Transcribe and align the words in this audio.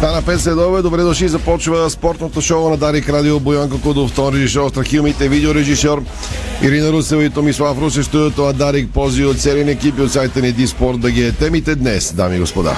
Стана 0.00 0.22
5 0.22 0.36
следове, 0.36 0.82
добре 0.82 1.02
дошли, 1.02 1.28
започва 1.28 1.90
спортното 1.90 2.40
шоу 2.40 2.70
на 2.70 2.76
Дарик 2.76 3.08
Радио, 3.08 3.40
Боянко 3.40 3.80
Кодов, 3.80 4.10
втори 4.10 4.36
режисьор, 4.36 4.70
Страхилмите, 4.70 5.28
видеорежисьор, 5.28 6.02
Ирина 6.62 6.92
Русева 6.92 7.24
и 7.24 7.30
Томислав 7.30 7.78
Русев, 7.78 8.06
студиото 8.06 8.44
на 8.44 8.52
Дарик, 8.52 8.90
пози 8.90 9.24
от 9.24 9.40
целия 9.40 9.70
екип 9.70 9.98
и 9.98 10.02
от 10.02 10.12
сайта 10.12 10.40
ни 10.40 10.52
Диспорт 10.52 11.00
да 11.00 11.10
ги 11.10 11.24
е 11.24 11.32
темите 11.32 11.74
днес, 11.74 12.12
дами 12.12 12.36
и 12.36 12.40
господа. 12.40 12.76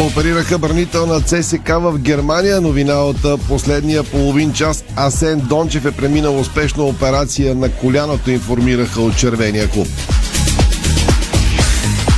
Оперираха 0.00 0.58
бранител 0.58 1.06
на 1.06 1.20
ЦСК 1.20 1.68
в 1.68 1.98
Германия. 1.98 2.60
Новина 2.60 2.94
от 2.94 3.40
последния 3.48 4.02
половин 4.02 4.52
час. 4.52 4.84
Асен 4.96 5.40
Дончев 5.40 5.84
е 5.84 5.90
преминал 5.90 6.40
успешно 6.40 6.86
операция 6.86 7.54
на 7.54 7.68
коляното, 7.68 8.30
информираха 8.30 9.00
от 9.00 9.16
червения 9.16 9.70
клуб. 9.70 9.88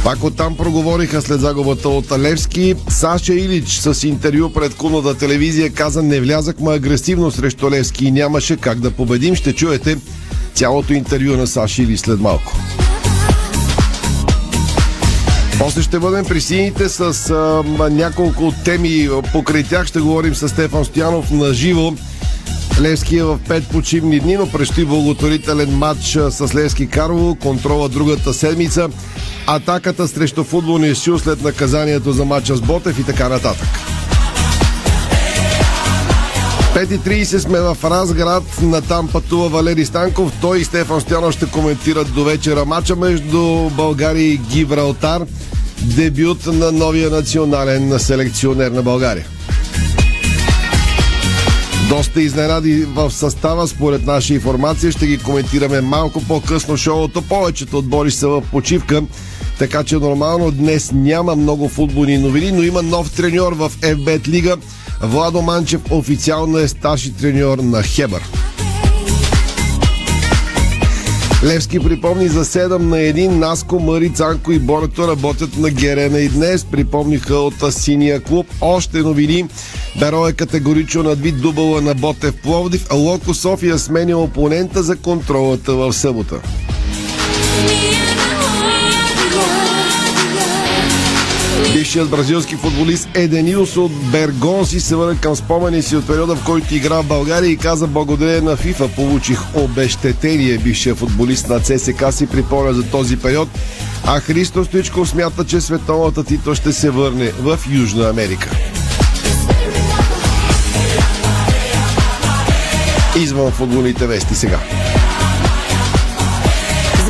Пак 0.09 0.25
оттам 0.25 0.57
проговориха 0.57 1.23
след 1.23 1.41
загубата 1.41 1.89
от 1.89 2.19
Левски. 2.19 2.75
Саша 2.89 3.35
Илич 3.35 3.69
с 3.69 4.07
интервю 4.07 4.53
пред 4.53 4.75
клубната 4.75 5.15
телевизия 5.19 5.71
каза 5.71 6.03
не 6.03 6.21
влязахме 6.21 6.73
агресивно 6.73 7.31
срещу 7.31 7.71
Левски 7.71 8.07
и 8.07 8.11
нямаше 8.11 8.57
как 8.57 8.81
да 8.81 8.91
победим. 8.91 9.34
Ще 9.34 9.53
чуете 9.53 9.97
цялото 10.55 10.93
интервю 10.93 11.37
на 11.37 11.47
Саша 11.47 11.83
Илич 11.83 12.01
след 12.01 12.21
малко. 12.21 12.53
После 15.59 15.83
ще 15.83 15.98
бъдем 15.98 16.25
при 16.25 16.41
сините 16.41 16.89
с 16.89 17.01
а, 17.31 17.91
няколко 17.91 18.53
теми. 18.65 19.09
Покрай 19.33 19.62
тях 19.62 19.87
ще 19.87 20.01
говорим 20.01 20.34
с 20.34 20.48
Стефан 20.48 20.84
Стоянов 20.84 21.31
на 21.31 21.55
живо. 21.55 21.93
Левски 22.81 23.17
е 23.17 23.23
в 23.23 23.39
пет 23.49 23.69
почивни 23.69 24.21
дни, 24.21 24.37
но 24.37 24.51
предстои 24.51 24.85
благотворителен 24.85 25.71
матч 25.71 26.19
с 26.31 26.55
Левски 26.55 26.87
Карлово, 26.87 27.35
контрола 27.35 27.89
другата 27.89 28.35
седмица, 28.35 28.89
атаката 29.47 30.09
срещу 30.09 30.45
футболния 30.45 30.97
сил 30.97 31.19
след 31.19 31.43
наказанието 31.43 32.12
за 32.12 32.25
матча 32.25 32.57
с 32.57 32.61
Ботев 32.61 32.98
и 32.98 33.05
така 33.05 33.29
нататък. 33.29 33.69
5.30 36.75 37.39
сме 37.39 37.61
в 37.61 37.77
Разград. 37.85 38.43
Натам 38.62 39.09
пътува 39.09 39.48
Валери 39.48 39.85
Станков. 39.85 40.33
Той 40.41 40.59
и 40.59 40.65
Стефан 40.65 41.01
Стоянов 41.01 41.35
ще 41.35 41.47
коментират 41.47 42.15
до 42.15 42.25
вечера 42.25 42.65
матча 42.65 42.97
между 42.97 43.70
България 43.70 44.33
и 44.33 44.37
Гибралтар. 44.37 45.23
Дебют 45.83 46.47
на 46.47 46.73
новия 46.73 47.11
национален 47.11 47.98
селекционер 47.98 48.70
на 48.70 48.83
България. 48.83 49.27
Доста 51.89 52.22
изненади 52.22 52.84
в 52.84 53.11
състава, 53.11 53.69
според 53.69 54.06
наша 54.06 54.34
информация. 54.34 54.92
Ще 54.92 55.06
ги 55.06 55.19
коментираме 55.19 55.81
малко 55.81 56.22
по-късно 56.25 56.77
шоуто. 56.77 57.22
Повечето 57.22 57.78
отбори 57.78 58.11
са 58.11 58.28
в 58.28 58.42
почивка, 58.53 59.03
така 59.58 59.84
че 59.84 59.97
нормално 59.97 60.50
днес 60.50 60.91
няма 60.92 61.36
много 61.36 61.69
футболни 61.69 62.19
новини, 62.19 62.53
но 62.53 62.62
има 62.62 62.83
нов 62.83 63.12
треньор 63.12 63.53
в 63.53 63.70
FBET 63.80 64.28
Лига. 64.28 64.56
Владо 65.03 65.42
Манчев 65.42 65.80
официално 65.91 66.58
е 66.58 66.69
старши 66.69 67.12
треньор 67.12 67.58
на 67.58 67.83
Хебър. 67.83 68.23
Левски 71.44 71.81
припомни 71.81 72.28
за 72.28 72.44
7 72.44 72.78
на 72.78 72.97
1 72.97 73.28
Наско, 73.28 73.81
Мари, 73.81 74.12
Цанко 74.12 74.53
и 74.53 74.58
Борето 74.58 75.08
работят 75.08 75.56
на 75.56 75.70
Герена 75.70 76.19
и 76.19 76.28
днес. 76.28 76.64
Припомниха 76.64 77.34
от 77.34 77.75
синия 77.75 78.20
клуб. 78.20 78.47
Още 78.61 78.98
новини. 78.98 79.48
Беро 79.98 80.28
е 80.28 80.33
категорично 80.33 81.03
надвид 81.03 81.41
дубъла 81.41 81.80
на 81.80 81.95
Ботев 81.95 82.34
Пловдив, 82.42 82.86
Локо 82.92 83.34
София 83.34 83.78
сменя 83.78 84.19
опонента 84.19 84.83
за 84.83 84.97
контролата 84.97 85.75
в 85.75 85.92
събота. 85.92 86.41
Бившият 91.89 92.11
бразилски 92.11 92.56
футболист 92.56 93.08
Еденилс 93.14 93.77
от 93.77 93.92
Бергонси 93.92 94.80
се 94.80 94.96
върна 94.96 95.20
към 95.20 95.36
спомени 95.36 95.83
си 95.83 95.96
от 95.96 96.07
периода, 96.07 96.36
в 96.36 96.45
който 96.45 96.74
игра 96.74 97.02
в 97.02 97.07
България 97.07 97.51
и 97.51 97.57
каза 97.57 97.86
благодарение 97.86 98.40
на 98.40 98.57
ФИФА 98.57 98.89
получих 98.89 99.40
обещетение. 99.55 100.58
Бившия 100.58 100.95
футболист 100.95 101.48
на 101.48 101.61
ЦСК 101.61 102.05
си 102.13 102.27
припомня 102.27 102.73
за 102.73 102.83
този 102.83 103.17
период, 103.17 103.48
а 104.05 104.20
Христо 104.20 104.64
Стоичков 104.64 105.08
смята, 105.08 105.45
че 105.45 105.61
световната 105.61 106.24
титла 106.24 106.55
ще 106.55 106.73
се 106.73 106.90
върне 106.90 107.30
в 107.30 107.58
Южна 107.70 108.08
Америка. 108.08 108.51
Извън 113.17 113.51
футболните 113.51 114.07
вести 114.07 114.34
сега. 114.34 114.77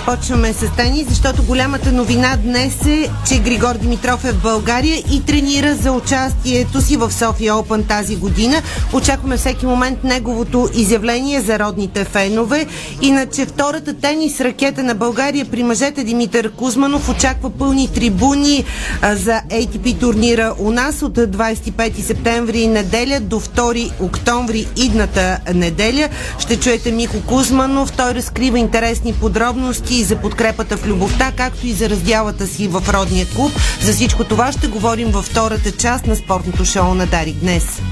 Започваме 0.08 0.52
с 0.52 0.70
тени, 0.76 1.04
защото 1.08 1.42
голямата 1.42 1.92
новина 1.92 2.36
днес 2.36 2.86
е, 2.86 3.10
че 3.28 3.38
Григор 3.38 3.74
Димитров 3.74 4.24
е 4.24 4.32
в 4.32 4.42
България 4.42 5.02
и 5.12 5.22
тренира 5.24 5.74
за 5.74 5.92
участието 5.92 6.80
си 6.80 6.96
в 6.96 7.12
София 7.12 7.56
Опен 7.56 7.84
тази 7.84 8.16
година. 8.16 8.62
Очакваме 8.92 9.36
всеки 9.36 9.66
момент 9.66 10.04
неговото 10.04 10.68
изявление 10.74 11.40
за 11.40 11.58
родните 11.58 12.04
фенове. 12.04 12.66
Иначе 13.02 13.46
втората 13.46 13.94
тенис 13.94 14.40
ракета 14.40 14.82
на 14.82 14.94
България 14.94 15.44
при 15.50 15.62
мъжете 15.62 16.04
Димитър 16.04 16.52
Кузманов 16.52 17.08
очаква 17.08 17.50
пълни 17.50 17.88
трибуни 17.88 18.64
за 19.02 19.40
ATP 19.50 20.00
турнира 20.00 20.54
у 20.58 20.70
нас 20.70 21.02
от 21.02 21.16
25 21.16 22.00
септември 22.00 22.66
неделя 22.66 23.20
до 23.20 23.40
2 23.40 23.92
октомври 24.00 24.66
идната 24.76 25.38
неделя. 25.54 26.08
Ще 26.38 26.60
чуете 26.60 26.92
Мико 26.92 27.20
Кузманов. 27.26 27.92
Той 27.92 28.14
разкрива 28.14 28.58
интересни 28.58 29.12
подробности 29.12 29.97
и 29.98 30.04
за 30.04 30.16
подкрепата 30.16 30.76
в 30.76 30.86
любовта, 30.86 31.32
както 31.36 31.66
и 31.66 31.72
за 31.72 31.90
раздялата 31.90 32.46
си 32.46 32.68
в 32.68 32.82
родния 32.88 33.26
клуб. 33.26 33.52
За 33.82 33.92
всичко 33.92 34.24
това 34.24 34.52
ще 34.52 34.66
говорим 34.66 35.10
във 35.10 35.24
втората 35.24 35.72
част 35.72 36.06
на 36.06 36.16
спортното 36.16 36.64
шоу 36.64 36.94
на 36.94 37.06
Дарик 37.06 37.36
днес. 37.36 37.82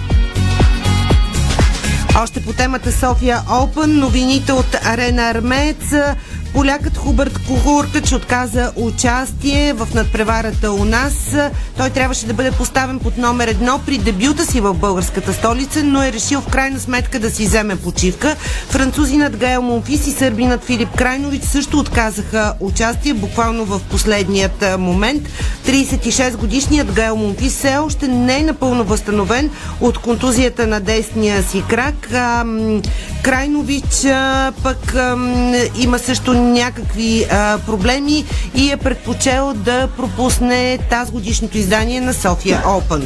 Още 2.22 2.41
по 2.41 2.53
темата 2.53 2.93
София 2.93 3.43
Open, 3.49 3.87
новините 3.87 4.53
от 4.53 4.77
Арена 4.84 5.22
Армец. 5.22 5.93
Полякът 6.56 6.97
Хубърт 6.97 7.39
Кухуркач 7.47 8.12
отказа 8.12 8.72
участие 8.77 9.72
в 9.72 9.89
надпреварата 9.94 10.72
у 10.72 10.84
нас. 10.84 11.37
Той 11.77 11.91
трябваше 11.91 12.27
да 12.27 12.34
бъде 12.34 12.50
поставен 12.50 12.99
под 12.99 13.19
номер 13.19 13.49
едно 13.49 13.81
при 13.87 13.99
дебюта 13.99 14.47
си 14.47 14.61
в 14.61 14.75
българската 14.75 15.33
столица, 15.33 15.84
но 15.84 16.03
е 16.03 16.12
решил 16.12 16.41
в 16.41 16.49
крайна 16.49 16.81
сметка 16.81 17.19
да 17.19 17.31
си 17.31 17.47
вземе 17.47 17.77
почивка. 17.77 18.37
Французинът 18.69 19.37
Гаел 19.37 19.62
Монфис 19.62 20.06
и 20.06 20.11
сърбинът 20.11 20.65
Филип 20.65 20.97
Крайнович 20.97 21.43
също 21.43 21.78
отказаха 21.78 22.55
участие 22.61 23.15
буквално 23.15 23.65
в 23.65 23.81
последният 23.91 24.65
момент. 24.78 25.23
36 25.67 26.37
годишният 26.37 26.93
Гаел 26.93 27.17
Монфис 27.17 27.53
все 27.53 27.77
още 27.77 28.09
не 28.09 28.38
е 28.38 28.43
напълно 28.43 28.84
възстановен 28.84 29.50
от 29.81 29.99
контузията 29.99 30.67
на 30.67 30.81
десния 30.81 31.43
си 31.43 31.62
крак. 31.69 32.09
Крайнович 33.26 34.06
пък 34.62 34.94
има 35.78 35.98
също 35.98 36.32
някакви 36.34 37.26
а, 37.31 37.59
проблеми 37.66 38.25
и 38.54 38.70
е 38.70 38.76
предпочел 38.76 39.53
да 39.56 39.88
пропусне 39.97 40.78
тази 40.91 41.12
годишното 41.12 41.59
издание 41.59 42.00
на 42.00 42.14
София 42.14 42.62
Open. 42.64 43.03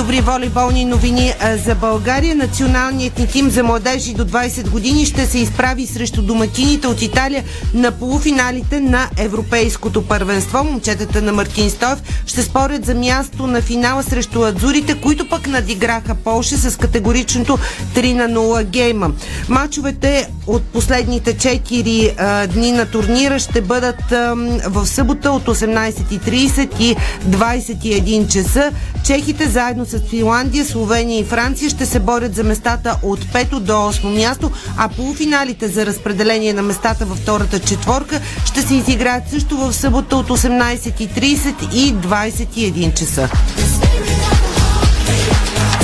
Добри 0.00 0.20
волейболни 0.20 0.84
новини 0.84 1.32
за 1.66 1.74
България. 1.74 2.34
Националният 2.34 3.18
ни 3.18 3.26
тим 3.26 3.50
за 3.50 3.64
младежи 3.64 4.14
до 4.14 4.24
20 4.24 4.70
години 4.70 5.06
ще 5.06 5.26
се 5.26 5.38
изправи 5.38 5.86
срещу 5.86 6.22
домакините 6.22 6.86
от 6.86 7.02
Италия 7.02 7.44
на 7.74 7.90
полуфиналите 7.90 8.80
на 8.80 9.08
Европейското 9.16 10.02
първенство. 10.02 10.64
Момчетата 10.64 11.22
на 11.22 11.32
Мартин 11.32 11.70
Стоев 11.70 11.98
ще 12.26 12.42
спорят 12.42 12.86
за 12.86 12.94
място 12.94 13.46
на 13.46 13.62
финала 13.62 14.02
срещу 14.02 14.42
Адзурите, 14.42 15.00
които 15.00 15.28
пък 15.28 15.46
надиграха 15.46 16.14
Полша 16.14 16.56
с 16.56 16.78
категоричното 16.78 17.58
3 17.94 18.12
на 18.14 18.40
0 18.40 18.64
гейма. 18.64 19.10
Мачовете 19.48 20.28
от 20.46 20.62
последните 20.62 21.34
4 21.34 22.14
а, 22.18 22.46
дни 22.46 22.72
на 22.72 22.86
турнира 22.86 23.38
ще 23.38 23.60
бъдат 23.60 24.10
в 24.66 24.86
събота 24.86 25.30
от 25.30 25.44
18.30 25.44 26.80
и 26.80 26.96
21 27.28 28.32
часа. 28.32 28.72
Чехите 29.04 29.48
заедно 29.48 29.86
с 29.90 29.98
Финландия, 29.98 30.64
Словения 30.64 31.18
и 31.20 31.24
Франция 31.24 31.70
ще 31.70 31.86
се 31.86 32.00
борят 32.00 32.34
за 32.34 32.44
местата 32.44 32.96
от 33.02 33.20
5 33.24 33.58
до 33.60 33.72
8 33.72 34.04
място, 34.04 34.50
а 34.76 34.88
полуфиналите 34.88 35.68
за 35.68 35.86
разпределение 35.86 36.52
на 36.52 36.62
местата 36.62 37.04
във 37.04 37.18
втората 37.18 37.58
четворка 37.58 38.20
ще 38.44 38.62
се 38.62 38.74
изиграят 38.74 39.30
също 39.30 39.56
в 39.56 39.72
събота 39.72 40.16
от 40.16 40.28
18.30 40.28 41.74
и 41.74 41.94
21 41.94 42.94
часа. 42.94 43.28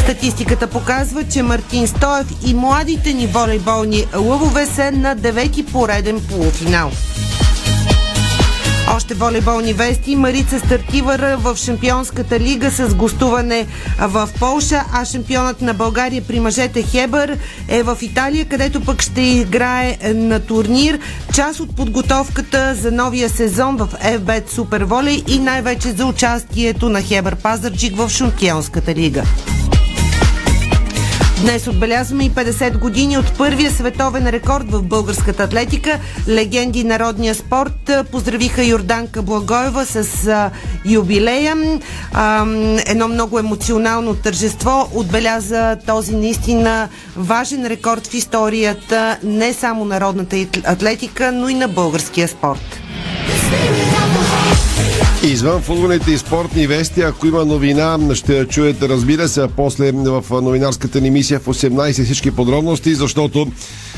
Статистиката 0.02 0.66
показва, 0.66 1.24
че 1.24 1.42
Мартин 1.42 1.88
Стоев 1.88 2.26
и 2.46 2.54
младите 2.54 3.12
ни 3.12 3.26
волейболни 3.26 4.06
лъвове 4.16 4.66
са 4.66 4.92
на 4.92 5.14
девети 5.14 5.66
пореден 5.66 6.20
полуфинал. 6.20 6.90
Още 8.94 9.14
волейболни 9.14 9.72
вести. 9.72 10.16
Марица 10.16 10.58
стартира 10.58 11.36
в 11.36 11.56
Шампионската 11.56 12.40
лига 12.40 12.70
с 12.70 12.94
гостуване 12.94 13.66
в 14.00 14.28
Полша, 14.38 14.84
а 14.92 15.04
шампионът 15.04 15.62
на 15.62 15.74
България 15.74 16.22
при 16.28 16.40
мъжете 16.40 16.82
Хебър 16.82 17.38
е 17.68 17.82
в 17.82 17.98
Италия, 18.02 18.44
където 18.44 18.80
пък 18.80 19.02
ще 19.02 19.20
играе 19.20 19.98
на 20.14 20.40
турнир. 20.40 20.98
Част 21.34 21.60
от 21.60 21.76
подготовката 21.76 22.74
за 22.74 22.92
новия 22.92 23.28
сезон 23.28 23.76
в 23.76 23.88
FBET 24.04 24.50
Супер 24.50 24.84
Волей 24.84 25.22
и 25.28 25.38
най-вече 25.38 25.90
за 25.90 26.06
участието 26.06 26.88
на 26.88 27.02
Хебър 27.02 27.36
Пазарджик 27.36 27.96
в 27.96 28.08
Шампионската 28.08 28.94
лига. 28.94 29.22
Днес 31.42 31.66
отбелязваме 31.66 32.24
и 32.24 32.30
50 32.30 32.78
години 32.78 33.18
от 33.18 33.38
първия 33.38 33.70
световен 33.70 34.28
рекорд 34.28 34.70
в 34.70 34.82
българската 34.82 35.42
атлетика. 35.42 35.98
Легенди 36.28 36.84
народния 36.84 37.34
спорт 37.34 37.90
поздравиха 38.12 38.64
Йорданка 38.64 39.22
Благоева 39.22 39.86
с 39.86 40.26
а, 40.26 40.50
юбилея. 40.84 41.80
Едно 42.86 43.08
много 43.08 43.38
емоционално 43.38 44.14
тържество 44.14 44.88
отбеляза 44.94 45.76
този 45.86 46.16
наистина 46.16 46.88
важен 47.16 47.66
рекорд 47.66 48.06
в 48.06 48.14
историята 48.14 49.18
не 49.22 49.52
само 49.52 49.84
народната 49.84 50.36
атлетика, 50.64 51.32
но 51.32 51.48
и 51.48 51.54
на 51.54 51.68
българския 51.68 52.28
спорт. 52.28 52.85
Извън 55.26 55.62
футболните 55.62 56.10
и 56.12 56.18
спортни 56.18 56.66
вести, 56.66 57.00
ако 57.00 57.26
има 57.26 57.44
новина, 57.44 57.98
ще 58.14 58.38
я 58.38 58.46
чуете, 58.46 58.88
разбира 58.88 59.28
се, 59.28 59.40
а 59.40 59.48
после 59.48 59.92
в 59.92 60.24
новинарската 60.30 61.00
ни 61.00 61.10
мисия 61.10 61.40
в 61.40 61.46
18 61.46 62.04
всички 62.04 62.30
подробности, 62.30 62.94
защото 62.94 63.46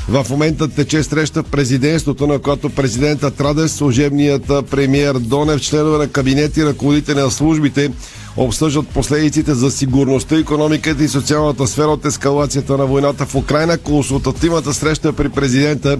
в 0.09 0.27
момента 0.31 0.69
тече 0.69 1.03
среща 1.03 1.43
в 1.43 1.47
президентството, 1.47 2.27
на 2.27 2.39
която 2.39 2.71
президентът 2.71 3.41
Радев, 3.41 3.71
служебният 3.71 4.47
премиер 4.71 5.15
Донев, 5.15 5.61
членове 5.61 5.99
на 5.99 6.09
кабинети, 6.09 6.65
ръководители 6.65 7.21
на 7.21 7.31
службите 7.31 7.91
обсъждат 8.37 8.89
последиците 8.89 9.55
за 9.55 9.71
сигурността, 9.71 10.39
економиката 10.39 11.05
и 11.05 11.09
социалната 11.09 11.67
сфера 11.67 11.87
от 11.87 12.05
ескалацията 12.05 12.77
на 12.77 12.87
войната 12.87 13.27
в 13.27 13.35
Украина. 13.35 13.79
Консултативната 13.79 14.75
среща 14.75 15.13
при 15.13 15.29
президента 15.29 15.99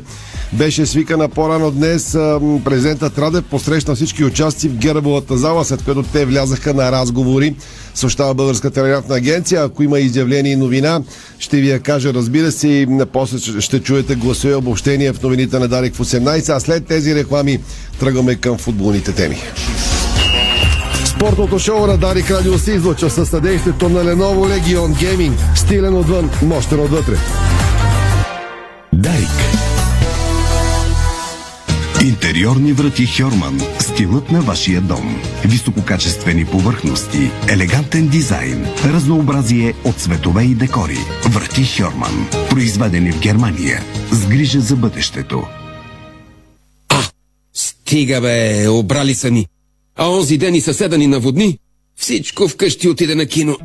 беше 0.53 0.87
свикана 0.87 1.29
по-рано 1.29 1.71
днес. 1.71 2.13
Президентът 2.65 3.19
Радев 3.19 3.45
посрещна 3.45 3.95
всички 3.95 4.25
участи 4.25 4.69
в 4.69 4.77
гербовата 4.77 5.37
зала, 5.37 5.65
след 5.65 5.85
като 5.85 6.03
те 6.03 6.25
влязаха 6.25 6.75
на 6.75 6.93
разговори. 6.93 7.55
Съобщава 7.99 8.35
Българската 8.35 8.75
телеграфна 8.75 9.17
агенция. 9.17 9.63
Ако 9.63 9.83
има 9.83 9.99
изявление 9.99 10.53
и 10.53 10.57
новина, 10.57 11.01
ще 11.39 11.61
ви 11.61 11.71
я 11.71 11.81
кажа, 11.81 12.15
разбира 12.15 12.53
се, 12.53 12.69
и 12.69 12.87
после 13.13 13.61
ще 13.61 13.81
чуете 13.81 14.15
гласове 14.15 14.55
обобщения 14.55 15.13
в 15.13 15.23
новините 15.23 15.59
на 15.59 15.69
Дарик 15.69 15.95
в 15.95 15.99
18, 15.99 16.57
а 16.57 16.61
след 16.61 16.87
тези 16.87 17.15
реклами 17.15 17.61
тръгваме 18.01 18.35
към 18.35 18.59
футболните 18.59 19.13
теми. 19.13 19.43
Спортното 21.05 21.59
шоу 21.59 21.87
на 21.87 21.99
Дарик 21.99 22.31
Радио 22.31 22.59
се 22.59 22.73
излъчва 22.73 23.11
със 23.11 23.29
съдействието 23.29 23.89
на 23.89 24.05
Lenovo 24.05 24.61
Legion 24.61 24.93
Gaming. 24.93 25.33
Стилен 25.57 25.95
отвън, 25.95 26.31
мощен 26.43 26.81
отвътре. 26.81 27.15
Дарик. 28.93 29.58
Интериорни 32.09 32.73
врати 32.73 33.07
Хьорман. 33.07 33.61
Стилът 33.81 34.31
на 34.31 34.41
вашия 34.41 34.81
дом. 34.81 35.23
Висококачествени 35.45 36.45
повърхности, 36.45 37.31
елегантен 37.49 38.09
дизайн, 38.09 38.67
разнообразие 38.85 39.75
от 39.85 39.97
цветове 39.97 40.45
и 40.45 40.55
декори. 40.55 40.99
Врати 41.25 41.65
Хьорман. 41.65 42.29
Произведени 42.51 43.13
в 43.13 43.21
Германия. 43.21 43.83
С 44.13 44.27
грижа 44.27 44.61
за 44.61 44.77
бъдещето. 44.77 45.43
Стига 47.55 48.21
бе, 48.21 48.69
обрали 48.69 49.15
са 49.15 49.31
ни. 49.31 49.47
А 49.97 50.11
онзи 50.11 50.39
ден 50.39 50.55
и 50.55 50.61
съседа 50.61 50.99
ни 50.99 51.07
наводни. 51.07 51.59
Всичко 51.97 52.49
вкъщи 52.49 52.89
отиде 52.89 53.15
на 53.15 53.27
кино. 53.27 53.57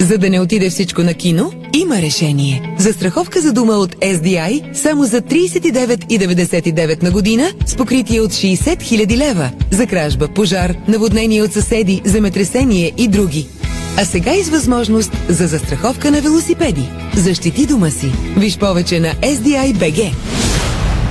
За 0.00 0.18
да 0.18 0.30
не 0.30 0.40
отиде 0.40 0.70
всичко 0.70 1.02
на 1.02 1.14
кино, 1.14 1.52
има 1.74 2.02
решение. 2.02 2.74
Застраховка 2.78 3.40
за 3.40 3.52
дума 3.52 3.72
от 3.72 3.94
SDI 3.94 4.74
само 4.74 5.04
за 5.04 5.20
39,99 5.20 7.02
на 7.02 7.10
година 7.10 7.52
с 7.66 7.76
покритие 7.76 8.20
от 8.20 8.32
60 8.32 8.56
000 8.56 9.16
лева. 9.16 9.50
За 9.70 9.86
кражба, 9.86 10.28
пожар, 10.28 10.74
наводнение 10.88 11.42
от 11.42 11.52
съседи, 11.52 12.02
земетресение 12.04 12.92
и 12.96 13.08
други. 13.08 13.48
А 13.96 14.04
сега 14.04 14.34
и 14.34 14.42
с 14.42 14.48
възможност 14.48 15.12
за 15.28 15.46
застраховка 15.46 16.10
на 16.10 16.20
велосипеди. 16.20 16.88
Защити 17.16 17.66
дома 17.66 17.90
си. 17.90 18.12
Виж 18.36 18.58
повече 18.58 19.00
на 19.00 19.14
SDI 19.14 19.74
BG. 19.74 20.14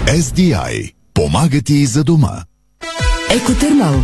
SDI. 0.08 0.94
Помага 1.14 1.62
ти 1.62 1.74
и 1.74 1.86
за 1.86 2.04
дома. 2.04 2.44
Екотермал. 3.30 4.04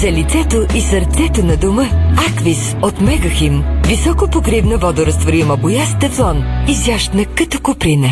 За 0.00 0.12
лицето 0.12 0.66
и 0.74 0.80
сърцето 0.80 1.44
на 1.44 1.56
дома 1.56 1.88
Аквис 2.28 2.76
от 2.82 3.00
Мегахим. 3.00 3.64
Високо 3.86 4.30
покривна 4.30 4.78
водорастворима 4.78 5.56
боя 5.56 5.86
с 5.86 5.98
тефлон. 5.98 6.44
Изящна 6.68 7.24
като 7.24 7.60
куприна. 7.60 8.08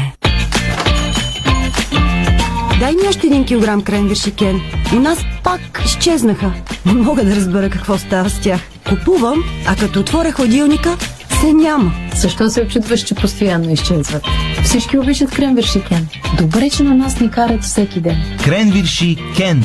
Дай 2.80 2.92
ми 2.92 3.08
още 3.08 3.26
един 3.26 3.44
килограм 3.44 3.82
кренвирши, 3.82 4.34
Кен. 4.34 4.60
У 4.96 5.00
нас 5.00 5.18
пак 5.42 5.82
изчезнаха. 5.84 6.52
Не 6.86 6.92
мога 6.92 7.24
да 7.24 7.36
разбера 7.36 7.70
какво 7.70 7.98
става 7.98 8.30
с 8.30 8.40
тях. 8.40 8.60
Купувам, 8.88 9.44
а 9.66 9.76
като 9.76 10.00
отворя 10.00 10.32
хладилника, 10.32 10.96
се 11.40 11.52
няма. 11.52 11.92
Защо 12.16 12.50
се 12.50 12.62
очудваш, 12.62 13.00
че 13.00 13.14
постоянно 13.14 13.70
изчезват? 13.70 14.26
Всички 14.64 14.98
обичат 14.98 15.30
кренвирши 15.30 15.82
Кен. 15.88 16.08
Добре, 16.38 16.70
че 16.70 16.82
на 16.82 16.94
нас 16.94 17.20
ни 17.20 17.30
карат 17.30 17.62
всеки 17.62 18.00
ден. 18.00 18.16
Кренвирши 18.44 19.16
Кен. 19.36 19.64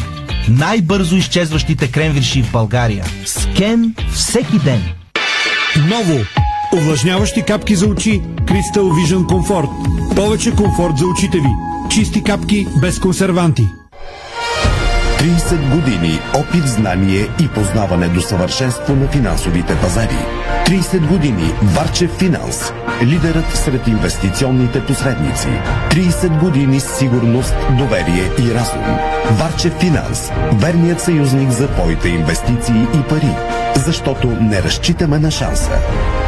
Най-бързо 0.49 1.15
изчезващите 1.15 1.91
кренвирши 1.91 2.43
в 2.43 2.51
България. 2.51 3.05
С 3.25 3.47
Кен 3.57 3.95
всеки 4.13 4.59
ден. 4.59 4.83
Ново! 5.87 6.19
Увлажняващи 6.73 7.41
капки 7.41 7.75
за 7.75 7.87
очи 7.87 8.21
Crystal 8.21 8.79
Vision 8.79 9.25
Comfort. 9.25 9.69
Повече 10.15 10.55
комфорт 10.55 10.97
за 10.97 11.05
очите 11.05 11.37
ви. 11.37 11.49
Чисти 11.89 12.23
капки 12.23 12.67
без 12.81 12.99
консерванти. 12.99 13.63
30 15.19 15.75
години 15.75 16.19
опит, 16.35 16.67
знание 16.67 17.29
и 17.41 17.47
познаване 17.47 18.07
до 18.07 18.21
съвършенство 18.21 18.95
на 18.95 19.07
финансовите 19.07 19.75
пазари. 19.75 20.17
30 20.65 21.07
години 21.07 21.53
Варчев 21.61 22.11
Финанс. 22.11 22.73
Лидерът 23.03 23.57
сред 23.57 23.87
инвестиционните 23.87 24.85
посредници. 24.85 25.47
30 25.89 26.39
години 26.39 26.79
сигурност, 26.79 27.55
доверие 27.77 28.31
и 28.39 28.53
разум. 28.53 28.83
Варчев 29.31 29.73
Финанс. 29.79 30.31
Верният 30.53 31.01
съюзник 31.01 31.49
за 31.49 31.67
твоите 31.67 32.09
инвестиции 32.09 32.87
и 32.99 33.03
пари. 33.09 33.35
Защото 33.75 34.27
не 34.27 34.63
разчитаме 34.63 35.19
на 35.19 35.31
шанса. 35.31 35.71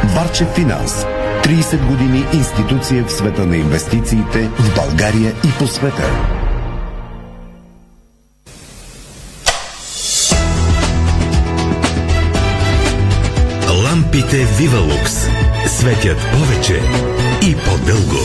Варчев 0.04 0.48
Финанс. 0.48 1.06
30 1.42 1.86
години 1.88 2.24
институция 2.32 3.04
в 3.04 3.12
света 3.12 3.46
на 3.46 3.56
инвестициите 3.56 4.48
в 4.58 4.74
България 4.76 5.32
и 5.44 5.58
по 5.58 5.66
света. 5.66 6.31
Лампите 14.32 14.62
Вивалукс 14.62 15.12
светят 15.66 16.18
повече 16.32 16.80
и 17.42 17.54
по-дълго. 17.54 18.18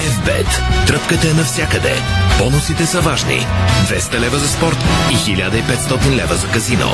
FBET. 0.00 0.86
Тръпката 0.86 1.28
е 1.28 1.32
навсякъде. 1.32 1.94
Бонусите 2.38 2.86
са 2.86 3.00
важни. 3.00 3.46
200 3.86 4.20
лева 4.20 4.38
за 4.38 4.48
спорт 4.48 4.78
и 5.10 5.14
1500 5.14 6.16
лева 6.16 6.34
за 6.34 6.48
казино. 6.48 6.90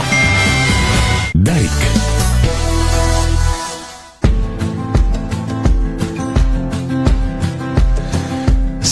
Дарик.– 1.35 1.71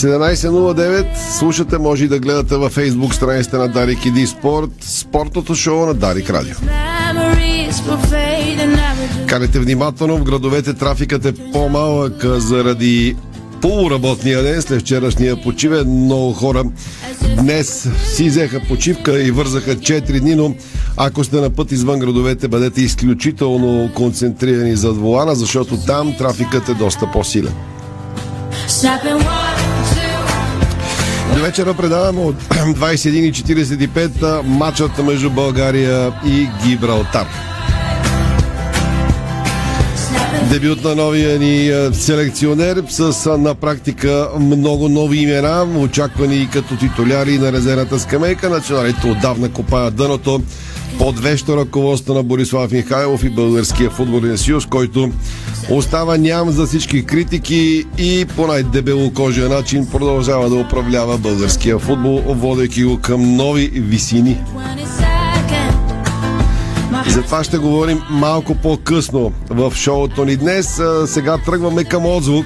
17.09. 0.03 1.05
Слушате, 1.37 1.77
може 1.77 2.05
и 2.05 2.07
да 2.07 2.19
гледате 2.19 2.55
във 2.55 2.71
фейсбук 2.73 3.13
страницата 3.13 3.57
на 3.57 3.67
Дарик 3.67 4.05
Иди 4.05 4.27
Спорт, 4.27 4.69
спортното 4.81 5.55
шоу 5.55 5.85
на 5.85 5.93
Дарик 5.93 6.29
Радио. 6.29 6.55
Канете 9.27 9.59
внимателно, 9.59 10.17
в 10.17 10.23
градовете 10.23 10.73
трафикът 10.73 11.25
е 11.25 11.33
по-малък 11.51 12.25
заради 12.25 13.15
полуработния 13.61 14.43
ден 14.43 14.61
след 14.61 14.81
вчерашния 14.81 15.41
почивен. 15.41 15.89
Много 15.89 16.33
хора 16.33 16.63
днес 17.41 17.89
си 18.05 18.29
взеха 18.29 18.61
почивка 18.67 19.23
и 19.23 19.31
вързаха 19.31 19.75
4 19.75 20.19
дни, 20.19 20.35
но 20.35 20.55
ако 20.97 21.23
сте 21.23 21.35
на 21.35 21.49
път 21.49 21.71
извън 21.71 21.99
градовете, 21.99 22.47
бъдете 22.47 22.81
изключително 22.81 23.89
концентрирани 23.95 24.75
зад 24.75 24.97
волана, 24.97 25.35
защото 25.35 25.77
там 25.77 26.15
трафикът 26.17 26.69
е 26.69 26.73
доста 26.73 27.11
по-силен. 27.11 27.53
До 31.35 31.41
вечера 31.41 31.73
предаваме 31.73 32.21
от 32.21 32.35
21.45 32.43 34.41
матчът 34.41 34.97
между 34.97 35.29
България 35.29 36.13
и 36.25 36.49
Гибралтар. 36.63 37.52
Дебют 40.53 40.83
на 40.83 40.95
новия 40.95 41.39
ни 41.39 41.71
селекционер 41.93 42.83
с 42.89 43.37
на 43.37 43.55
практика 43.55 44.29
много 44.39 44.89
нови 44.89 45.17
имена, 45.17 45.67
очаквани 45.77 46.35
и 46.35 46.49
като 46.49 46.77
титуляри 46.77 47.37
на 47.37 47.51
резервната 47.51 47.99
скамейка. 47.99 48.49
Националите 48.49 49.07
отдавна 49.07 49.51
копаят 49.51 49.95
дъното 49.95 50.41
под 50.97 51.19
вещо 51.19 51.57
ръководство 51.57 52.13
на 52.13 52.23
Борислав 52.23 52.71
Михайлов 52.71 53.23
и 53.23 53.29
Българския 53.29 53.89
футболен 53.89 54.37
съюз, 54.37 54.65
който 54.65 55.11
остава 55.69 56.17
ням 56.17 56.51
за 56.51 56.65
всички 56.65 57.05
критики 57.05 57.85
и 57.97 58.25
по 58.35 58.47
най-дебелокожия 58.47 59.49
начин 59.49 59.87
продължава 59.91 60.49
да 60.49 60.55
управлява 60.55 61.17
българския 61.17 61.79
футбол, 61.79 62.23
водейки 62.27 62.83
го 62.83 62.99
към 62.99 63.35
нови 63.35 63.67
висини. 63.67 64.37
За 67.07 67.21
това 67.21 67.43
ще 67.43 67.57
говорим 67.57 68.01
малко 68.09 68.55
по-късно 68.55 69.31
в 69.49 69.73
шоуто 69.75 70.25
ни 70.25 70.35
днес. 70.35 70.81
Сега 71.05 71.37
тръгваме 71.37 71.83
към 71.83 72.05
отзвук 72.05 72.45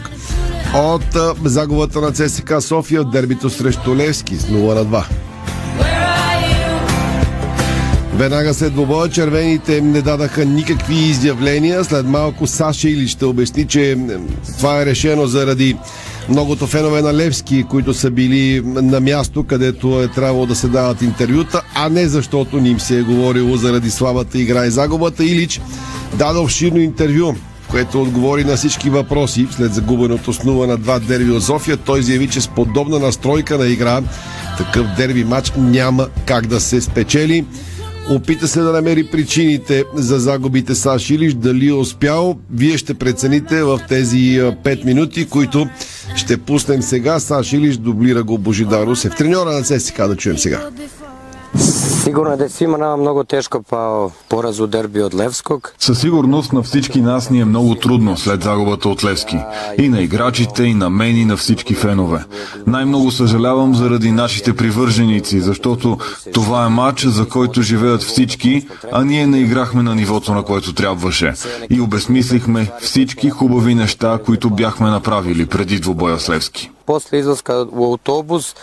от 0.75 1.17
загубата 1.45 2.01
на 2.01 2.11
ЦСК 2.11 2.53
София 2.59 3.01
от 3.01 3.11
дербито 3.11 3.49
срещу 3.49 3.95
Левски 3.95 4.35
с 4.35 4.45
0 4.45 4.73
на 4.73 4.85
2. 4.85 5.05
Веднага 8.17 8.53
след 8.53 8.73
двобоя 8.73 9.09
червените 9.09 9.81
не 9.81 10.01
дадаха 10.01 10.45
никакви 10.45 10.95
изявления. 10.95 11.83
След 11.83 12.05
малко 12.05 12.47
Саша 12.47 12.89
Или 12.89 13.07
ще 13.07 13.25
обясни, 13.25 13.67
че 13.67 13.97
това 14.57 14.81
е 14.81 14.85
решено 14.85 15.27
заради 15.27 15.77
многото 16.29 16.67
фенове 16.67 17.01
на 17.01 17.13
Левски, 17.13 17.65
които 17.69 17.93
са 17.93 18.11
били 18.11 18.61
на 18.65 18.99
място, 18.99 19.43
където 19.43 20.01
е 20.01 20.07
трябвало 20.07 20.45
да 20.45 20.55
се 20.55 20.67
дават 20.67 21.01
интервюта, 21.01 21.61
а 21.75 21.89
не 21.89 22.07
защото 22.07 22.59
ни 22.59 22.69
им 22.69 22.79
се 22.79 22.99
е 22.99 23.03
говорило 23.03 23.57
заради 23.57 23.91
слабата 23.91 24.39
игра 24.39 24.65
и 24.65 24.71
загубата. 24.71 25.25
Илич 25.25 25.61
даде 26.13 26.39
обширно 26.39 26.79
интервю 26.79 27.35
което 27.69 28.01
отговори 28.01 28.43
на 28.43 28.55
всички 28.55 28.89
въпроси 28.89 29.47
след 29.51 29.73
загубеното 29.73 30.33
с 30.33 30.39
0 30.39 30.67
на 30.67 30.77
2 30.77 30.99
дерби 30.99 31.31
от 31.31 31.43
София. 31.43 31.77
Той 31.77 32.01
заяви, 32.01 32.27
че 32.27 32.41
с 32.41 32.47
подобна 32.47 32.99
настройка 32.99 33.57
на 33.57 33.67
игра 33.67 34.01
такъв 34.57 34.87
дерби 34.97 35.23
матч 35.23 35.53
няма 35.57 36.07
как 36.25 36.47
да 36.47 36.59
се 36.59 36.81
спечели. 36.81 37.45
Опита 38.09 38.47
се 38.47 38.61
да 38.61 38.71
намери 38.71 39.03
причините 39.03 39.83
за 39.93 40.19
загубите 40.19 40.75
с 40.75 40.99
Илиш. 41.09 41.33
Дали 41.33 41.67
е 41.67 41.73
успял, 41.73 42.37
вие 42.53 42.77
ще 42.77 42.93
прецените 42.93 43.63
в 43.63 43.79
тези 43.89 44.39
5 44.39 44.85
минути, 44.85 45.29
които 45.29 45.67
ще 46.15 46.37
пуснем 46.37 46.81
сега. 46.81 47.19
Саш 47.19 47.53
Илиш 47.53 47.77
дублира 47.77 48.23
го 48.23 48.37
Божидар 48.37 48.85
Русев. 48.85 49.15
Треньора 49.15 49.51
на 49.51 49.63
ЦСКА 49.63 50.07
да 50.07 50.15
чуем 50.15 50.37
сега. 50.37 50.69
Сигурно 52.03 52.33
е 52.33 52.37
да 52.37 52.49
свима 52.49 52.77
nama 52.77 52.97
много 52.97 53.23
тежко 53.23 53.63
по 53.63 54.11
поraz 54.29 54.59
u 54.59 54.67
дерби 54.67 55.01
от 55.01 55.13
Левскog. 55.13 55.73
Със 55.79 55.99
сигурност 55.99 56.53
на 56.53 56.63
всички 56.63 57.01
нас 57.01 57.29
ни 57.29 57.39
е 57.39 57.45
много 57.45 57.75
трудно 57.75 58.17
след 58.17 58.43
загубата 58.43 58.89
от 58.89 59.03
Левски. 59.03 59.39
И 59.77 59.89
на 59.89 60.01
играчите, 60.01 60.63
и 60.63 60.73
на 60.73 60.89
мен, 60.89 61.17
и 61.17 61.25
на 61.25 61.37
всички 61.37 61.73
фенове. 61.73 62.25
Най-много 62.67 63.11
съжалявам 63.11 63.75
заради 63.75 64.11
нашите 64.11 64.55
привърженици, 64.55 65.39
защото 65.39 65.97
това 66.33 66.65
е 66.65 66.69
матч, 66.69 67.05
за 67.05 67.29
който 67.29 67.61
живеят 67.61 68.01
всички, 68.01 68.67
а 68.91 69.03
ние 69.03 69.27
не 69.27 69.39
играхме 69.39 69.83
на 69.83 69.95
нивото, 69.95 70.33
на 70.33 70.43
което 70.43 70.73
трябваше. 70.73 71.33
И 71.69 71.81
обесмислихме 71.81 72.71
всички 72.81 73.29
хубави 73.29 73.75
неща, 73.75 74.19
които 74.25 74.49
бяхме 74.49 74.89
направили 74.89 75.45
преди 75.45 75.79
двобоя 75.79 76.19
с 76.19 76.29
Левски. 76.29 76.71
После 76.85 77.17
излазка 77.17 77.65
у 77.71 77.93
автобус 77.93 78.55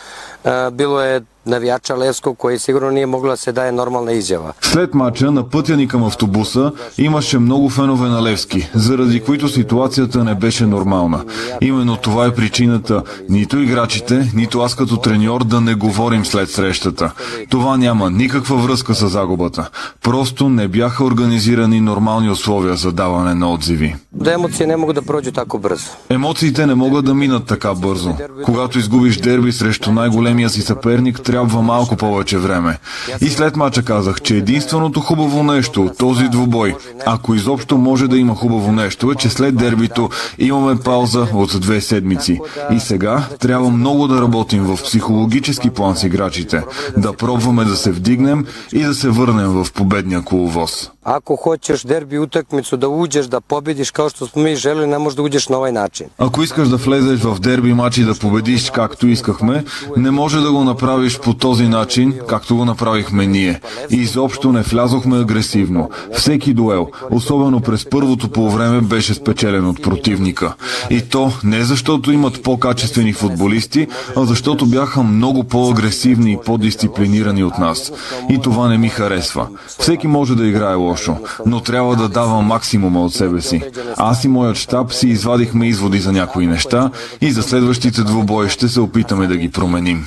било 0.72 1.00
е 1.00 1.20
навияча 1.46 1.98
Левско, 1.98 2.34
koji 2.34 2.58
сигурно 2.58 2.90
nije 2.90 3.06
mogla 3.06 3.30
да 3.30 3.36
се 3.36 3.52
даде 3.52 3.72
нормална 3.72 4.12
изява. 4.12 4.52
След 4.60 4.94
мача 4.94 5.30
на 5.30 5.48
пътя 5.48 5.76
ни 5.76 5.88
към 5.88 6.04
автобуса 6.04 6.72
имаше 6.98 7.38
много 7.38 7.68
фенове 7.68 8.08
на 8.08 8.22
Левски, 8.22 8.70
заради 8.74 9.20
които 9.20 9.48
ситуацията 9.48 10.24
не 10.24 10.34
беше 10.34 10.66
нормална. 10.66 11.24
Именно 11.60 11.96
това 11.96 12.26
е 12.26 12.34
причината 12.34 13.02
нито 13.28 13.58
играчите, 13.58 14.30
нито 14.34 14.60
аз 14.60 14.74
като 14.74 14.96
треньор 14.96 15.44
да 15.44 15.60
не 15.60 15.74
говорим 15.74 16.24
след 16.24 16.50
срещата. 16.50 17.12
Това 17.50 17.76
няма 17.76 18.10
никаква 18.10 18.56
връзка 18.56 18.94
с 18.94 19.08
загубата. 19.08 19.70
Просто 20.02 20.48
не 20.48 20.68
бяха 20.68 21.04
организирани 21.04 21.80
нормални 21.80 22.30
условия 22.30 22.76
за 22.76 22.92
даване 22.92 23.34
на 23.34 23.52
отзиви. 23.52 23.96
Да 24.12 24.32
емоции 24.32 24.66
не 24.66 24.76
могат 24.76 24.94
да 24.94 25.02
пройдат 25.02 25.34
така 25.34 25.58
бързо. 25.58 25.90
Емоциите 26.10 26.66
не 26.66 26.74
могат 26.74 27.04
да 27.04 27.14
минат 27.14 27.46
така 27.46 27.74
бързо. 27.74 28.14
Когато 28.44 28.78
изгубиш 28.78 29.16
дерби 29.16 29.52
срещу 29.52 29.92
най-големия 30.34 30.50
си 30.50 30.62
съперник, 30.62 31.20
трябва 31.22 31.62
малко 31.62 31.96
повече 31.96 32.38
време. 32.38 32.78
И 33.20 33.28
след 33.28 33.56
мача 33.56 33.82
казах, 33.82 34.20
че 34.22 34.36
единственото 34.36 35.00
хубаво 35.00 35.42
нещо 35.42 35.82
от 35.82 35.98
този 35.98 36.28
двубой, 36.28 36.74
ако 37.06 37.34
изобщо 37.34 37.78
може 37.78 38.08
да 38.08 38.18
има 38.18 38.34
хубаво 38.34 38.72
нещо, 38.72 39.10
е, 39.10 39.14
че 39.14 39.28
след 39.28 39.56
дербито 39.56 40.10
имаме 40.38 40.80
пауза 40.80 41.26
от 41.32 41.60
две 41.60 41.80
седмици. 41.80 42.40
И 42.72 42.80
сега 42.80 43.28
трябва 43.40 43.70
много 43.70 44.08
да 44.08 44.22
работим 44.22 44.64
в 44.64 44.82
психологически 44.82 45.70
план 45.70 45.96
с 45.96 46.02
играчите, 46.02 46.62
да 46.96 47.12
пробваме 47.12 47.64
да 47.64 47.76
се 47.76 47.92
вдигнем 47.92 48.46
и 48.72 48.82
да 48.82 48.94
се 48.94 49.08
върнем 49.08 49.48
в 49.48 49.72
победния 49.72 50.22
коловоз. 50.22 50.90
Ако 51.04 51.36
хочеш 51.36 51.82
дерби 51.82 52.18
утъкмицу 52.18 52.76
да 52.76 52.88
уđеш 52.88 53.26
да 53.26 53.40
победиш 53.40 53.90
kao 53.90 54.08
što 54.08 54.26
smo 54.26 54.42
mi 54.42 54.56
želeli, 54.56 54.86
не 54.86 54.98
можеш 54.98 55.16
да 55.16 55.22
uđеш 55.22 55.48
на 55.48 55.56
ovaj 55.56 55.72
начин. 55.72 56.06
Ако 56.18 56.42
искаш 56.42 56.68
да 56.68 56.76
влезеш 56.76 57.20
в 57.20 57.40
дерби 57.40 57.74
матч 57.74 57.98
и 57.98 58.04
да 58.04 58.14
победиш 58.14 58.70
както 58.70 59.06
искахме, 59.06 59.64
не 59.96 60.10
може 60.24 60.40
да 60.40 60.52
го 60.52 60.64
направиш 60.64 61.18
по 61.18 61.34
този 61.34 61.68
начин, 61.68 62.14
както 62.28 62.56
го 62.56 62.64
направихме 62.64 63.26
ние. 63.26 63.60
И 63.90 63.96
изобщо 63.96 64.52
не 64.52 64.62
влязохме 64.62 65.18
агресивно. 65.18 65.90
Всеки 66.16 66.54
дуел, 66.54 66.88
особено 67.10 67.60
през 67.60 67.90
първото 67.90 68.28
полувреме, 68.28 68.80
беше 68.80 69.14
спечелен 69.14 69.66
от 69.66 69.82
противника. 69.82 70.54
И 70.90 71.00
то 71.00 71.32
не 71.44 71.64
защото 71.64 72.12
имат 72.12 72.42
по-качествени 72.42 73.12
футболисти, 73.12 73.86
а 74.16 74.24
защото 74.24 74.66
бяха 74.66 75.02
много 75.02 75.44
по-агресивни 75.44 76.32
и 76.32 76.38
по-дисциплинирани 76.46 77.44
от 77.44 77.58
нас. 77.58 77.92
И 78.30 78.38
това 78.42 78.68
не 78.68 78.78
ми 78.78 78.88
харесва. 78.88 79.46
Всеки 79.78 80.06
може 80.06 80.34
да 80.34 80.46
играе 80.46 80.74
лошо, 80.74 81.16
но 81.46 81.60
трябва 81.60 81.96
да 81.96 82.08
дава 82.08 82.42
максимума 82.42 83.04
от 83.04 83.14
себе 83.14 83.40
си. 83.40 83.62
Аз 83.96 84.24
и 84.24 84.28
моят 84.28 84.56
щаб 84.56 84.92
си 84.92 85.08
извадихме 85.08 85.68
изводи 85.68 85.98
за 85.98 86.12
някои 86.12 86.46
неща 86.46 86.90
и 87.20 87.30
за 87.30 87.42
следващите 87.42 88.02
двубои 88.02 88.48
ще 88.48 88.68
се 88.68 88.80
опитаме 88.80 89.26
да 89.26 89.36
ги 89.36 89.50
променим. 89.50 90.06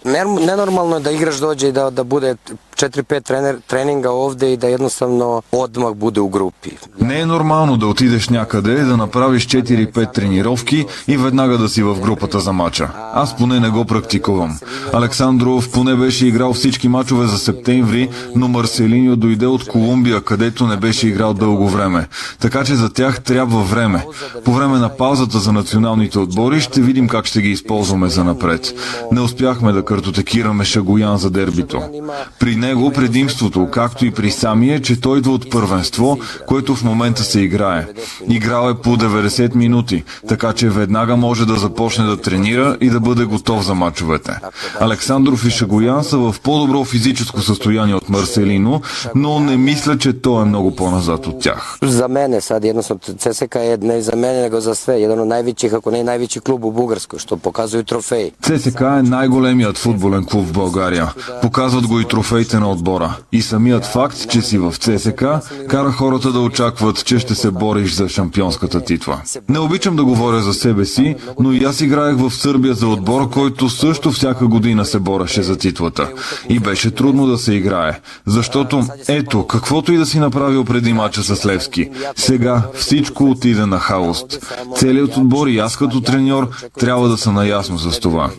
Ненормално 0.05 0.95
е 0.95 0.99
да 0.99 1.11
играш 1.11 1.39
доđe 1.39 1.67
и 1.67 1.71
да, 1.71 1.91
да 1.91 2.03
bude 2.03 2.35
4-5 2.75 3.23
тренер, 3.23 3.57
тренинга 3.67 4.09
овде 4.09 4.47
и 4.47 4.57
да 4.57 4.67
jednostavno 4.67 5.43
odmah 5.51 5.93
bude 5.93 6.19
u 6.19 6.29
grupi. 6.29 6.77
Не 7.01 7.19
е 7.19 7.25
нормално 7.25 7.77
да 7.77 7.87
отидеш 7.87 8.29
някъде, 8.29 8.83
да 8.83 8.97
направиш 8.97 9.47
4-5 9.47 10.13
тренировки 10.13 10.85
и 11.07 11.17
веднага 11.17 11.57
да 11.57 11.69
си 11.69 11.83
в 11.83 11.99
групата 11.99 12.39
за 12.39 12.53
мача. 12.53 12.89
Аз 13.13 13.37
поне 13.37 13.59
не 13.59 13.69
го 13.69 13.85
практикувам. 13.85 14.57
Александров 14.93 15.71
поне 15.71 15.95
беше 15.95 16.27
играл 16.27 16.53
всички 16.53 16.87
мачове 16.87 17.27
за 17.27 17.37
септември, 17.37 18.09
но 18.35 18.47
Марселиньо 18.47 19.15
дойде 19.15 19.45
от 19.45 19.67
Колумбия, 19.67 20.21
където 20.21 20.67
не 20.67 20.77
беше 20.77 21.07
играл 21.07 21.33
дълго 21.33 21.69
време. 21.69 22.07
Така 22.39 22.63
че 22.63 22.75
за 22.75 22.93
тях 22.93 23.21
трябва 23.21 23.63
време. 23.63 24.05
По 24.45 24.53
време 24.53 24.77
на 24.77 24.89
паузата 24.89 25.39
за 25.39 25.53
националните 25.53 26.19
отбори 26.19 26.61
ще 26.61 26.81
видим 26.81 27.07
как 27.07 27.25
ще 27.25 27.41
ги 27.41 27.49
използваме 27.49 28.09
за 28.09 28.23
напред. 28.23 28.73
Не 29.11 29.21
успяхме 29.21 29.71
да 29.71 29.85
картотекираме 29.91 30.65
Шагоян 30.65 31.17
за 31.17 31.29
дербито. 31.29 31.81
При 32.39 32.55
него 32.55 32.91
предимството, 32.91 33.67
както 33.71 34.05
и 34.05 34.11
при 34.11 34.31
самия, 34.31 34.81
че 34.81 35.01
той 35.01 35.17
идва 35.17 35.31
от 35.31 35.51
първенство, 35.51 36.17
което 36.47 36.75
в 36.75 36.83
момента 36.83 37.23
се 37.23 37.39
играе. 37.39 37.85
Играл 38.29 38.69
е 38.69 38.81
по 38.81 38.97
90 38.97 39.55
минути, 39.55 40.03
така 40.27 40.53
че 40.53 40.69
веднага 40.69 41.15
може 41.17 41.45
да 41.45 41.55
започне 41.55 42.05
да 42.05 42.17
тренира 42.17 42.77
и 42.81 42.89
да 42.89 42.99
бъде 42.99 43.25
готов 43.25 43.65
за 43.65 43.73
мачовете. 43.73 44.39
Александров 44.79 45.45
и 45.45 45.49
Шагоян 45.49 46.03
са 46.03 46.17
в 46.17 46.35
по-добро 46.43 46.85
физическо 46.85 47.41
състояние 47.41 47.95
от 47.95 48.09
Марселино, 48.09 48.81
но 49.15 49.39
не 49.39 49.57
мисля, 49.57 49.97
че 49.97 50.21
той 50.21 50.41
е 50.41 50.45
много 50.45 50.75
по-назад 50.75 51.27
от 51.27 51.41
тях. 51.41 51.77
За 51.83 52.07
мене, 52.07 52.41
sad 52.41 52.63
jednostavno 52.65 53.01
CSK 53.23 53.55
е 53.73 53.77
не 53.81 54.01
за 54.01 54.15
мене, 54.15 54.41
него 54.41 54.61
за 54.61 54.75
све. 54.75 54.93
Jedan 54.93 55.19
от 55.21 55.27
най-вечих, 55.27 55.73
ако 55.73 55.91
не 55.91 56.03
най-вечи 56.03 56.39
клуб 56.39 56.63
у 56.63 56.71
Бугарско, 56.71 57.19
що 57.19 57.37
показвaju 57.37 57.83
трофеи. 57.83 58.31
ЦСК 58.41 58.81
е 58.81 59.01
най-големият 59.03 59.77
футболен 59.81 60.25
клуб 60.25 60.47
в 60.47 60.51
България. 60.51 61.13
Показват 61.41 61.87
го 61.87 61.99
и 61.99 62.05
трофеите 62.05 62.59
на 62.59 62.71
отбора. 62.71 63.15
И 63.31 63.41
самият 63.41 63.85
факт, 63.85 64.29
че 64.29 64.41
си 64.41 64.57
в 64.57 64.73
ЦСК, 64.79 65.25
кара 65.67 65.91
хората 65.91 66.31
да 66.31 66.39
очакват, 66.39 67.05
че 67.05 67.19
ще 67.19 67.35
се 67.35 67.51
бориш 67.51 67.93
за 67.93 68.09
шампионската 68.09 68.81
титла. 68.81 69.21
Не 69.49 69.59
обичам 69.59 69.95
да 69.95 70.03
говоря 70.03 70.41
за 70.41 70.53
себе 70.53 70.85
си, 70.85 71.15
но 71.39 71.51
и 71.51 71.63
аз 71.63 71.81
играех 71.81 72.17
в 72.17 72.31
Сърбия 72.31 72.73
за 72.73 72.87
отбор, 72.87 73.29
който 73.29 73.69
също 73.69 74.11
всяка 74.11 74.47
година 74.47 74.85
се 74.85 74.99
бореше 74.99 75.43
за 75.43 75.57
титлата. 75.57 76.09
И 76.49 76.59
беше 76.59 76.91
трудно 76.91 77.27
да 77.27 77.37
се 77.37 77.53
играе. 77.53 77.99
Защото, 78.25 78.83
ето, 79.07 79.47
каквото 79.47 79.93
и 79.93 79.97
да 79.97 80.05
си 80.05 80.19
направил 80.19 80.65
преди 80.65 80.93
мача 80.93 81.23
с 81.23 81.45
Левски, 81.45 81.89
сега 82.15 82.61
всичко 82.75 83.23
отиде 83.23 83.65
на 83.65 83.79
хаост. 83.79 84.53
Целият 84.75 85.17
отбор 85.17 85.47
и 85.47 85.59
аз 85.59 85.77
като 85.77 86.01
треньор 86.01 86.49
трябва 86.79 87.09
да 87.09 87.17
са 87.17 87.31
наясно 87.31 87.79
с 87.79 87.99
това. 87.99 88.29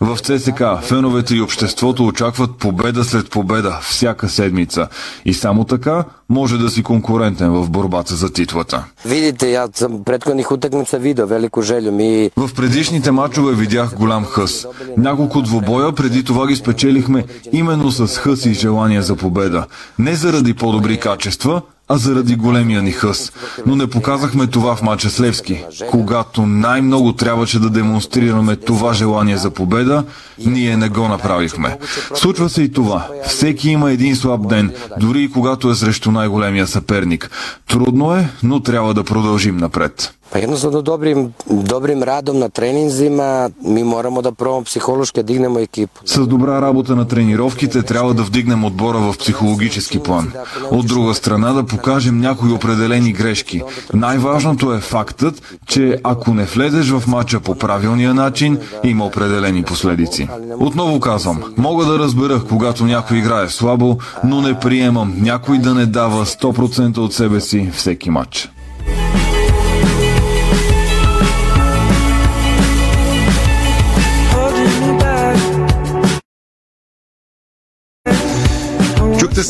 В 0.00 0.18
ЦСК 0.18 0.62
феновете 0.92 1.34
и 1.34 1.40
обществото 1.40 2.06
очакват 2.06 2.56
победа 2.56 3.04
след 3.04 3.30
победа 3.30 3.78
всяка 3.82 4.28
седмица. 4.28 4.88
И 5.24 5.34
само 5.34 5.64
така 5.64 6.04
може 6.28 6.58
да 6.58 6.70
си 6.70 6.82
конкурентен 6.82 7.50
в 7.50 7.70
борбата 7.70 8.14
за 8.14 8.32
титлата. 8.32 8.84
Видите, 9.04 9.54
аз 9.54 9.70
съм 9.74 10.04
предходних 10.04 10.52
утакмица 10.52 10.98
видео, 10.98 11.26
велико 11.26 11.62
желю 11.62 11.92
ми. 11.92 12.30
В 12.36 12.50
предишните 12.56 13.10
мачове 13.10 13.54
видях 13.54 13.94
голям 13.94 14.24
хъс. 14.24 14.66
Няколко 14.96 15.42
двобоя 15.42 15.92
преди 15.92 16.24
това 16.24 16.46
ги 16.46 16.56
спечелихме 16.56 17.24
именно 17.52 17.90
с 17.90 18.18
хъс 18.18 18.46
и 18.46 18.54
желание 18.54 19.02
за 19.02 19.16
победа. 19.16 19.66
Не 19.98 20.14
заради 20.14 20.54
по-добри 20.54 21.00
качества, 21.00 21.62
а 21.88 21.96
заради 21.96 22.36
големия 22.36 22.82
ни 22.82 22.92
хъс. 22.92 23.32
Но 23.66 23.76
не 23.76 23.86
показахме 23.86 24.46
това 24.46 24.76
в 24.76 24.82
мача 24.82 25.10
с 25.10 25.20
Левски. 25.20 25.64
Когато 25.90 26.46
най-много 26.46 27.12
трябваше 27.12 27.58
да 27.58 27.70
демонстрираме 27.70 28.56
това 28.56 28.92
желание 28.92 29.36
за 29.36 29.50
победа, 29.50 30.04
ние 30.46 30.76
не 30.76 30.88
го 30.88 31.08
направихме. 31.08 31.78
Случва 32.14 32.48
се 32.48 32.62
и 32.62 32.72
това. 32.72 33.08
Всеки 33.26 33.70
има 33.70 33.92
един 33.92 34.16
слаб 34.16 34.48
ден, 34.48 34.72
дори 35.00 35.22
и 35.22 35.30
когато 35.30 35.70
е 35.70 35.74
срещу 35.74 36.10
най-големия 36.10 36.66
съперник. 36.66 37.30
Трудно 37.68 38.14
е, 38.14 38.28
но 38.42 38.60
трябва 38.60 38.94
да 38.94 39.04
продължим 39.04 39.56
напред. 39.56 40.14
Pa 40.32 40.38
jednostavno 40.38 40.82
dobrim, 40.82 41.32
dobrim 41.50 42.02
radom 42.02 42.38
na 42.38 42.48
treninzima 42.48 43.50
mi 43.64 43.84
moramo 43.84 44.22
da 44.22 44.32
prvo 44.32 44.62
psihološki 44.62 45.22
dignemo 45.22 45.58
ekipu. 45.58 46.00
С 46.04 46.26
добра 46.26 46.62
работа 46.62 46.96
на 46.96 47.08
тренировките 47.08 47.82
трябва 47.82 48.14
да 48.14 48.22
вдигнем 48.22 48.64
отбора 48.64 48.98
в 48.98 49.14
психологически 49.18 49.98
план. 49.98 50.32
От 50.70 50.86
друга 50.86 51.14
страна 51.14 51.52
да 51.52 51.66
покажем 51.66 52.20
някои 52.20 52.52
определени 52.52 53.12
грешки. 53.12 53.62
Най-важното 53.94 54.72
е 54.72 54.80
фактът, 54.80 55.58
че 55.66 55.98
ако 56.04 56.34
не 56.34 56.44
влезеш 56.44 56.90
в 56.90 57.06
матча 57.06 57.40
по 57.40 57.54
правилния 57.54 58.14
начин, 58.14 58.58
има 58.84 59.06
определени 59.06 59.62
последици. 59.62 60.28
Отново 60.58 61.00
казвам, 61.00 61.42
мога 61.56 61.84
да 61.84 61.98
разбера, 61.98 62.42
когато 62.48 62.84
някой 62.84 63.18
играе 63.18 63.48
слабо, 63.48 63.98
но 64.24 64.40
не 64.40 64.58
приемам 64.58 65.14
някой 65.20 65.58
да 65.58 65.74
не 65.74 65.86
дава 65.86 66.26
100% 66.26 66.98
от 66.98 67.14
себе 67.14 67.40
си 67.40 67.70
всеки 67.74 68.10
матч. 68.10 68.50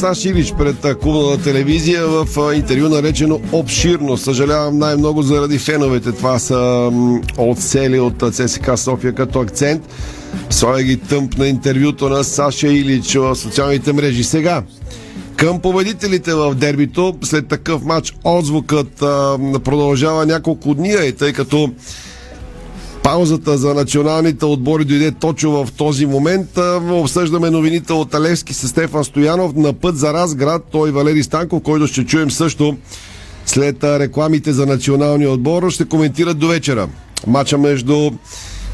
Саш 0.03 0.25
Илич 0.25 0.53
пред 0.59 0.99
клубната 0.99 1.43
телевизия 1.43 2.07
в 2.07 2.27
интервю 2.55 2.89
наречено 2.89 3.41
обширно. 3.53 4.17
Съжалявам 4.17 4.79
най-много 4.79 5.23
заради 5.23 5.59
феновете. 5.59 6.13
Това 6.13 6.39
са 6.39 6.91
отсели 7.39 8.01
от 8.01 8.35
ЦСК 8.35 8.71
София 8.77 9.13
като 9.13 9.41
акцент. 9.41 9.83
Соя 10.51 10.83
ги 10.83 10.97
тъмп 10.97 11.39
на 11.39 11.49
интервюто 11.49 12.09
на 12.09 12.25
Саша 12.25 12.69
Илич 12.69 13.15
в 13.15 13.37
социалните 13.37 13.93
мрежи. 13.93 14.25
Сега, 14.25 14.63
към 15.37 15.61
победителите 15.61 16.35
в 16.35 16.55
дербито, 16.55 17.15
след 17.23 17.49
такъв 17.49 17.85
матч, 17.85 18.15
отзвукът 18.25 19.03
а, 19.03 19.39
продължава 19.65 20.27
няколко 20.27 20.75
дни, 20.75 21.13
тъй 21.19 21.33
като 21.33 21.71
Паузата 23.13 23.59
за 23.59 23.75
националните 23.75 24.45
отбори 24.45 24.85
дойде 24.85 25.11
точно 25.11 25.65
в 25.65 25.73
този 25.73 26.07
момент. 26.07 26.59
Обсъждаме 26.91 27.51
новините 27.51 27.93
от 27.93 28.15
Алевски 28.15 28.55
с 28.55 28.69
Стефан 28.69 29.05
Стоянов 29.05 29.55
на 29.55 29.73
път 29.73 29.97
за 29.97 30.13
Разград. 30.13 30.63
Той 30.71 30.91
Валери 30.91 31.23
Станков, 31.23 31.63
който 31.63 31.87
ще 31.87 32.05
чуем 32.05 32.31
също 32.31 32.77
след 33.47 33.85
рекламите 33.85 34.53
за 34.53 34.67
националния 34.67 35.31
отбор. 35.31 35.71
Ще 35.71 35.85
коментират 35.85 36.39
до 36.39 36.49
вечера. 36.49 36.89
Мача 37.27 37.59
между 37.59 38.11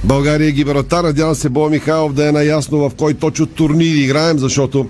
България 0.04 0.48
и 0.48 0.52
Гибралтар. 0.52 1.04
Надявам 1.04 1.34
се 1.34 1.48
Боя 1.48 1.70
Михайлов 1.70 2.12
да 2.12 2.28
е 2.28 2.32
наясно 2.32 2.78
в 2.78 2.94
кой 2.94 3.14
точно 3.14 3.46
турнир 3.46 3.94
играем, 3.94 4.38
защото 4.38 4.86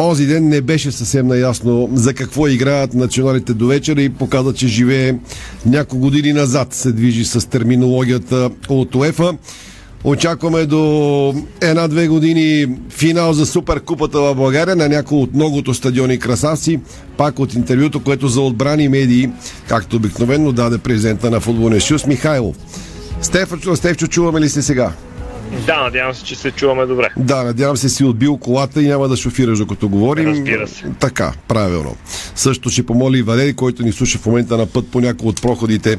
Онзи 0.00 0.26
ден 0.26 0.48
не 0.48 0.60
беше 0.60 0.92
съвсем 0.92 1.26
наясно 1.26 1.88
за 1.92 2.14
какво 2.14 2.48
играят 2.48 2.94
националите 2.94 3.54
до 3.54 3.66
вечера 3.66 4.02
и 4.02 4.08
показа, 4.08 4.52
че 4.52 4.68
живее 4.68 5.14
няколко 5.66 5.98
години 5.98 6.32
назад. 6.32 6.74
Се 6.74 6.92
движи 6.92 7.24
с 7.24 7.48
терминологията 7.48 8.50
от 8.68 8.94
УЕФА. 8.94 9.32
Очакваме 10.04 10.66
до 10.66 11.34
една-две 11.60 12.08
години 12.08 12.66
финал 12.90 13.32
за 13.32 13.46
Суперкупата 13.46 14.20
в 14.20 14.34
България 14.34 14.76
на 14.76 14.88
някои 14.88 15.18
от 15.18 15.34
многото 15.34 15.74
стадиони 15.74 16.18
красавци. 16.18 16.80
Пак 17.16 17.38
от 17.38 17.54
интервюто, 17.54 18.00
което 18.00 18.28
за 18.28 18.40
отбрани 18.40 18.88
медии, 18.88 19.30
както 19.68 19.96
обикновено 19.96 20.52
даде 20.52 20.78
президента 20.78 21.30
на 21.30 21.40
футболния 21.40 21.80
съюз 21.80 22.06
Михайлов. 22.06 22.56
Стефчо, 23.22 23.76
Стефчо, 23.76 24.06
чуваме 24.06 24.40
ли 24.40 24.48
се 24.48 24.62
сега? 24.62 24.92
Да, 25.66 25.82
надявам 25.82 26.14
се, 26.14 26.24
че 26.24 26.36
се 26.36 26.50
чуваме 26.50 26.86
добре. 26.86 27.08
Да, 27.16 27.42
надявам 27.42 27.76
се 27.76 27.88
си 27.88 28.04
отбил 28.04 28.36
колата 28.36 28.82
и 28.82 28.88
няма 28.88 29.08
да 29.08 29.16
шофираш 29.16 29.58
докато 29.58 29.88
говорим. 29.88 30.28
Разбира 30.28 30.68
се. 30.68 30.84
Така, 31.00 31.32
правилно. 31.48 31.96
Също 32.34 32.70
ще 32.70 32.86
помоли 32.86 33.18
и 33.18 33.22
Валери, 33.22 33.54
който 33.54 33.82
ни 33.82 33.92
слуша 33.92 34.18
в 34.18 34.26
момента 34.26 34.56
на 34.56 34.66
път 34.66 34.90
по 34.90 35.00
някои 35.00 35.28
от 35.28 35.42
проходите 35.42 35.98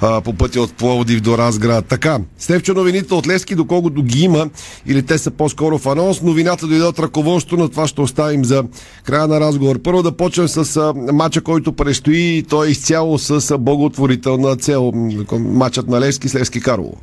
а, 0.00 0.20
по 0.20 0.32
пътя 0.32 0.60
от 0.60 0.74
Пловдив 0.74 1.20
до 1.20 1.38
Разград. 1.38 1.86
Така, 1.86 2.18
Стевчо 2.38 2.74
новините 2.74 3.14
от 3.14 3.26
Лески, 3.26 3.54
доколкото 3.54 4.02
ги 4.02 4.22
има, 4.22 4.48
или 4.86 5.02
те 5.02 5.18
са 5.18 5.30
по-скоро 5.30 5.78
в 5.78 5.86
анонс, 5.86 6.22
новината 6.22 6.66
дойде 6.66 6.84
от 6.84 6.98
ръководството, 6.98 7.62
но 7.62 7.68
това 7.68 7.86
ще 7.86 8.00
оставим 8.00 8.44
за 8.44 8.64
края 9.04 9.26
на 9.26 9.40
разговор. 9.40 9.78
Първо 9.78 10.02
да 10.02 10.12
почнем 10.12 10.48
с 10.48 10.76
а, 10.76 11.12
матча, 11.12 11.40
който 11.40 11.72
предстои, 11.72 12.44
той 12.48 12.66
е 12.66 12.70
изцяло 12.70 13.18
с 13.18 13.58
благотворителна 13.58 14.56
цел. 14.56 14.92
Матчът 15.32 15.88
на 15.88 16.00
Левски 16.00 16.28
с 16.28 16.34
Левски 16.34 16.60
Карлово. 16.60 16.96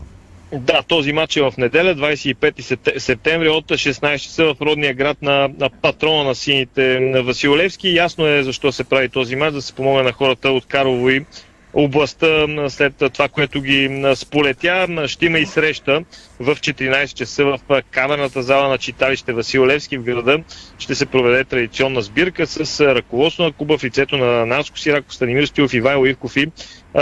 Да, 0.54 0.84
този 0.88 1.14
матч 1.14 1.38
е 1.38 1.42
в 1.42 1.54
неделя, 1.58 1.96
25 1.96 2.98
септември 2.98 3.50
от 3.50 3.66
16 3.66 4.18
часа 4.18 4.44
в 4.46 4.62
родния 4.62 4.94
град 4.94 5.22
на, 5.22 5.50
на 5.58 5.70
патрона 5.70 6.24
на 6.24 6.36
сините 6.36 7.00
на 7.00 7.24
Василевски. 7.24 7.96
Ясно 7.96 8.28
е 8.28 8.44
защо 8.44 8.72
се 8.72 8.84
прави 8.84 9.10
този 9.10 9.36
матч, 9.36 9.54
да 9.54 9.62
се 9.62 9.74
помогне 9.74 10.04
на 10.04 10.12
хората 10.12 10.50
от 10.52 10.66
Карлово 10.66 11.10
и 11.10 11.26
областта 11.74 12.48
след 12.70 12.94
това, 13.14 13.28
което 13.28 13.62
ги 13.62 14.04
сполетя. 14.16 14.88
Ще 15.08 15.26
има 15.26 15.40
и 15.40 15.46
среща 15.46 16.04
в 16.40 16.56
14 16.56 17.14
часа 17.14 17.46
в 17.46 17.60
камерната 17.92 18.44
зала 18.44 18.70
на 18.70 18.78
читалище 18.78 19.34
Васил 19.34 19.66
Левски 19.66 19.98
в 19.98 20.04
града. 20.04 20.40
Ще 20.80 20.96
се 20.96 21.06
проведе 21.06 21.44
традиционна 21.44 22.02
сбирка 22.02 22.48
с 22.48 22.82
ръководство 22.96 23.44
на 23.44 23.52
клуба 23.52 23.78
в 23.78 23.84
лицето 23.84 24.18
на 24.18 24.46
Наско 24.46 24.80
Сирако, 24.80 25.14
Станимир 25.14 25.46
Стилов, 25.46 25.74
Ивайло 25.74 26.06
Ивков 26.06 26.38
и 26.38 26.52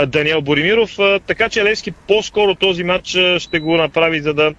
Даниел 0.06 0.42
Боримиров. 0.42 0.96
Така 1.26 1.48
че 1.48 1.64
Левски 1.64 1.90
по-скоро 1.90 2.54
този 2.54 2.84
матч 2.84 3.08
ще 3.38 3.58
го 3.60 3.76
направи, 3.76 4.20
за 4.20 4.34
да 4.34 4.54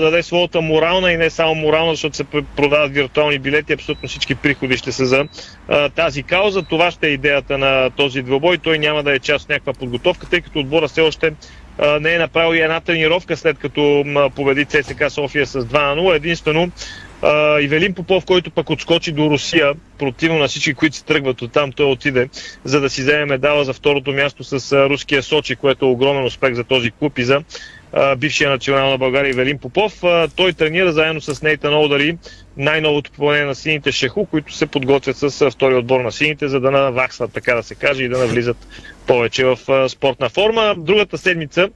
даде 0.00 0.22
своята 0.22 0.60
морална 0.60 1.12
и 1.12 1.16
не 1.16 1.30
само 1.30 1.54
морална, 1.54 1.92
защото 1.92 2.16
се 2.16 2.24
продават 2.56 2.92
виртуални 2.92 3.38
билети, 3.38 3.72
абсолютно 3.72 4.08
всички 4.08 4.34
приходи 4.34 4.76
ще 4.76 4.92
са 4.92 5.06
за 5.06 5.24
а, 5.68 5.88
тази 5.88 6.22
кауза. 6.22 6.62
Това 6.62 6.90
ще 6.90 7.08
е 7.08 7.10
идеята 7.10 7.58
на 7.58 7.90
този 7.90 8.22
двобой. 8.22 8.58
Той 8.58 8.78
няма 8.78 9.02
да 9.02 9.14
е 9.14 9.18
част 9.18 9.44
от 9.44 9.48
някаква 9.48 9.72
подготовка, 9.72 10.26
тъй 10.26 10.40
като 10.40 10.58
отбора 10.58 10.88
все 10.88 11.00
още 11.00 11.32
а, 11.78 12.00
не 12.00 12.14
е 12.14 12.18
направил 12.18 12.54
и 12.56 12.60
една 12.60 12.80
тренировка 12.80 13.36
след 13.36 13.58
като 13.58 14.04
а, 14.16 14.30
победи 14.30 14.64
ЦСК 14.64 15.04
София 15.08 15.46
с 15.46 15.64
2 15.64 15.94
на 15.94 16.02
0. 16.02 16.16
Единствено 16.16 16.70
Uh, 17.22 17.60
Ивелин 17.60 17.94
Попов, 17.94 18.24
който 18.24 18.50
пък 18.50 18.70
отскочи 18.70 19.12
до 19.12 19.30
Русия, 19.30 19.72
противно 19.98 20.38
на 20.38 20.48
всички, 20.48 20.74
които 20.74 20.96
се 20.96 21.04
тръгват 21.04 21.42
от 21.42 21.52
там, 21.52 21.72
той 21.72 21.86
отиде, 21.86 22.28
за 22.64 22.80
да 22.80 22.90
си 22.90 23.00
вземе 23.00 23.24
медала 23.24 23.64
за 23.64 23.72
второто 23.72 24.12
място 24.12 24.44
с 24.44 24.60
uh, 24.60 24.88
руския 24.88 25.22
Сочи, 25.22 25.56
което 25.56 25.84
е 25.84 25.88
огромен 25.88 26.24
успех 26.24 26.54
за 26.54 26.64
този 26.64 26.90
клуб 26.90 27.18
и 27.18 27.24
за 27.24 27.42
бившия 28.16 28.50
национал 28.50 28.90
на 28.90 28.98
България 28.98 29.34
Велин 29.34 29.58
Попов. 29.58 30.02
Той 30.36 30.52
тренира 30.52 30.92
заедно 30.92 31.20
с 31.20 31.42
Нейтан 31.42 31.74
Олдари 31.74 32.18
най-новото 32.56 33.10
попълнение 33.10 33.46
на 33.46 33.54
сините 33.54 33.92
Шеху, 33.92 34.26
които 34.26 34.54
се 34.54 34.66
подготвят 34.66 35.16
с 35.16 35.50
втори 35.50 35.74
отбор 35.74 36.00
на 36.00 36.12
сините, 36.12 36.48
за 36.48 36.60
да 36.60 36.70
наваксват, 36.70 37.32
така 37.32 37.54
да 37.54 37.62
се 37.62 37.74
каже, 37.74 38.04
и 38.04 38.08
да 38.08 38.18
навлизат 38.18 38.56
повече 39.06 39.44
в 39.44 39.58
спортна 39.88 40.28
форма. 40.28 40.74
Другата 40.78 41.18
седмица 41.18 41.68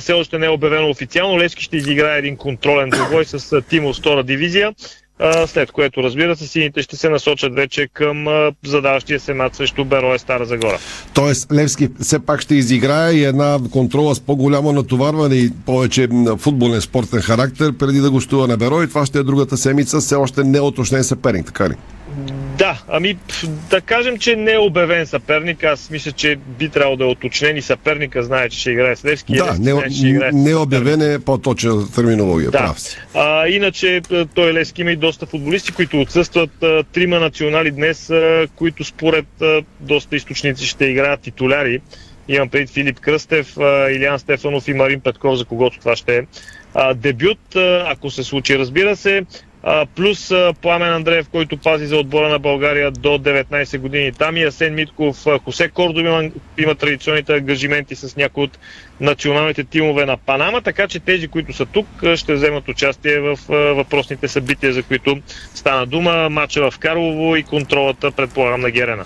все 0.00 0.12
още 0.12 0.38
не 0.38 0.46
е 0.46 0.50
обявено 0.50 0.90
официално. 0.90 1.38
Лески 1.38 1.64
ще 1.64 1.76
изиграе 1.76 2.18
един 2.18 2.36
контролен 2.36 2.90
двобой 2.90 3.24
с 3.24 3.62
Тимо 3.62 3.92
втора 3.94 4.22
дивизия. 4.22 4.74
След 5.46 5.72
което, 5.72 6.02
разбира 6.02 6.36
се, 6.36 6.46
сините 6.46 6.82
ще 6.82 6.96
се 6.96 7.08
насочат 7.08 7.54
вече 7.54 7.88
към 7.94 8.26
задаващия 8.64 9.20
се 9.20 9.34
мат 9.34 9.54
срещу 9.54 9.84
Берое 9.84 10.18
Стара 10.18 10.44
Загора. 10.44 10.78
Тоест, 11.14 11.52
Левски 11.52 11.88
все 12.00 12.18
пак 12.18 12.40
ще 12.40 12.54
изиграе 12.54 13.12
и 13.12 13.24
една 13.24 13.58
контрола 13.70 14.14
с 14.14 14.20
по-голямо 14.20 14.72
натоварване 14.72 15.34
и 15.34 15.50
повече 15.66 16.08
футболен 16.38 16.80
спортен 16.80 17.20
характер 17.20 17.72
преди 17.78 17.98
да 17.98 18.10
гостува 18.10 18.46
на 18.46 18.56
Беро 18.56 18.82
и 18.82 18.88
това 18.88 19.06
ще 19.06 19.18
е 19.18 19.22
другата 19.22 19.56
седмица, 19.56 20.00
все 20.00 20.14
още 20.14 20.44
не 20.44 20.60
уточнен 20.60 21.04
съперник, 21.04 21.46
така 21.46 21.68
ли? 21.68 21.74
Да, 22.58 22.82
ами 22.88 23.16
да 23.70 23.80
кажем, 23.80 24.18
че 24.18 24.36
не 24.36 24.52
е 24.52 24.58
обявен 24.58 25.06
съперник. 25.06 25.64
Аз 25.64 25.90
мисля, 25.90 26.12
че 26.12 26.36
би 26.48 26.68
трябвало 26.68 26.96
да 26.96 27.04
е 27.04 27.08
уточнен 27.08 27.56
и 27.56 27.62
съперника 27.62 28.22
знае, 28.22 28.48
че 28.48 28.60
ще 28.60 28.70
играе 28.70 28.96
с 28.96 29.04
Левски. 29.04 29.36
Да, 29.36 29.54
не, 29.58 29.70
знае, 29.72 29.90
ще 29.90 30.06
играе 30.06 30.30
не 30.32 30.54
обявен 30.54 31.02
е 31.02 31.18
по-точна 31.18 31.92
терминология, 31.92 32.50
Да. 32.50 32.58
прав 32.58 32.80
си. 32.80 32.96
А, 33.14 33.48
иначе 33.48 34.00
т- 34.08 34.26
той 34.26 34.52
Левски 34.52 34.80
има 34.80 34.90
и 34.90 34.96
доста 34.96 35.26
футболисти, 35.26 35.72
които 35.72 36.00
отсъстват. 36.00 36.62
А, 36.62 36.82
Трима 36.82 37.20
национали 37.20 37.70
днес, 37.70 38.10
а, 38.10 38.46
които 38.56 38.84
според 38.84 39.26
доста 39.80 40.16
източници 40.16 40.66
ще 40.66 40.84
играят 40.84 41.20
титуляри. 41.20 41.80
Имам 42.28 42.48
пред 42.48 42.70
Филип 42.70 43.00
Кръстев, 43.00 43.56
Илиан 43.90 44.18
Стефанов 44.18 44.68
и 44.68 44.74
Марин 44.74 45.00
Петков, 45.00 45.38
за 45.38 45.44
когото 45.44 45.78
това 45.78 45.96
ще 45.96 46.16
е. 46.16 46.22
Дебют, 46.94 47.56
ако 47.86 48.10
се 48.10 48.22
случи, 48.22 48.58
разбира 48.58 48.96
се. 48.96 49.22
Плюс 49.94 50.32
Пламен 50.62 50.92
Андреев, 50.92 51.28
който 51.28 51.56
пази 51.56 51.86
за 51.86 51.96
отбора 51.96 52.28
на 52.28 52.38
България 52.38 52.90
до 52.90 53.08
19 53.08 53.78
години. 53.78 54.12
Там 54.12 54.36
и 54.36 54.44
Асен 54.44 54.74
Митков, 54.74 55.26
а, 55.26 55.38
Хосе 55.38 55.68
Кордов 55.68 56.00
има, 56.00 56.30
има 56.58 56.74
традиционните 56.74 57.36
ангажименти 57.36 57.96
с 57.96 58.16
някои 58.16 58.44
от 58.44 58.58
националните 59.00 59.64
тимове 59.64 60.06
на 60.06 60.16
Панама, 60.16 60.62
така 60.62 60.88
че 60.88 61.00
тези, 61.00 61.28
които 61.28 61.52
са 61.52 61.66
тук, 61.66 61.86
ще 62.14 62.34
вземат 62.34 62.68
участие 62.68 63.20
в 63.20 63.38
въпросните 63.48 64.28
събития, 64.28 64.72
за 64.72 64.82
които 64.82 65.18
стана 65.54 65.86
дума. 65.86 66.28
Матча 66.30 66.70
в 66.70 66.78
Карлово 66.78 67.36
и 67.36 67.42
контролата, 67.42 68.10
предполагам, 68.10 68.60
на 68.60 68.70
Герена. 68.70 69.04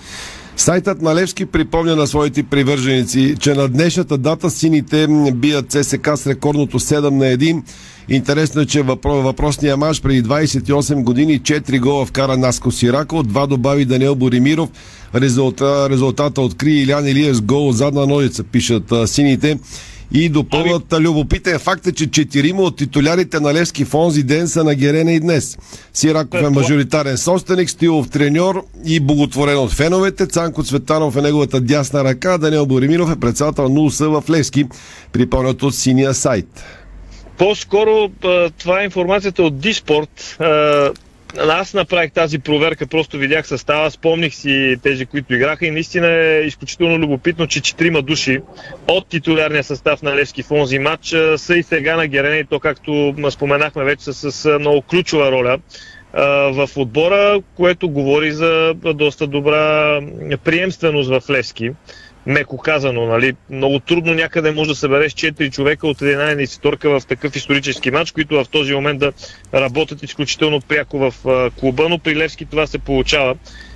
Сайтът 0.57 1.03
на 1.03 1.15
Левски 1.15 1.47
припомня 1.47 1.97
на 1.97 2.07
своите 2.07 2.43
привърженици, 2.43 3.35
че 3.41 3.55
на 3.55 3.69
днешната 3.69 4.19
дата 4.19 4.51
сините 4.51 5.07
бият 5.35 5.71
ЦСК 5.71 6.09
с 6.17 6.27
рекордното 6.27 6.81
7 6.81 7.11
на 7.11 7.25
1. 7.25 7.63
Интересно 8.09 8.61
е, 8.61 8.67
че 8.67 8.83
въпро- 8.83 9.23
въпросния 9.23 9.77
мач 9.77 10.01
преди 10.01 10.23
28 10.23 11.03
години 11.03 11.41
4 11.41 11.81
гола 11.81 12.07
вкара 12.07 12.37
Наско 12.37 12.71
Сирако, 12.71 13.17
2 13.17 13.47
добави 13.47 13.85
Даниел 13.85 14.15
Боримиров. 14.15 14.69
Резулта, 15.15 15.91
резултата 15.91 16.41
откри 16.41 16.73
Илян 16.73 17.07
Илиев 17.09 17.37
с 17.37 17.41
гол 17.41 17.73
задна 17.73 18.07
ножица, 18.07 18.45
пишат 18.45 18.93
сините. 19.07 19.59
И 20.13 20.29
допълват 20.29 20.93
ами... 20.93 21.05
любопитен 21.05 21.59
факт 21.59 21.87
е, 21.87 21.93
че 21.93 22.11
четирима 22.11 22.63
от 22.63 22.77
титулярите 22.77 23.41
на 23.41 23.55
Левски 23.55 23.85
в 23.85 23.95
онзи 23.95 24.23
ден 24.23 24.49
са 24.49 24.65
на 24.65 24.75
Герене 24.75 25.15
и 25.15 25.21
днес. 25.21 25.59
Сираков 25.95 26.43
е 26.43 26.51
мажоритарен 26.51 27.17
собственик, 27.17 27.71
Стилов 27.71 28.11
треньор 28.11 28.65
и 28.85 29.01
боготворен 29.01 29.59
от 29.59 29.73
феновете. 29.73 30.27
Цанко 30.27 30.63
Цветанов 30.63 31.17
е 31.17 31.23
неговата 31.23 31.61
дясна 31.61 32.05
ръка, 32.05 32.39
Даниел 32.39 32.67
Боремиров 32.67 33.13
е 33.13 33.21
председател 33.21 33.69
на 33.69 33.81
УС 33.81 33.99
в 33.99 34.25
Левски, 34.31 34.65
припомнят 35.13 35.63
от 35.63 35.75
синия 35.75 36.15
сайт. 36.15 36.65
По-скоро 37.39 38.11
това 38.59 38.81
е 38.81 38.85
информацията 38.85 39.43
от 39.43 39.59
Диспорт. 39.59 40.39
Аз 41.39 41.75
направих 41.75 42.13
тази 42.13 42.39
проверка, 42.39 42.87
просто 42.87 43.19
видях 43.19 43.47
състава, 43.47 43.91
спомних 43.91 44.35
си 44.35 44.77
тези, 44.83 45.07
които 45.07 45.35
играха 45.35 45.67
и 45.67 45.71
наистина 45.71 46.09
е 46.09 46.41
изключително 46.41 46.99
любопитно, 46.99 47.47
че 47.47 47.61
четирима 47.61 48.03
души 48.03 48.41
от 48.89 49.09
титулярния 49.09 49.65
състав 49.65 50.03
на 50.03 50.17
Левски 50.17 50.43
в 50.43 50.51
онзи 50.51 50.79
матч 50.79 51.15
са 51.37 51.57
и 51.57 51.63
сега 51.63 51.97
на 51.97 52.07
Герене 52.07 52.37
и 52.37 52.45
то, 52.45 52.61
както 52.61 53.15
споменахме 53.31 53.85
вече, 53.85 54.05
са 54.05 54.33
с 54.33 54.59
много 54.59 54.83
ключова 54.83 55.33
роля 55.33 55.59
в 56.53 56.69
отбора, 56.77 57.41
което 57.57 57.89
говори 57.89 58.33
за 58.33 58.75
доста 58.75 59.27
добра 59.27 60.01
приемственост 60.45 61.11
в 61.11 61.31
Левски 61.31 61.71
меко 62.27 62.59
казано, 62.59 63.07
нали, 63.07 63.33
много 63.51 63.81
трудно 63.81 64.15
някъде 64.15 64.51
може 64.51 64.69
да 64.69 64.75
събереш 64.75 65.13
4 65.13 65.53
човека 65.53 65.87
от 65.87 66.03
една 66.03 66.31
инвеститорка 66.31 66.91
в 66.91 67.07
такъв 67.07 67.37
исторически 67.37 67.91
матч, 67.91 68.11
които 68.11 68.35
в 68.35 68.47
този 68.51 68.75
момент 68.75 69.01
да 69.01 69.13
работят 69.55 70.03
изключително 70.03 70.61
пряко 70.61 70.99
в 70.99 71.15
клуба, 71.61 71.89
но 71.89 71.99
при 71.99 72.17
Левски 72.17 72.45
това 72.45 72.67
се 72.67 72.79
получава. 72.79 73.35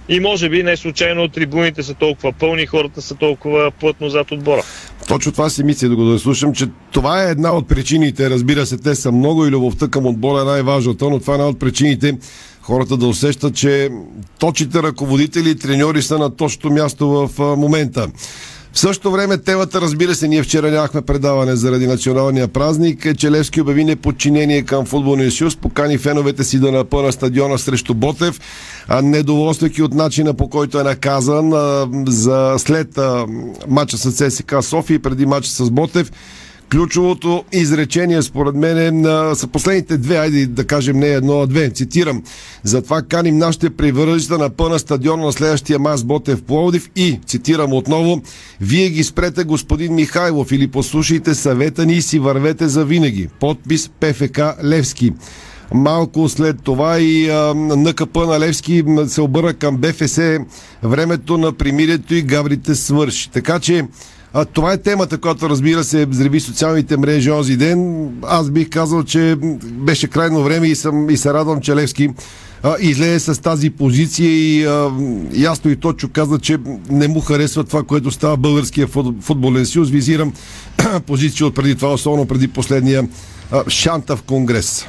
И 0.09 0.21
може 0.21 0.49
би 0.49 0.63
не 0.63 0.77
случайно 0.77 1.29
трибуните 1.29 1.83
са 1.83 1.95
толкова 1.95 2.33
пълни, 2.33 2.67
хората 2.67 3.03
са 3.03 3.15
толкова 3.15 3.71
плътно 3.81 4.09
зад 4.09 4.31
отбора. 4.31 4.63
Точно 5.09 5.33
това 5.33 5.51
си 5.51 5.65
мисля, 5.65 5.89
да 5.89 6.19
слушам, 6.19 6.55
че 6.55 6.67
това 6.93 7.25
е 7.25 7.31
една 7.31 7.53
от 7.53 7.69
причините, 7.69 8.31
разбира 8.31 8.67
се, 8.67 8.77
те 8.77 8.95
са 8.95 9.13
много 9.13 9.47
и 9.47 9.51
любовта 9.51 9.89
към 9.89 10.07
отбора 10.07 10.41
е 10.41 10.45
най-важната, 10.45 11.11
но 11.11 11.21
това 11.21 11.35
е 11.35 11.37
една 11.37 11.49
от 11.49 11.59
причините 11.59 12.19
хората 12.71 12.97
да 12.97 13.07
усещат, 13.07 13.55
че 13.55 13.91
точите 14.39 14.83
ръководители 14.83 15.51
и 15.51 15.55
треньори 15.55 16.03
са 16.03 16.19
на 16.19 16.37
точното 16.37 16.71
място 16.71 17.09
в 17.09 17.57
момента. 17.57 18.09
В 18.73 18.79
същото 18.79 19.11
време 19.11 19.39
темата, 19.39 19.81
разбира 19.81 20.15
се, 20.15 20.29
ние 20.29 20.43
вчера 20.43 20.71
нямахме 20.71 21.03
предаване 21.03 21.57
заради 21.57 21.87
националния 21.87 22.49
празник, 22.49 23.05
е, 23.05 23.15
че 23.15 23.31
Левски 23.31 23.61
обяви 23.61 23.85
неподчинение 23.85 24.63
към 24.63 24.87
футболния 24.87 25.31
съюз, 25.31 25.57
покани 25.57 25.99
феновете 25.99 26.45
си 26.45 26.59
да 26.59 26.73
напълна 26.73 27.13
стадиона 27.13 27.59
срещу 27.59 27.95
Ботев, 27.95 28.41
а 28.89 29.03
недоволствайки 29.03 29.83
от 29.83 29.95
начина 29.95 30.35
по 30.35 30.49
който 30.49 30.81
е 30.81 30.85
наказан 30.85 31.53
а, 31.53 31.89
за 32.07 32.55
след 32.59 32.99
а, 32.99 33.27
матча 33.69 33.99
с 33.99 34.13
ЦСКА 34.13 34.63
София 34.63 34.95
и 34.95 35.03
преди 35.03 35.27
матча 35.27 35.51
с 35.51 35.71
Ботев. 35.71 36.13
Ключовото 36.71 37.45
изречение, 37.53 38.23
според 38.23 38.55
мен, 38.55 38.79
е, 38.79 38.91
на, 38.91 39.35
са 39.35 39.47
последните 39.47 39.97
две, 39.97 40.17
айде 40.17 40.47
да 40.47 40.65
кажем 40.65 40.99
не 40.99 41.09
едно, 41.09 41.41
а 41.41 41.47
две. 41.47 41.71
Цитирам. 41.71 42.23
Затова 42.63 43.03
каним 43.03 43.39
нашите 43.39 43.71
привърженици 43.71 44.29
да 44.29 44.39
напълна 44.39 44.79
стадиона 44.79 45.25
на 45.25 45.33
следващия 45.33 45.79
мас 45.79 46.05
Ботев 46.05 46.43
Пловдив 46.43 46.91
и, 46.97 47.21
цитирам 47.27 47.73
отново, 47.73 48.23
вие 48.61 48.89
ги 48.89 49.05
спрете 49.05 49.45
господин 49.45 49.95
Михайлов 49.95 50.53
или 50.53 50.69
послушайте 50.69 51.35
съвета 51.35 51.87
ни 51.87 51.95
и 51.95 52.03
си 52.03 52.19
вървете 52.19 52.69
за 52.69 52.85
винаги. 52.85 53.29
Подпис 53.41 53.91
ПФК 54.01 54.41
Левски. 54.65 55.13
Малко 55.75 56.29
след 56.29 56.63
това 56.63 56.99
и 56.99 57.31
а, 57.31 57.55
НКП 57.55 58.17
на 58.17 58.41
Левски 58.41 58.85
се 59.07 59.21
обърна 59.21 59.55
към 59.55 59.77
БФС. 59.77 60.19
Времето 60.83 61.39
на 61.39 61.53
примирието 61.53 62.15
и 62.15 62.23
гаврите 62.23 62.75
свърши. 62.75 63.31
Така 63.31 63.59
че 63.59 63.85
а, 64.33 64.45
това 64.45 64.73
е 64.73 64.77
темата, 64.77 65.19
която 65.19 65.49
разбира 65.49 65.85
се 65.85 66.07
взриви 66.07 66.41
социалните 66.41 66.97
мрежи 66.97 67.31
онзи 67.31 67.57
ден. 67.57 68.09
Аз 68.23 68.51
бих 68.51 68.71
казал, 68.71 69.03
че 69.03 69.37
беше 69.63 70.09
крайно 70.09 70.43
време 70.43 70.67
и, 70.67 70.77
съм, 70.77 71.11
и 71.11 71.17
се 71.17 71.35
радвам, 71.35 71.61
че 71.61 71.77
Левски 71.77 72.11
излезе 72.81 73.35
с 73.35 73.43
тази 73.43 73.71
позиция 73.71 74.31
и 74.31 74.65
а, 74.65 74.91
ясно 75.33 75.71
и 75.71 75.77
точно 75.77 76.09
каза, 76.09 76.39
че 76.39 76.59
не 76.91 77.09
му 77.09 77.21
харесва 77.21 77.65
това, 77.65 77.83
което 77.83 78.11
става 78.11 78.37
българския 78.37 78.89
фут- 78.89 79.23
футболен 79.23 79.67
съюз. 79.67 79.91
Визирам 79.91 80.33
позиция 81.07 81.47
от 81.47 81.55
преди 81.55 81.75
това, 81.75 81.93
особено 81.93 82.27
преди 82.27 82.49
последния 82.49 83.09
а, 83.51 83.63
в 84.17 84.23
Конгрес. 84.27 84.87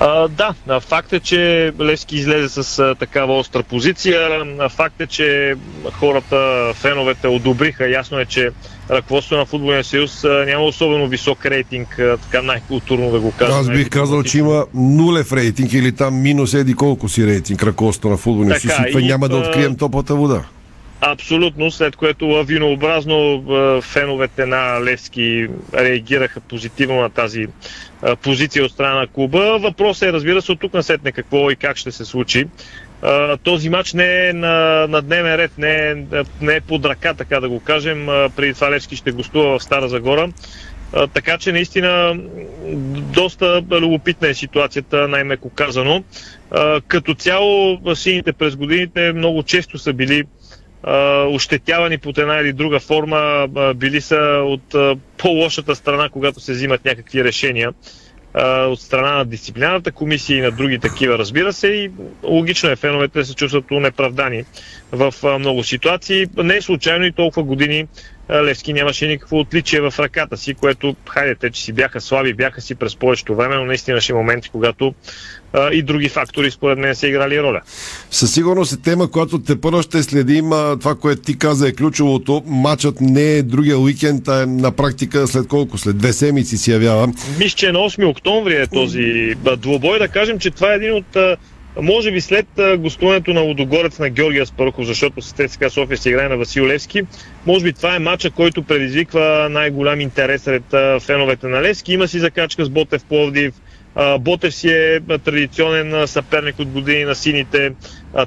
А, 0.00 0.28
да, 0.28 0.80
факт 0.80 1.12
е, 1.12 1.20
че 1.20 1.72
Левски 1.80 2.16
излезе 2.16 2.62
с 2.62 2.78
а, 2.78 2.94
такава 2.94 3.38
остра 3.38 3.62
позиция. 3.62 4.28
Факт 4.68 5.00
е, 5.00 5.06
че 5.06 5.54
хората, 5.92 6.70
феновете 6.74 7.28
одобриха. 7.28 7.88
Ясно 7.88 8.18
е, 8.18 8.24
че 8.24 8.50
ръководството 8.90 9.38
на 9.38 9.46
Футболния 9.46 9.84
съюз 9.84 10.24
а, 10.24 10.28
няма 10.28 10.64
особено 10.64 11.08
висок 11.08 11.46
рейтинг, 11.46 11.98
а, 11.98 12.16
така 12.16 12.42
най-културно 12.42 13.10
да 13.10 13.20
го 13.20 13.32
кажем. 13.32 13.56
Аз 13.56 13.70
бих 13.70 13.90
казал, 13.90 14.22
че 14.22 14.38
има 14.38 14.66
нулев 14.74 15.32
рейтинг 15.32 15.72
или 15.72 15.92
там 15.92 16.22
минус 16.22 16.54
еди 16.54 16.74
колко 16.74 17.08
си 17.08 17.26
рейтинг 17.26 17.62
ръководството 17.62 18.10
на 18.10 18.16
футболния 18.16 18.60
съюз. 18.60 18.74
И 18.94 18.98
и, 18.98 19.06
няма 19.06 19.28
да 19.28 19.36
открием 19.36 19.76
топлата 19.76 20.14
вода. 20.14 20.44
Абсолютно, 21.06 21.70
след 21.70 21.96
което 21.96 22.26
лавинообразно 22.26 23.44
феновете 23.82 24.46
на 24.46 24.84
Левски 24.84 25.48
реагираха 25.74 26.40
позитивно 26.40 27.00
на 27.00 27.10
тази 27.10 27.46
позиция 28.22 28.64
от 28.64 28.70
страна 28.70 28.94
на 28.94 29.06
клуба. 29.06 29.58
Въпросът 29.58 30.08
е, 30.08 30.12
разбира 30.12 30.42
се, 30.42 30.52
от 30.52 30.60
тук 30.60 30.74
насетне 30.74 31.12
какво 31.12 31.50
и 31.50 31.56
как 31.56 31.76
ще 31.76 31.92
се 31.92 32.04
случи. 32.04 32.46
Този 33.42 33.68
матч 33.68 33.92
не 33.92 34.28
е 34.28 34.32
на, 34.32 34.86
на 34.88 35.02
дневен 35.02 35.34
ред, 35.34 35.50
не 35.58 35.90
е, 35.90 35.94
не 36.40 36.54
е 36.54 36.60
под 36.60 36.84
ръка, 36.84 37.14
така 37.14 37.40
да 37.40 37.48
го 37.48 37.60
кажем. 37.60 38.06
Преди 38.36 38.54
това 38.54 38.70
Левски 38.70 38.96
ще 38.96 39.12
гостува 39.12 39.58
в 39.58 39.62
Стара 39.62 39.88
Загора. 39.88 40.28
Така 41.14 41.38
че 41.38 41.52
наистина 41.52 42.18
доста 43.14 43.62
любопитна 43.70 44.28
е 44.28 44.34
ситуацията, 44.34 45.08
най-меко 45.08 45.50
казано. 45.50 46.04
Като 46.88 47.14
цяло 47.14 47.80
сините 47.94 48.32
през 48.32 48.56
годините 48.56 49.12
много 49.12 49.42
често 49.42 49.78
са 49.78 49.92
били 49.92 50.24
ощетявани 51.28 51.98
под 51.98 52.18
една 52.18 52.40
или 52.40 52.52
друга 52.52 52.80
форма, 52.80 53.48
били 53.76 54.00
са 54.00 54.42
от 54.44 54.74
по-лошата 55.18 55.74
страна, 55.74 56.08
когато 56.08 56.40
се 56.40 56.52
взимат 56.52 56.84
някакви 56.84 57.24
решения 57.24 57.72
от 58.42 58.80
страна 58.80 59.12
на 59.12 59.24
дисциплинарната 59.24 59.92
комисия 59.92 60.38
и 60.38 60.40
на 60.40 60.50
други 60.50 60.78
такива, 60.78 61.18
разбира 61.18 61.52
се. 61.52 61.68
И 61.68 61.90
логично 62.22 62.70
е 62.70 62.76
феновете 62.76 63.24
се 63.24 63.34
чувстват 63.34 63.70
неправдани 63.70 64.44
в 64.92 65.14
много 65.38 65.62
ситуации. 65.64 66.26
Не 66.36 66.56
е 66.56 66.62
случайно 66.62 67.04
и 67.04 67.12
толкова 67.12 67.42
години 67.42 67.86
Левски 68.30 68.72
нямаше 68.72 69.06
никакво 69.06 69.38
отличие 69.40 69.80
в 69.80 69.94
ръката 69.98 70.36
си, 70.36 70.54
което, 70.54 70.96
хайде, 71.08 71.34
те, 71.34 71.50
че 71.50 71.62
си 71.62 71.72
бяха 71.72 72.00
слаби, 72.00 72.34
бяха 72.34 72.60
си 72.60 72.74
през 72.74 72.96
повечето 72.96 73.34
време, 73.34 73.56
но 73.56 73.64
наистина 73.64 73.92
имаше 73.92 74.14
моменти, 74.14 74.48
когато 74.48 74.94
а, 75.52 75.72
и 75.72 75.82
други 75.82 76.08
фактори, 76.08 76.50
според 76.50 76.78
мен, 76.78 76.94
са 76.94 77.08
играли 77.08 77.42
роля. 77.42 77.60
Със 78.10 78.34
сигурност 78.34 78.72
е 78.72 78.82
тема, 78.82 79.10
която 79.10 79.38
те 79.38 79.60
първо 79.60 79.82
ще 79.82 80.02
следим. 80.02 80.50
Това, 80.80 80.94
което 80.94 81.22
ти 81.22 81.38
каза 81.38 81.68
е 81.68 81.72
ключовото. 81.72 82.42
Матчът 82.46 83.00
не 83.00 83.32
е 83.32 83.42
другия 83.42 83.78
уикенд, 83.78 84.28
а 84.28 84.42
е 84.42 84.46
на 84.46 84.72
практика 84.72 85.26
след 85.26 85.48
колко? 85.48 85.78
След 85.78 85.98
две 85.98 86.12
седмици 86.12 86.58
си 86.58 86.70
явява. 86.72 87.08
Мисля, 87.38 87.56
че 87.56 87.72
на 87.72 87.78
8 87.78 88.08
октомври 88.08 88.54
е 88.54 88.66
този 88.66 89.34
двубой. 89.56 89.98
Да 89.98 90.08
кажем, 90.08 90.38
че 90.38 90.50
това 90.50 90.72
е 90.72 90.76
един 90.76 90.92
от 90.94 91.38
може 91.82 92.10
би 92.10 92.20
след 92.20 92.46
гостуването 92.78 93.32
на 93.32 93.40
Лудогорец 93.40 93.98
на 93.98 94.10
Георгия 94.10 94.46
Спарухов, 94.46 94.86
защото 94.86 95.22
с 95.22 95.32
ТСК 95.32 95.70
София 95.70 95.98
се 95.98 96.10
играе 96.10 96.28
на 96.28 96.36
Васил 96.36 96.66
Левски, 96.66 97.02
може 97.46 97.64
би 97.64 97.72
това 97.72 97.94
е 97.96 97.98
матча, 97.98 98.30
който 98.30 98.62
предизвиква 98.62 99.48
най-голям 99.50 100.00
интерес 100.00 100.42
сред 100.42 100.62
феновете 101.02 101.46
на 101.46 101.62
Левски. 101.62 101.92
Има 101.92 102.08
си 102.08 102.18
закачка 102.18 102.64
с 102.64 102.70
Ботев 102.70 103.04
Пловдив, 103.04 103.54
Ботев 104.20 104.54
си 104.54 104.68
е 104.68 105.00
традиционен 105.24 106.06
съперник 106.06 106.58
от 106.58 106.68
години 106.68 107.04
на 107.04 107.14
сините. 107.14 107.72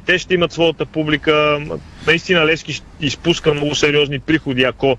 Те 0.05 0.17
ще 0.17 0.33
имат 0.33 0.51
своята 0.51 0.85
публика. 0.85 1.59
Наистина 2.07 2.45
Левски 2.45 2.81
изпуска 3.01 3.53
много 3.53 3.75
сериозни 3.75 4.19
приходи, 4.19 4.63
ако 4.63 4.97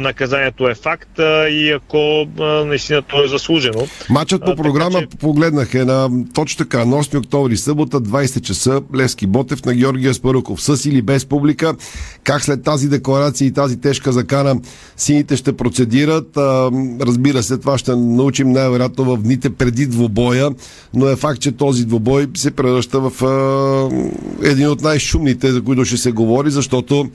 наказанието 0.00 0.68
е 0.68 0.74
факт 0.74 1.18
и 1.50 1.70
ако 1.76 2.26
наистина 2.66 3.02
то 3.02 3.24
е 3.24 3.28
заслужено. 3.28 3.86
Матчът 4.10 4.44
по 4.44 4.56
програма 4.56 5.00
че... 5.00 5.06
погледнах 5.06 5.74
е 5.74 5.84
на 5.84 6.10
точно 6.34 6.64
така, 6.64 6.84
на 6.84 6.96
8 6.96 7.18
октомври, 7.18 7.56
събота, 7.56 8.00
20 8.00 8.40
часа, 8.40 8.82
Левски 8.96 9.26
Ботев 9.26 9.64
на 9.64 9.74
Георгия 9.74 10.14
Спаруков. 10.14 10.62
С 10.62 10.84
или 10.84 11.02
без 11.02 11.26
публика, 11.26 11.74
как 12.24 12.44
след 12.44 12.62
тази 12.62 12.88
декларация 12.88 13.46
и 13.46 13.52
тази 13.52 13.80
тежка 13.80 14.12
закана 14.12 14.60
сините 14.96 15.36
ще 15.36 15.56
процедират. 15.56 16.36
Разбира 17.00 17.42
се, 17.42 17.58
това 17.58 17.78
ще 17.78 17.96
научим 17.96 18.52
най-вероятно 18.52 19.04
в 19.04 19.22
дните 19.22 19.50
преди 19.50 19.86
двубоя, 19.86 20.50
но 20.94 21.08
е 21.08 21.16
факт, 21.16 21.40
че 21.40 21.52
този 21.52 21.86
двубой 21.86 22.26
се 22.34 22.50
превръща 22.50 23.00
в 23.00 23.12
един 24.42 24.68
от 24.68 24.82
най-шумните, 24.82 25.52
за 25.52 25.62
които 25.62 25.84
ще 25.84 25.96
се 25.96 26.12
говори, 26.12 26.41
защото 26.50 27.10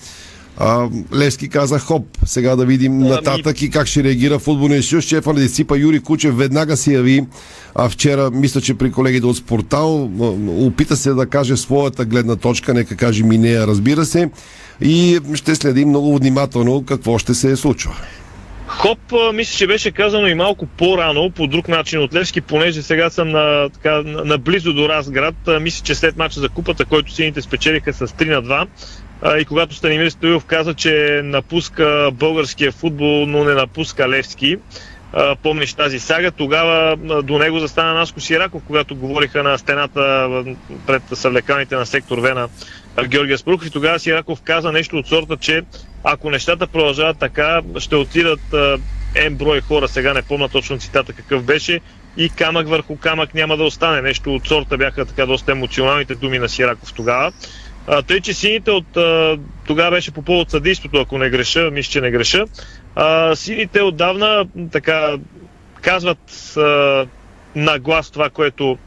а, 0.60 0.90
Левски 1.16 1.50
каза 1.50 1.80
хоп. 1.80 2.06
Сега 2.26 2.56
да 2.56 2.66
видим 2.66 2.92
ами... 2.92 3.10
нататък 3.10 3.62
и 3.62 3.70
как 3.70 3.88
ще 3.88 4.04
реагира 4.04 4.40
футболния 4.40 4.84
съюз. 4.84 5.06
Шефа 5.06 5.34
на 5.34 5.40
дисципа 5.40 5.78
Юри 5.78 6.00
Кучев 6.00 6.38
веднага 6.38 6.78
се 6.78 6.94
яви. 6.94 7.26
А 7.76 7.90
вчера, 7.90 8.32
мисля, 8.32 8.62
че 8.62 8.74
при 8.74 8.92
колегите 8.92 9.26
от 9.26 9.38
Спортал 9.38 10.10
опита 10.66 10.96
се 10.98 11.14
да 11.14 11.26
каже 11.26 11.58
своята 11.58 12.06
гледна 12.06 12.36
точка, 12.36 12.74
нека 12.74 12.96
каже 12.96 13.24
Минея, 13.24 13.68
разбира 13.68 14.06
се. 14.06 14.30
И 14.82 15.20
ще 15.34 15.56
следим 15.56 15.90
много 15.90 16.18
внимателно 16.18 16.84
какво 16.86 17.18
ще 17.18 17.34
се 17.34 17.56
случва. 17.56 17.96
Хоп, 18.68 19.00
мисля, 19.34 19.58
че 19.58 19.68
беше 19.68 19.92
казано 19.92 20.28
и 20.28 20.34
малко 20.34 20.66
по-рано, 20.66 21.32
по 21.32 21.48
друг 21.48 21.68
начин 21.68 22.00
от 22.00 22.14
Левски, 22.14 22.42
понеже 22.42 22.82
сега 22.82 23.10
съм 23.10 23.30
на, 23.30 23.70
така, 23.70 24.02
наблизо 24.06 24.74
до 24.74 24.90
Разград. 24.90 25.36
Мисля, 25.62 25.84
че 25.84 25.96
след 25.96 26.18
мача 26.18 26.40
за 26.40 26.50
купата, 26.50 26.86
който 26.86 27.14
сините 27.14 27.42
спечелиха 27.42 27.94
с 27.94 28.08
3 28.08 28.30
на 28.30 28.44
2, 28.44 28.68
и 29.26 29.46
когато 29.46 29.76
Станимир 29.76 30.10
Стоилов 30.10 30.46
каза, 30.46 30.74
че 30.74 31.22
напуска 31.24 32.10
българския 32.14 32.72
футбол, 32.72 33.26
но 33.26 33.44
не 33.44 33.54
напуска 33.54 34.10
Левски, 34.10 34.58
помниш 35.44 35.74
тази 35.74 36.00
сага, 36.00 36.32
тогава 36.32 36.98
до 37.24 37.38
него 37.38 37.60
застана 37.60 37.94
Наско 37.94 38.20
Сираков, 38.20 38.62
когато 38.68 38.96
говориха 38.96 39.44
на 39.44 39.58
стената 39.58 40.30
пред 40.88 41.04
съвлеканите 41.14 41.76
на 41.76 41.86
сектор 41.86 42.18
Вена 42.18 42.50
Георгия 43.08 43.38
Спрухов 43.38 43.68
и 43.68 43.72
тогава 43.72 44.00
Сираков 44.00 44.42
каза 44.42 44.72
нещо 44.72 44.98
от 44.98 45.08
сорта, 45.08 45.38
че 45.38 45.62
ако 46.04 46.30
нещата 46.30 46.68
продължават 46.68 47.20
така, 47.20 47.62
ще 47.80 47.96
отидат 47.96 48.40
М 49.24 49.30
брой 49.32 49.62
хора, 49.62 49.88
сега 49.88 50.14
не 50.14 50.22
помня 50.22 50.50
точно 50.50 50.78
цитата 50.78 51.14
какъв 51.14 51.44
беше, 51.44 51.80
и 52.18 52.30
камък 52.30 52.68
върху 52.70 52.98
камък 52.98 53.34
няма 53.34 53.58
да 53.58 53.64
остане. 53.64 54.02
Нещо 54.02 54.36
от 54.36 54.48
сорта 54.48 54.78
бяха 54.78 55.06
така 55.06 55.26
доста 55.26 55.52
емоционалните 55.52 56.16
думи 56.16 56.40
на 56.40 56.50
Сираков 56.50 56.94
тогава. 56.94 57.32
А, 57.88 58.02
тъй, 58.02 58.22
че 58.22 58.34
сините 58.34 58.72
от 58.72 58.98
тогава 59.68 59.92
беше 59.92 60.12
по 60.12 60.22
повод 60.22 60.52
съдейството, 60.52 60.98
ако 60.98 61.18
не 61.18 61.30
греша, 61.30 61.72
мисля, 61.72 61.92
че 61.92 62.02
не 62.02 62.12
греша. 62.12 62.46
А, 62.96 63.36
сините 63.36 63.82
отдавна 63.82 64.46
така 64.72 65.18
казват 65.82 66.54
а, 66.58 67.06
на 67.56 67.80
глас 67.80 68.12
това, 68.12 68.30
което 68.30 68.78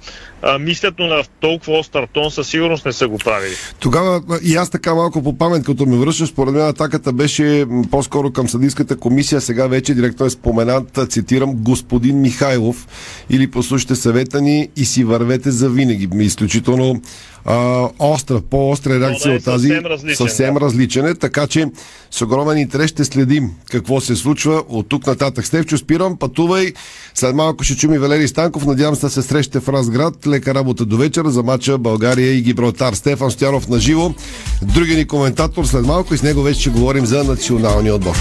а, 0.42 0.58
мислят, 0.58 0.94
но 0.98 1.06
на 1.06 1.22
толкова 1.40 1.78
остър 1.78 2.06
тон 2.12 2.30
със 2.30 2.48
сигурност 2.48 2.86
не 2.86 2.92
са 2.92 3.08
го 3.08 3.18
правили. 3.18 3.54
Тогава 3.80 4.22
и 4.42 4.56
аз 4.56 4.70
така 4.70 4.94
малко 4.94 5.22
по 5.22 5.38
памет, 5.38 5.64
като 5.64 5.86
ме 5.86 5.96
връщаш, 5.96 6.28
според 6.28 6.54
мен 6.54 6.66
атаката 6.66 7.12
беше 7.12 7.66
по-скоро 7.90 8.32
към 8.32 8.48
съдийската 8.48 8.96
комисия. 8.96 9.40
Сега 9.40 9.66
вече 9.66 9.94
директор 9.94 10.26
е 10.26 10.30
споменат, 10.30 10.98
цитирам, 11.08 11.54
господин 11.54 12.20
Михайлов 12.20 12.86
или 13.30 13.50
послушайте 13.50 13.94
съвета 13.94 14.40
ни 14.40 14.68
и 14.76 14.84
си 14.84 15.04
вървете 15.04 15.50
за 15.50 15.70
винаги. 15.70 16.08
Изключително 16.24 17.00
а, 17.44 17.88
остра, 17.98 18.40
по-остра 18.40 19.00
реакция 19.00 19.36
от 19.36 19.44
тази. 19.44 19.68
Съвсем 19.68 19.86
различен, 19.86 20.16
съвсем 20.16 20.54
да. 20.54 20.60
различен 20.60 21.06
е, 21.06 21.14
така 21.14 21.46
че 21.46 21.66
с 22.10 22.22
огромен 22.22 22.58
интерес 22.58 22.90
ще 22.90 23.04
следим 23.04 23.50
какво 23.70 24.00
се 24.00 24.16
случва 24.16 24.62
от 24.68 24.88
тук 24.88 25.06
нататък. 25.06 25.46
Стевчо, 25.46 25.78
спирам, 25.78 26.16
пътувай. 26.16 26.72
След 27.14 27.34
малко 27.34 27.64
ще 27.64 27.76
чуми 27.76 27.98
Валери 27.98 28.28
Станков. 28.28 28.66
Надявам 28.66 28.94
се 28.94 29.06
да 29.06 29.10
се 29.10 29.22
срещате 29.22 29.60
в 29.60 29.68
Разград. 29.68 30.26
Лека 30.26 30.54
работа 30.54 30.84
до 30.84 30.96
вечера 30.96 31.30
за 31.30 31.42
мача 31.42 31.78
България 31.78 32.32
и 32.32 32.42
Гибралтар. 32.42 32.92
Стефан 32.92 33.30
Стоянов 33.30 33.68
на 33.68 33.78
живо. 33.78 34.14
Другия 34.62 34.96
ни 34.96 35.06
коментатор 35.06 35.64
след 35.64 35.86
малко 35.86 36.14
и 36.14 36.18
с 36.18 36.22
него 36.22 36.42
вече 36.42 36.60
ще 36.60 36.70
говорим 36.70 37.06
за 37.06 37.24
националния 37.24 37.94
отбор. 37.94 38.16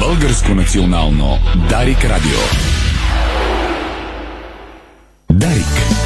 Българско 0.00 0.54
национално 0.54 1.38
Дарик 1.68 2.04
Радио. 2.04 2.61
Дарик. 5.38 6.01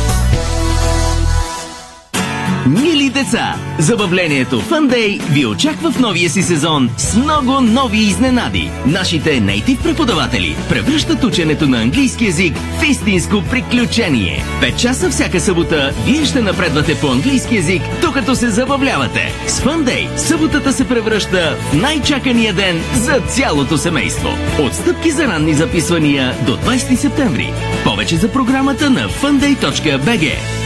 Мили 2.66 3.10
деца, 3.10 3.54
забавлението 3.78 4.60
Day 4.60 5.22
ви 5.30 5.46
очаква 5.46 5.92
в 5.92 5.98
новия 5.98 6.30
си 6.30 6.42
сезон 6.42 6.90
с 6.96 7.16
много 7.16 7.60
нови 7.60 7.98
изненади. 7.98 8.70
Нашите 8.86 9.40
нейтив 9.40 9.82
преподаватели 9.82 10.56
превръщат 10.68 11.24
ученето 11.24 11.66
на 11.68 11.82
английски 11.82 12.24
язик 12.24 12.56
в 12.56 12.82
истинско 12.90 13.42
приключение. 13.50 14.44
Пет 14.60 14.78
часа 14.78 15.10
всяка 15.10 15.40
събота 15.40 15.92
вие 16.06 16.24
ще 16.24 16.40
напредвате 16.40 17.00
по 17.00 17.06
английски 17.06 17.56
язик, 17.56 17.82
докато 18.02 18.36
се 18.36 18.50
забавлявате. 18.50 19.32
С 19.46 19.60
Day 19.60 20.16
съботата 20.16 20.72
се 20.72 20.88
превръща 20.88 21.56
в 21.70 21.74
най-чакания 21.74 22.52
ден 22.52 22.80
за 22.94 23.20
цялото 23.20 23.78
семейство. 23.78 24.28
Отстъпки 24.60 25.10
за 25.10 25.26
ранни 25.26 25.54
записвания 25.54 26.34
до 26.46 26.56
20 26.56 26.94
септември. 26.94 27.52
Повече 27.84 28.16
за 28.16 28.32
програмата 28.32 28.90
на 28.90 29.08
funday.bg. 29.08 30.65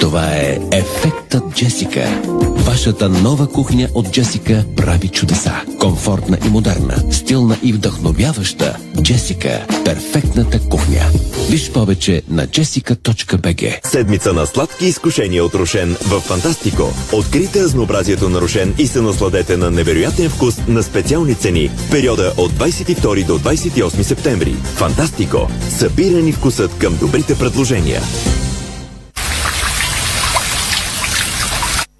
Това 0.00 0.26
е 0.26 0.58
Ефектът 0.72 1.54
Джесика. 1.54 2.22
Вашата 2.56 3.08
нова 3.08 3.46
кухня 3.46 3.88
от 3.94 4.10
Джесика 4.10 4.64
прави 4.76 5.08
чудеса. 5.08 5.52
Комфортна 5.80 6.38
и 6.46 6.48
модерна, 6.48 7.12
стилна 7.12 7.56
и 7.62 7.72
вдъхновяваща. 7.72 8.76
Джесика– 9.02 9.66
перфектната 9.84 10.60
кухня. 10.68 11.02
Виж 11.50 11.70
повече 11.70 12.22
на 12.28 12.46
jessica.bg 12.46 13.88
Седмица 13.88 14.32
на 14.32 14.46
сладки 14.46 14.86
изкушения 14.86 15.44
от 15.44 15.54
Рошен 15.54 15.96
в 16.00 16.20
Фантастико. 16.20 16.92
Открийте 17.12 17.62
разнообразието 17.62 18.28
на 18.28 18.40
Рошен 18.40 18.74
и 18.78 18.86
се 18.86 19.00
насладете 19.00 19.56
на 19.56 19.70
невероятен 19.70 20.30
вкус 20.30 20.56
на 20.68 20.82
специални 20.82 21.34
цени 21.34 21.70
в 21.76 21.90
периода 21.90 22.32
от 22.36 22.52
22 22.52 23.26
до 23.26 23.38
28 23.38 24.02
септември. 24.02 24.56
Фантастико. 24.74 25.50
Събирани 25.70 26.32
вкусът 26.32 26.78
към 26.78 26.96
добрите 26.96 27.38
предложения. 27.38 28.00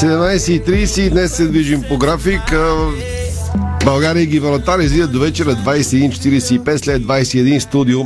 17.30 0.00 1.00
и 1.00 1.10
днес 1.10 1.32
се 1.32 1.46
движим 1.46 1.82
по 1.88 1.98
график. 1.98 2.40
България 3.84 4.22
и 4.22 4.26
Гибралтар 4.26 4.78
до 5.12 5.20
вечера 5.20 5.56
21.45 5.56 6.76
след 6.76 7.02
21 7.02 7.58
студио 7.58 8.00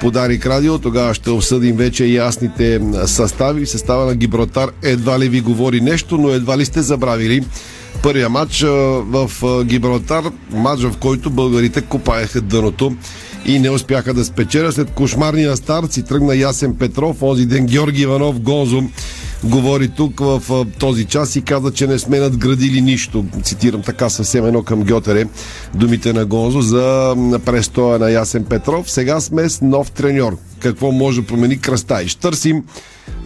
по 0.00 0.10
Дарик 0.10 0.46
Радио. 0.46 0.78
Тогава 0.78 1.14
ще 1.14 1.30
обсъдим 1.30 1.76
вече 1.76 2.04
ясните 2.04 2.80
състави. 3.06 3.66
Състава 3.66 4.04
на 4.04 4.14
Гибралтар 4.14 4.70
едва 4.82 5.18
ли 5.18 5.28
ви 5.28 5.40
говори 5.40 5.80
нещо, 5.80 6.18
но 6.18 6.28
едва 6.28 6.58
ли 6.58 6.64
сте 6.64 6.82
забравили 6.82 7.44
първия 8.02 8.28
матч 8.28 8.62
в 8.62 9.30
Гибралтар, 9.64 10.24
матч 10.50 10.82
в 10.82 10.96
който 11.00 11.30
българите 11.30 11.80
копаеха 11.80 12.40
дъното 12.40 12.96
и 13.46 13.58
не 13.58 13.70
успяха 13.70 14.14
да 14.14 14.24
спечеля. 14.24 14.72
След 14.72 14.90
кошмарния 14.90 15.56
старт 15.56 15.92
си 15.92 16.02
тръгна 16.02 16.36
Ясен 16.36 16.74
Петров. 16.74 17.22
Онзи 17.22 17.46
ден 17.46 17.66
Георги 17.66 18.02
Иванов 18.02 18.40
Гонзо 18.40 18.82
говори 19.44 19.88
тук 19.88 20.20
в 20.20 20.66
този 20.78 21.04
час 21.04 21.36
и 21.36 21.42
каза, 21.42 21.72
че 21.72 21.86
не 21.86 21.98
сме 21.98 22.18
надградили 22.18 22.80
нищо. 22.80 23.24
Цитирам 23.42 23.82
така 23.82 24.08
съвсем 24.08 24.46
едно 24.46 24.62
към 24.62 24.82
Гьотере 24.84 25.26
думите 25.74 26.12
на 26.12 26.24
Гонзо 26.24 26.60
за 26.60 27.16
престоя 27.44 27.98
на 27.98 28.10
Ясен 28.10 28.44
Петров. 28.44 28.90
Сега 28.90 29.20
сме 29.20 29.48
с 29.48 29.60
нов 29.60 29.90
треньор. 29.90 30.36
Какво 30.58 30.92
може 30.92 31.20
да 31.20 31.26
промени 31.26 31.58
кръста? 31.58 32.08
Ще 32.08 32.20
търсим 32.20 32.64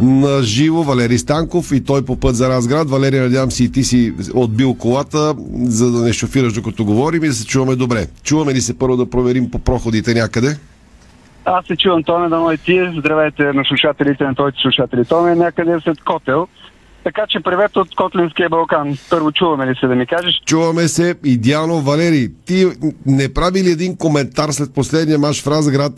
на 0.01 0.43
живо 0.43 0.83
Валери 0.83 1.19
Станков 1.19 1.73
и 1.73 1.81
той 1.81 2.03
по 2.03 2.17
път 2.17 2.37
за 2.37 2.49
Разград. 2.49 2.91
Валерия, 2.91 3.23
надявам 3.23 3.51
се 3.51 3.65
и 3.65 3.73
ти 3.73 3.85
си 3.85 4.13
отбил 4.35 4.75
колата, 4.75 5.35
за 5.63 5.91
да 5.91 6.03
не 6.03 6.13
шофираш 6.13 6.53
докато 6.53 6.85
говорим 6.85 7.25
и 7.25 7.29
да 7.29 7.35
се 7.35 7.47
чуваме 7.47 7.77
добре. 7.77 8.07
Чуваме 8.23 8.55
ли 8.55 8.61
се 8.61 8.79
първо 8.79 8.97
да 8.97 9.11
проверим 9.11 9.51
по 9.51 9.59
проходите 9.59 10.15
някъде? 10.15 10.57
Аз 11.49 11.67
се 11.67 11.77
чувам 11.77 12.03
Томе 12.03 12.29
да 12.29 12.55
и 12.55 12.59
ти. 12.59 12.91
Здравейте 12.99 13.43
на 13.43 13.65
слушателите, 13.65 14.25
на 14.25 14.35
твоите 14.35 14.59
слушатели. 14.63 15.05
Томе 15.05 15.33
е 15.33 15.35
някъде 15.35 15.81
след 15.85 16.05
Котел. 16.05 16.49
Така 17.05 17.27
че 17.29 17.41
привет 17.41 17.77
от 17.77 17.95
Котлинския 17.95 18.49
Балкан. 18.49 18.99
Първо 19.11 19.33
чуваме 19.33 19.67
ли 19.67 19.75
се 19.81 19.87
да 19.87 19.95
ми 19.95 20.07
кажеш? 20.07 20.41
Чуваме 20.47 20.89
се 20.89 21.15
идеално, 21.25 21.81
Валери. 21.81 22.29
Ти 22.47 22.67
не 23.07 23.35
прави 23.35 23.63
ли 23.63 23.71
един 23.71 23.97
коментар 23.97 24.51
след 24.51 24.75
последния 24.75 25.19
мач 25.19 25.43
в 25.43 25.47
Разград, 25.47 25.93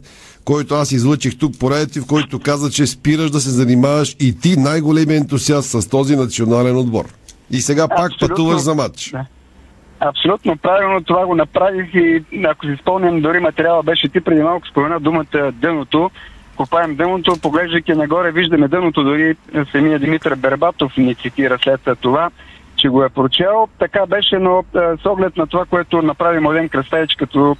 който 0.44 0.74
аз 0.74 0.92
излъчих 0.92 1.38
тук 1.38 1.58
по 1.60 1.70
в 1.70 2.06
който 2.08 2.40
каза, 2.40 2.70
че 2.70 2.86
спираш 2.86 3.30
да 3.30 3.40
се 3.40 3.50
занимаваш 3.50 4.16
и 4.20 4.40
ти 4.40 4.56
най-големият 4.56 5.20
ентусиаст 5.22 5.70
с 5.70 5.88
този 5.88 6.16
национален 6.16 6.76
отбор. 6.76 7.04
И 7.50 7.60
сега 7.60 7.82
Абсолютно. 7.82 8.18
пак 8.18 8.28
пътуваш 8.28 8.60
за 8.60 8.74
матч. 8.74 9.10
Да. 9.10 9.26
Абсолютно 10.00 10.56
правилно 10.56 11.04
това 11.04 11.26
го 11.26 11.34
направих 11.34 11.94
и 11.94 12.24
ако 12.44 12.66
си 12.66 12.76
спомням, 12.80 13.20
дори 13.20 13.40
материала 13.40 13.82
беше 13.82 14.08
ти 14.08 14.20
преди 14.20 14.42
малко 14.42 14.66
спомена 14.66 15.00
думата 15.00 15.52
дъното. 15.52 16.10
Копаем 16.56 16.96
дъното, 16.96 17.32
поглеждайки 17.42 17.92
нагоре, 17.92 18.32
виждаме 18.32 18.68
дъното, 18.68 19.04
дори 19.04 19.36
самия 19.72 19.98
Димитър 19.98 20.34
Бербатов 20.34 20.96
ни 20.96 21.14
цитира 21.14 21.58
след 21.62 21.80
това, 22.00 22.30
че 22.76 22.88
го 22.88 23.04
е 23.04 23.08
прочел. 23.08 23.68
Така 23.78 24.06
беше, 24.06 24.38
но 24.38 24.64
с 25.02 25.06
оглед 25.06 25.36
на 25.36 25.46
това, 25.46 25.64
което 25.64 26.02
направи 26.02 26.40
Младен 26.40 26.68
Кръстаич 26.68 27.14
като 27.14 27.56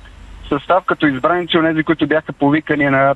състав, 0.48 0.84
като 0.84 1.06
избраници, 1.06 1.58
онези, 1.58 1.82
които 1.82 2.06
бяха 2.06 2.32
повикани 2.32 2.84
на 2.84 3.14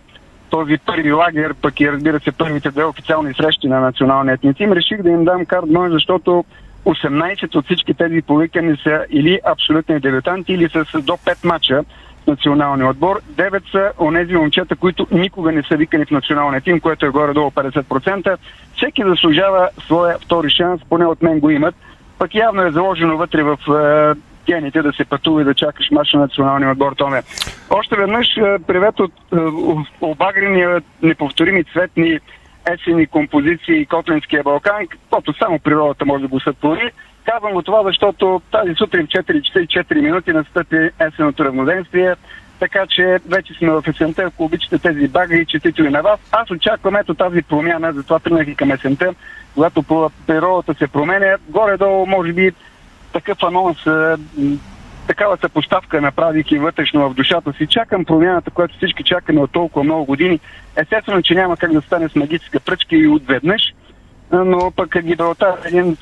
този 0.51 0.79
първи 0.87 1.13
лагер, 1.13 1.55
пък 1.55 1.81
и 1.81 1.93
разбира 1.93 2.21
се 2.21 2.33
първите 2.33 2.71
две 2.71 2.85
официални 2.85 3.35
срещи 3.35 3.69
на 3.69 3.81
националния 3.81 4.35
етници, 4.35 4.67
реших 4.67 5.03
да 5.03 5.11
им 5.11 5.25
дам 5.25 5.47
карт 5.47 5.67
защото 5.91 6.45
18 6.87 7.57
от 7.57 7.65
всички 7.65 7.95
тези 7.95 8.23
повикани 8.23 8.77
са 8.83 9.05
или 9.11 9.41
абсолютни 9.45 10.01
дебютанти, 10.01 10.53
или 10.53 10.69
са 10.69 10.85
с 10.85 11.03
до 11.03 11.13
5 11.13 11.45
мача 11.45 11.85
в 12.23 12.27
националния 12.27 12.89
отбор. 12.89 13.21
9 13.35 13.71
са 13.71 13.93
онези 13.99 14.35
момчета, 14.35 14.77
които 14.77 15.07
никога 15.11 15.53
не 15.53 15.63
са 15.63 15.77
викани 15.77 16.05
в 16.05 16.11
националния 16.11 16.61
тим, 16.61 16.81
което 16.81 17.07
е 17.07 17.11
горе-долу 17.11 17.51
50%. 17.51 18.37
Всеки 18.77 19.03
заслужава 19.05 19.69
своя 19.85 20.19
втори 20.19 20.51
шанс, 20.51 20.81
поне 20.89 21.07
от 21.07 21.23
мен 21.23 21.41
го 21.41 21.51
имат. 21.51 21.75
Пък 22.19 22.35
явно 22.35 22.63
е 22.63 22.71
заложено 22.71 23.17
вътре 23.17 23.43
в 23.43 23.59
е, 23.69 24.21
гените 24.47 24.83
да 24.83 24.93
се 24.93 25.05
пътува 25.05 25.43
и 25.43 25.45
да 25.45 25.55
чакаш 25.55 25.91
мач 25.91 26.13
на 26.13 26.21
националния 26.21 26.71
отбор 26.71 26.93
Томе. 26.93 27.23
Още 27.71 27.97
веднъж 27.97 28.37
е, 28.37 28.59
привет 28.67 29.01
от 29.01 29.13
е, 29.13 29.37
обагрения 30.01 30.83
неповторими 31.03 31.65
цветни 31.65 32.19
есени 32.67 33.07
композиции 33.07 33.81
и 33.81 33.87
Котлинския 33.87 34.43
Балкан, 34.43 34.87
каквото 34.87 35.35
само 35.39 35.59
природата 35.59 36.05
може 36.07 36.23
да 36.23 36.29
го 36.29 36.41
сътвори. 36.41 36.91
Казвам 37.25 37.53
го 37.53 37.63
това, 37.63 37.83
защото 37.85 38.43
тази 38.51 38.75
сутрин 38.75 39.07
в 39.07 39.11
4 39.11 40.01
минути 40.01 40.33
настъпи 40.33 40.91
есеното 41.01 41.45
равноденствие, 41.45 42.15
така 42.59 42.87
че 42.87 43.19
вече 43.29 43.55
сме 43.55 43.71
в 43.71 43.83
есента, 43.87 44.23
ако 44.23 44.45
обичате 44.45 44.79
тези 44.79 45.09
багри, 45.09 45.47
четите 45.47 45.83
на 45.83 46.03
вас. 46.03 46.21
Аз 46.33 46.51
очаквам 46.51 46.97
ето 46.97 47.15
тази 47.15 47.43
промяна, 47.43 47.93
затова 47.93 48.19
тръгнах 48.19 48.49
и 48.49 48.55
към 48.55 48.71
есента, 48.71 49.15
когато 49.55 50.11
природата 50.27 50.75
се 50.75 50.87
променя. 50.87 51.37
Горе-долу, 51.49 52.07
може 52.07 52.33
би, 52.33 52.53
такъв 53.13 53.43
анонс 53.43 53.79
такава 55.07 55.37
съпоставка 55.37 56.01
направих 56.01 56.53
и 56.53 56.59
вътрешно 56.59 57.09
в 57.11 57.15
душата 57.15 57.53
си. 57.53 57.67
Чакам 57.67 58.05
промяната, 58.05 58.51
която 58.51 58.77
всички 58.77 59.05
чакаме 59.05 59.41
от 59.41 59.53
толкова 59.53 59.85
много 59.85 60.05
години. 60.05 60.41
Естествено, 60.77 61.23
че 61.23 61.35
няма 61.35 61.57
как 61.57 61.73
да 61.73 61.83
стане 61.83 62.09
с 62.09 62.17
магическа 62.17 62.61
пръчка 62.61 62.97
и 62.97 63.09
отведнъж, 63.09 63.63
но 64.33 64.71
пък 64.77 65.03
Гибралтар 65.03 65.55
е 65.65 65.69
един 65.69 65.97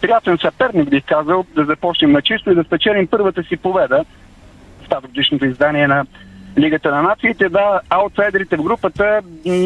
приятен 0.00 0.38
съперник, 0.38 0.90
бих 0.90 1.04
казал, 1.04 1.44
да 1.54 1.64
започнем 1.64 2.12
на 2.12 2.22
чисто 2.22 2.50
и 2.50 2.54
да 2.54 2.64
спечелим 2.64 3.06
първата 3.06 3.42
си 3.42 3.56
победа 3.56 4.04
в 4.84 4.88
тази 4.88 5.06
годишното 5.06 5.44
издание 5.44 5.86
на 5.86 6.06
Лигата 6.58 6.90
на 6.90 7.02
нациите. 7.02 7.48
Да, 7.48 7.80
аутсайдерите 7.90 8.56
в 8.56 8.62
групата, 8.62 9.20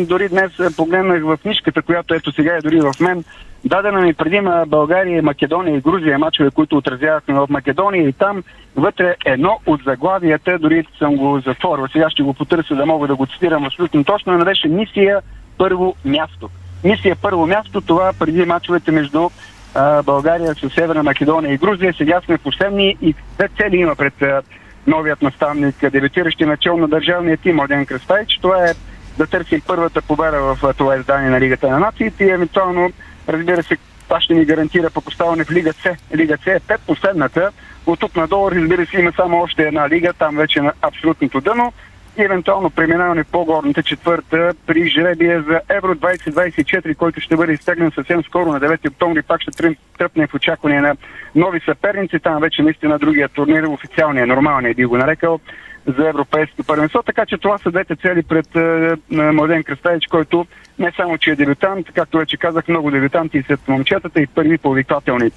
дори 0.09 0.29
днес 0.29 0.53
погледнах 0.77 1.23
в 1.23 1.37
книжката, 1.43 1.83
която 1.83 2.15
ето 2.15 2.33
сега 2.33 2.55
е 2.55 2.61
дори 2.61 2.81
в 2.81 2.93
мен, 3.01 3.25
Дадена 3.67 4.01
ми 4.01 4.15
преди 4.15 4.41
България, 4.67 5.23
Македония 5.23 5.77
и 5.77 5.81
Грузия 5.81 6.19
мачове, 6.19 6.51
които 6.51 6.77
отразявахме 6.77 7.35
в 7.35 7.47
Македония 7.51 8.09
и 8.09 8.13
там 8.13 8.43
вътре 8.77 9.17
едно 9.25 9.59
от 9.67 9.81
заглавията, 9.85 10.59
дори 10.59 10.87
съм 10.99 11.17
го 11.17 11.41
затворил, 11.41 11.89
сега 11.89 12.11
ще 12.11 12.23
го 12.23 12.35
потърся 12.35 12.75
да 12.75 12.87
мога 12.87 13.09
да 13.09 13.17
го 13.17 13.27
цитирам 13.27 13.65
абсолютно 13.65 14.05
точно, 14.05 14.45
беше 14.45 14.69
мисия 14.69 15.21
първо 15.59 15.97
място. 16.05 16.51
Мисия 16.85 17.17
първо 17.23 17.47
място, 17.47 17.81
това 17.81 18.13
преди 18.19 18.45
мачовете 18.45 18.91
между 18.91 19.31
а, 19.75 20.03
България 20.03 20.55
с 20.55 20.71
Северна 20.71 21.03
Македония 21.03 21.53
и 21.53 21.59
Грузия. 21.59 21.95
Сега 21.99 22.21
сме 22.21 22.39
последни 22.39 22.97
и 23.03 23.15
две 23.35 23.49
цели 23.49 23.77
има 23.77 23.97
пред 23.97 24.23
а, 24.23 24.43
новият 24.87 25.23
наставник, 25.23 25.91
дебютиращи 25.91 26.45
начало 26.45 26.79
на 26.79 26.89
държавния 26.89 27.37
тим 27.37 27.61
Оден 27.61 27.87
Кръстайч. 27.87 28.39
Това 28.43 28.69
е 28.69 28.75
да 29.19 29.27
търсим 29.27 29.63
първата 29.67 30.03
победа 30.03 30.41
в 30.41 30.75
това 30.75 30.97
издание 30.97 31.31
на 31.31 31.41
Лигата 31.41 31.69
на 31.69 31.79
нациите 31.79 32.25
и 32.25 32.31
евентуално 32.31 32.93
Разбира 33.29 33.63
се, 33.63 33.77
това 34.05 34.21
ще 34.21 34.35
ни 34.35 34.45
гарантира 34.45 34.91
по 34.91 35.01
поставане 35.01 35.45
в 35.45 35.51
Лига 35.51 35.73
С. 35.73 35.97
Лига 36.15 36.37
С 36.45 36.47
е 36.47 36.61
пет 36.69 36.81
последната. 36.87 37.51
От 37.87 38.01
тук 38.01 38.17
надолу, 38.17 38.51
разбира 38.51 38.87
се, 38.87 38.97
има 38.97 39.13
само 39.17 39.39
още 39.39 39.63
една 39.63 39.89
лига, 39.89 40.13
там 40.13 40.37
вече 40.37 40.59
е 40.59 40.63
на 40.63 40.73
абсолютното 40.83 41.41
дъно. 41.41 41.73
И 42.19 42.25
евентуално 42.25 42.71
преминаване 42.71 43.25
по-горната 43.25 43.83
четвърта 43.83 44.55
при 44.67 44.91
жребия 44.91 45.43
за 45.43 45.61
Евро 45.69 45.95
2024, 45.95 46.97
който 46.97 47.21
ще 47.21 47.37
бъде 47.37 47.53
изтеглен 47.53 47.91
съвсем 47.95 48.23
скоро 48.23 48.53
на 48.53 48.61
9 48.61 48.91
октомври. 48.91 49.23
Пак 49.23 49.41
ще 49.41 49.51
тръм- 49.51 49.77
тръпне 49.99 50.27
в 50.27 50.35
очакване 50.35 50.81
на 50.81 50.97
нови 51.35 51.61
съперници. 51.61 52.19
Там 52.19 52.41
вече 52.41 52.63
наистина 52.63 52.99
другия 52.99 53.29
турнир, 53.29 53.63
официалния, 53.63 54.27
нормалния 54.27 54.75
би 54.75 54.85
го 54.85 54.97
нарекал 54.97 55.41
за 55.87 56.09
европейското 56.09 56.65
първенство. 56.65 57.03
Така 57.03 57.27
че 57.27 57.39
това 57.39 57.59
са 57.59 57.71
двете 57.71 57.97
цели 57.97 58.23
пред 58.23 58.57
е, 58.57 58.61
е, 58.61 59.33
Младен 59.33 59.65
Кръставич, 59.65 60.07
който 60.07 60.47
не 60.79 60.93
само, 60.97 61.19
че 61.19 61.31
е 61.31 61.37
дебютант, 61.37 61.87
както 61.95 62.19
вече 62.19 62.37
казах, 62.37 62.69
много 62.69 62.91
дебютанти 62.91 63.39
и 63.39 63.43
сред 63.43 63.69
момчетата 63.69 64.21
и 64.21 64.27
първи 64.27 64.59
повиквателни. 64.59 65.31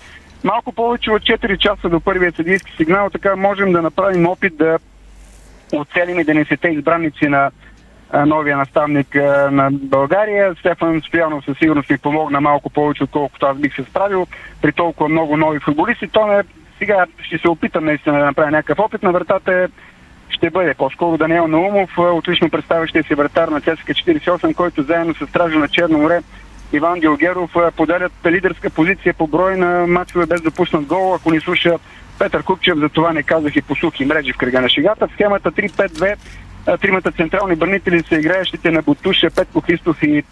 Малко 0.44 0.72
повече 0.72 1.12
от 1.12 1.22
4 1.22 1.58
часа 1.58 1.90
до 1.90 2.00
първия 2.00 2.32
съдийски 2.32 2.72
сигнал, 2.78 3.10
така 3.10 3.36
можем 3.36 3.72
да 3.72 3.82
направим 3.82 4.28
опит 4.28 4.58
да 4.58 4.78
оцелим 5.74 6.18
11-те 6.18 6.68
избранници 6.68 7.28
на 7.28 7.52
новия 8.26 8.58
наставник 8.58 9.16
на 9.52 9.70
България. 9.72 10.56
Стефан 10.60 11.02
Стоянов 11.02 11.46
със 11.46 11.58
сигурност 11.58 11.90
ми 11.90 11.98
помогна 11.98 12.42
малко 12.42 12.70
повече, 12.70 13.04
отколкото 13.04 13.46
аз 13.46 13.58
бих 13.58 13.76
се 13.76 13.84
справил 13.84 14.28
при 14.62 14.72
толкова 14.72 15.10
много 15.10 15.38
нови 15.38 15.60
футболисти. 15.60 16.08
То 16.08 16.28
не, 16.28 16.44
сега 16.78 17.06
ще 17.22 17.38
се 17.38 17.50
опитам 17.50 17.86
наистина 17.86 18.20
да 18.20 18.26
направя 18.26 18.52
някакъв 18.52 18.80
опит. 18.80 19.04
На 19.04 19.12
вратата 19.12 19.68
ще 20.30 20.50
бъде 20.50 20.74
по-скоро 20.74 21.18
Даниел 21.18 21.48
Наумов, 21.48 21.98
отлично 21.98 22.50
представящия 22.50 23.04
се 23.04 23.16
вратар 23.16 23.48
на 23.48 23.62
ЦСКА 23.62 23.94
48, 23.94 24.56
който 24.56 24.84
заедно 24.84 25.16
с 25.16 25.28
стража 25.28 25.60
на 25.60 25.68
Черно 25.68 25.98
море 25.98 26.22
Иван 26.74 27.00
Дилгеров 27.00 27.56
поделят 27.76 28.12
лидерска 28.26 28.70
позиция 28.70 29.14
по 29.14 29.28
брой 29.28 29.58
на 29.58 29.88
матчове 29.88 30.26
без 30.26 30.42
допуснат 30.42 30.86
гол. 30.86 31.14
Ако 31.14 31.32
ни 31.32 31.40
слуша 31.40 31.78
Петър 32.20 32.44
Купчев, 32.44 32.78
за 32.78 32.90
това 32.90 33.14
не 33.14 33.24
казах 33.24 33.56
и 33.56 33.62
по 33.62 33.76
сухи 33.76 34.06
мрежи 34.06 34.34
в 34.34 34.38
кръга 34.38 34.62
на 34.62 34.70
шегата. 34.70 35.08
В 35.08 35.12
схемата 35.14 35.52
3-5-2 35.52 36.16
тримата 36.82 37.12
централни 37.12 37.56
бранители 37.56 38.04
са 38.04 38.16
играещите 38.16 38.72
на 38.72 38.82
Бутуша, 38.82 39.30
Петко 39.36 39.62
Христов 39.62 40.04
и 40.04 40.24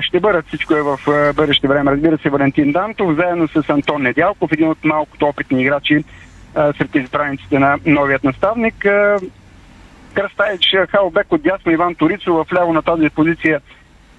ще 0.00 0.20
бъдат 0.20 0.46
всичко 0.46 0.74
е 0.74 0.82
в 0.82 0.98
бъдеще 1.36 1.68
време. 1.68 1.90
Разбира 1.90 2.18
се, 2.18 2.30
Валентин 2.30 2.72
Дантов, 2.72 3.16
заедно 3.16 3.48
с 3.48 3.68
Антон 3.68 4.02
Недялков, 4.02 4.52
един 4.52 4.68
от 4.68 4.84
малкото 4.84 5.26
опитни 5.26 5.62
играчи 5.62 6.04
сред 6.54 6.94
избраниците 6.94 7.58
на 7.58 7.78
новият 7.86 8.24
наставник. 8.24 8.86
Кръстаич 10.14 10.76
Халбек 10.90 11.32
от 11.32 11.42
дясно 11.42 11.72
Иван 11.72 11.94
Торицо, 11.94 12.34
в 12.34 12.46
ляво 12.54 12.72
на 12.72 12.82
тази 12.82 13.10
позиция 13.10 13.60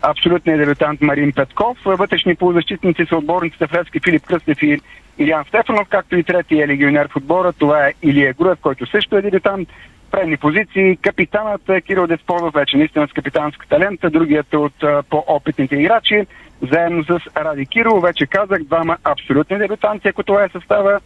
абсолютният 0.04 0.60
дебютант 0.60 1.02
Марин 1.02 1.32
Петков. 1.32 1.78
Вътрешни 1.86 2.36
полузащитници 2.36 3.06
са 3.10 3.18
отборниците 3.18 3.68
Фрески 3.68 4.00
Филип 4.00 4.26
Кръстев 4.26 4.62
и 4.62 4.82
Илян 5.18 5.46
Стефанов, 5.48 5.88
както 5.90 6.18
и 6.18 6.24
третия 6.24 6.68
легионер 6.68 7.08
в 7.08 7.16
отбора. 7.16 7.54
Това 7.54 7.88
е 7.88 7.94
Илия 8.04 8.34
Груев, 8.34 8.58
който 8.62 8.86
също 8.86 9.18
е 9.18 9.22
дебютант. 9.22 9.70
Предни 10.12 10.38
позиции. 10.38 10.98
Капитанът 10.98 11.70
е 11.70 11.82
Кирил 11.82 12.08
Десподов, 12.08 12.54
вече 12.54 12.78
наистина 12.78 13.08
с 13.08 13.14
капитанска 13.14 13.68
талента. 13.68 14.10
Другият 14.10 14.54
е 14.54 14.58
от 14.58 14.84
по-опитните 15.10 15.76
играчи. 15.76 16.26
Заедно 16.72 17.04
с 17.04 17.20
Ради 17.38 17.66
Кирил, 17.66 18.00
вече 18.00 18.26
казах, 18.26 18.64
двама 18.64 18.98
абсолютни 19.04 19.58
дебютанти, 19.58 20.08
ако 20.08 20.24
това 20.24 20.44
е 20.44 20.50
състава. 20.50 21.00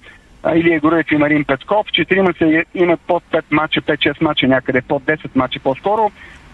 Илия 0.55 0.79
Груев 0.79 1.11
и 1.11 1.17
Марин 1.17 1.45
Петков. 1.45 1.87
Четирима 1.91 2.33
се 2.37 2.65
имат 2.75 2.99
под 3.07 3.23
5 3.31 3.43
мача, 3.51 3.81
5-6 3.81 4.23
мача, 4.23 4.47
някъде 4.47 4.81
под 4.81 5.03
10 5.03 5.29
мача 5.35 5.59
по-скоро 5.59 6.11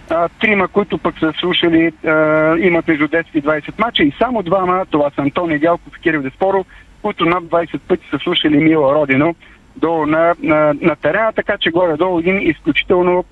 а, 0.10 0.30
трима, 0.30 0.68
които 0.68 0.98
пък 0.98 1.20
са 1.20 1.34
слушали, 1.40 1.94
а, 2.06 2.12
имат 2.58 2.88
между 2.88 3.08
10 3.08 3.26
и 3.34 3.42
20 3.42 3.80
мача 3.80 4.04
и 4.04 4.14
само 4.18 4.44
двама, 4.44 4.86
това 4.92 5.10
са 5.10 5.22
Антони 5.22 5.60
Дялков 5.60 5.98
и 5.98 6.02
Кирил 6.02 6.22
Деспоров, 6.22 6.68
които 7.02 7.26
над 7.26 7.44
20 7.44 7.80
пъти 7.80 8.08
са 8.10 8.20
слушали 8.20 8.58
Мила 8.58 8.96
Родино 8.96 9.36
долу 9.76 10.06
на, 10.06 10.36
на, 10.40 10.74
на 10.82 10.96
терена, 10.96 11.34
така 11.34 11.58
че 11.58 11.72
горе-долу 11.72 12.20
един 12.20 12.50
изключително 12.50 13.26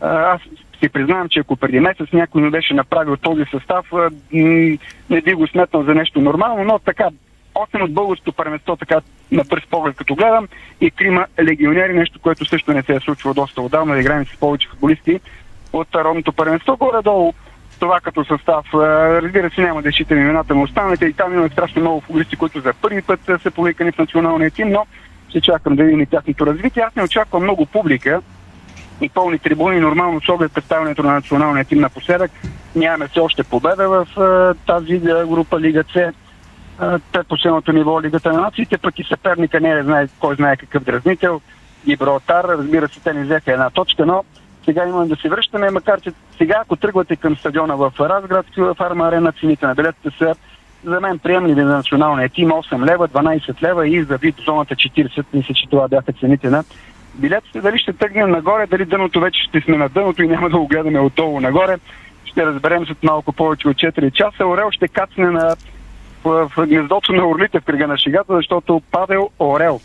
аз 0.00 0.40
си 0.80 0.88
признавам, 0.88 1.28
че 1.28 1.40
ако 1.40 1.56
преди 1.56 1.80
месец 1.80 2.08
някой 2.12 2.42
не 2.42 2.50
беше 2.50 2.74
направил 2.74 3.16
този 3.16 3.44
състав, 3.50 3.86
не 5.10 5.20
би 5.24 5.34
го 5.34 5.46
сметнал 5.46 5.82
за 5.82 5.94
нещо 5.94 6.20
нормално, 6.20 6.64
но 6.64 6.78
така 6.78 7.08
8 7.54 7.82
от 7.82 7.94
българското 7.94 8.32
първенство, 8.32 8.76
така 8.76 9.00
на 9.32 9.44
пръст 9.44 9.68
поглед 9.70 9.96
като 9.96 10.14
гледам, 10.14 10.48
и 10.80 10.90
трима 10.90 11.26
легионери, 11.42 11.94
нещо, 11.94 12.20
което 12.20 12.44
също 12.44 12.72
не 12.72 12.82
се 12.82 12.94
е 12.94 13.00
случвало 13.00 13.34
доста 13.34 13.62
отдавна, 13.62 13.94
да 13.94 14.00
играем 14.00 14.26
с 14.26 14.40
повече 14.40 14.68
футболисти 14.68 15.20
от 15.78 15.94
родното 15.94 16.32
първенство. 16.32 16.76
Горе-долу 16.76 17.32
това 17.80 18.00
като 18.00 18.24
състав. 18.24 18.66
Разбира 18.74 19.50
се, 19.50 19.60
няма 19.60 19.82
да 19.82 19.92
считам 19.92 20.18
имената 20.18 20.54
на 20.54 20.62
останалите 20.62 21.06
и 21.06 21.12
там 21.12 21.34
има 21.34 21.48
страшно 21.48 21.80
много 21.80 22.00
футболисти, 22.00 22.36
които 22.36 22.60
за 22.60 22.72
първи 22.72 23.02
път 23.02 23.20
са 23.42 23.50
повикани 23.50 23.92
в 23.92 23.98
националния 23.98 24.50
тим, 24.50 24.70
но 24.70 24.86
ще 25.28 25.40
чакам 25.40 25.76
да 25.76 25.84
видим 25.84 26.00
и 26.00 26.06
тяхното 26.06 26.46
развитие. 26.46 26.82
Аз 26.82 26.96
не 26.96 27.02
очаквам 27.02 27.42
много 27.42 27.66
публика 27.66 28.22
и 29.00 29.08
пълни 29.08 29.38
трибуни. 29.38 29.80
Нормално 29.80 30.20
с 30.20 30.28
оглед 30.28 30.52
представянето 30.52 31.02
на 31.02 31.12
националния 31.12 31.64
тим 31.64 31.80
напоследък. 31.80 32.30
Нямаме 32.76 33.08
все 33.08 33.20
още 33.20 33.44
победа 33.44 33.88
в 33.88 34.54
тази 34.66 34.98
група 35.28 35.60
Лига 35.60 35.84
С. 35.94 36.12
Предпоследното 37.12 37.72
ниво 37.72 38.02
Лигата 38.02 38.32
на 38.32 38.40
нациите, 38.40 38.78
пък 38.78 38.98
и 38.98 39.04
съперника 39.04 39.60
не 39.60 39.70
е 39.70 39.82
знае, 39.82 40.08
кой 40.20 40.34
знае 40.34 40.56
какъв 40.56 40.84
дразнител. 40.84 41.40
Гибралтар, 41.86 42.44
разбира 42.44 42.88
се, 42.88 43.00
те 43.00 43.12
не 43.12 43.24
взеха 43.24 43.52
една 43.52 43.70
точка, 43.70 44.06
но 44.06 44.24
сега 44.64 44.88
имаме 44.88 45.06
да 45.06 45.16
се 45.16 45.28
връщаме, 45.28 45.70
макар 45.70 46.00
че 46.00 46.12
сега, 46.38 46.58
ако 46.60 46.76
тръгвате 46.76 47.16
към 47.16 47.36
стадиона 47.36 47.76
в 47.76 47.92
Разград, 48.00 48.46
в 48.56 48.74
Фарма 48.74 49.08
Арена, 49.08 49.32
цените 49.32 49.66
на 49.66 49.74
билетите 49.74 50.10
са 50.18 50.34
за 50.84 51.00
мен 51.00 51.18
приемливи 51.18 51.60
за 51.60 51.66
националния 51.66 52.28
тим 52.28 52.48
8 52.48 52.90
лева, 52.90 53.08
12 53.08 53.62
лева 53.62 53.88
и 53.88 54.02
за 54.02 54.16
вид 54.16 54.34
зоната 54.44 54.74
40. 54.74 55.24
Мисля, 55.34 55.54
че 55.54 55.68
това 55.70 55.88
бяха 55.88 56.12
цените 56.12 56.50
на 56.50 56.64
билетите. 57.14 57.60
Дали 57.60 57.78
ще 57.78 57.92
тръгнем 57.92 58.30
нагоре, 58.30 58.66
дали 58.66 58.84
дъното 58.84 59.20
вече 59.20 59.42
ще 59.48 59.60
сме 59.60 59.76
на 59.76 59.88
дъното 59.88 60.22
и 60.22 60.28
няма 60.28 60.50
да 60.50 60.58
го 60.58 60.66
гледаме 60.66 61.00
отдолу 61.00 61.40
нагоре. 61.40 61.76
Ще 62.24 62.46
разберем 62.46 62.86
след 62.86 63.02
малко 63.02 63.32
повече 63.32 63.68
от 63.68 63.76
4 63.76 64.12
часа. 64.12 64.46
Орел 64.46 64.70
ще 64.70 64.88
кацне 64.88 65.30
на, 65.30 65.56
в, 66.24 66.50
в 66.56 66.66
гнездото 66.66 67.12
на 67.12 67.28
орлите 67.28 67.60
в 67.60 67.64
кръга 67.64 67.86
на 67.86 67.98
шегата, 67.98 68.36
защото 68.36 68.82
Павел 68.90 69.30
Орел. 69.38 69.80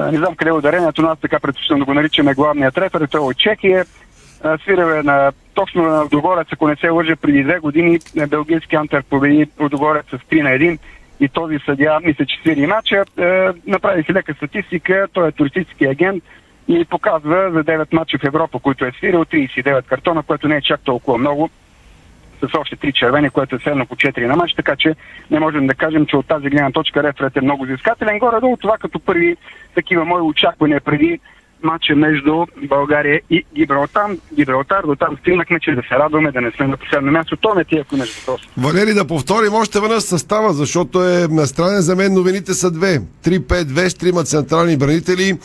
Не 0.00 0.18
знам 0.18 0.34
къде 0.36 0.50
е 0.50 0.52
ударението, 0.52 1.02
но 1.02 1.08
аз 1.08 1.18
така 1.18 1.40
предпочитам 1.40 1.78
да 1.78 1.84
го 1.84 1.94
наричаме 1.94 2.34
главният 2.34 2.74
трефер. 2.74 3.08
Той 3.10 3.20
е 3.20 3.24
от 3.24 3.36
Чехия 3.36 3.84
свиреве 4.62 5.02
на 5.02 5.32
точно 5.54 5.82
на 5.82 6.04
Удогорец, 6.04 6.46
ако 6.52 6.68
не 6.68 6.76
се 6.76 6.88
лъжа, 6.88 7.16
преди 7.16 7.42
две 7.42 7.58
години 7.58 7.98
белгийски 8.28 8.76
Антер 8.76 9.02
победи 9.02 9.46
Удогорец 9.60 10.06
с 10.06 10.18
3 10.18 10.42
на 10.42 10.48
1 10.48 10.78
и 11.20 11.28
този 11.28 11.58
съдя, 11.58 12.00
мисля, 12.04 12.26
че 12.26 12.40
свири 12.40 12.66
матча. 12.66 13.04
Е, 13.18 13.48
направи 13.66 14.02
си 14.02 14.12
лека 14.12 14.34
статистика, 14.34 15.08
той 15.12 15.28
е 15.28 15.32
туристически 15.32 15.84
агент 15.84 16.24
и 16.68 16.84
показва 16.84 17.50
за 17.52 17.64
9 17.64 17.94
матча 17.94 18.18
в 18.18 18.24
Европа, 18.24 18.58
които 18.58 18.84
е 18.84 18.92
свирил, 18.98 19.24
39 19.24 19.84
картона, 19.84 20.22
което 20.22 20.48
не 20.48 20.56
е 20.56 20.62
чак 20.62 20.80
толкова 20.80 21.18
много. 21.18 21.50
С 22.40 22.58
още 22.58 22.76
3 22.76 22.92
червени, 22.92 23.30
което 23.30 23.56
е 23.56 23.58
средно 23.58 23.86
по 23.86 23.96
4 23.96 24.26
на 24.26 24.36
матч, 24.36 24.54
така 24.54 24.76
че 24.76 24.94
не 25.30 25.40
можем 25.40 25.66
да 25.66 25.74
кажем, 25.74 26.06
че 26.06 26.16
от 26.16 26.26
тази 26.26 26.48
гледна 26.48 26.70
точка 26.70 27.02
реферът 27.02 27.36
е 27.36 27.40
много 27.40 27.64
взискателен. 27.64 28.18
Горе-долу 28.18 28.56
това 28.56 28.78
като 28.78 28.98
първи 28.98 29.36
такива 29.74 30.04
мои 30.04 30.22
очаквания 30.22 30.80
преди 30.80 31.20
матча 31.62 31.96
между 31.96 32.46
България 32.68 33.20
и 33.30 33.44
Гибралтар. 33.54 34.10
Гибралтар, 34.34 34.82
до 34.86 34.96
там 34.96 35.16
стигнахме, 35.20 35.60
че 35.60 35.70
да 35.70 35.82
се 35.82 35.94
радваме, 35.94 36.32
да 36.32 36.40
не 36.40 36.50
сме 36.50 36.66
на 36.66 36.76
последно 36.76 37.12
място. 37.12 37.36
То 37.36 37.54
не 37.54 37.64
ти, 37.64 37.78
ако 37.78 37.94
имаш 37.94 38.18
въпрос. 38.18 38.40
Валери, 38.56 38.94
да 38.94 39.06
повторим 39.06 39.54
още 39.54 39.80
веднъж 39.80 40.02
състава, 40.02 40.52
защото 40.52 41.02
е 41.02 41.26
на 41.30 41.46
страна 41.46 41.80
за 41.80 41.96
мен 41.96 42.14
новините 42.14 42.54
са 42.54 42.70
две. 42.70 43.00
3-5-2 43.24 43.88
с 43.88 43.94
трима 43.94 44.24
централни 44.24 44.76
бранители 44.76 45.38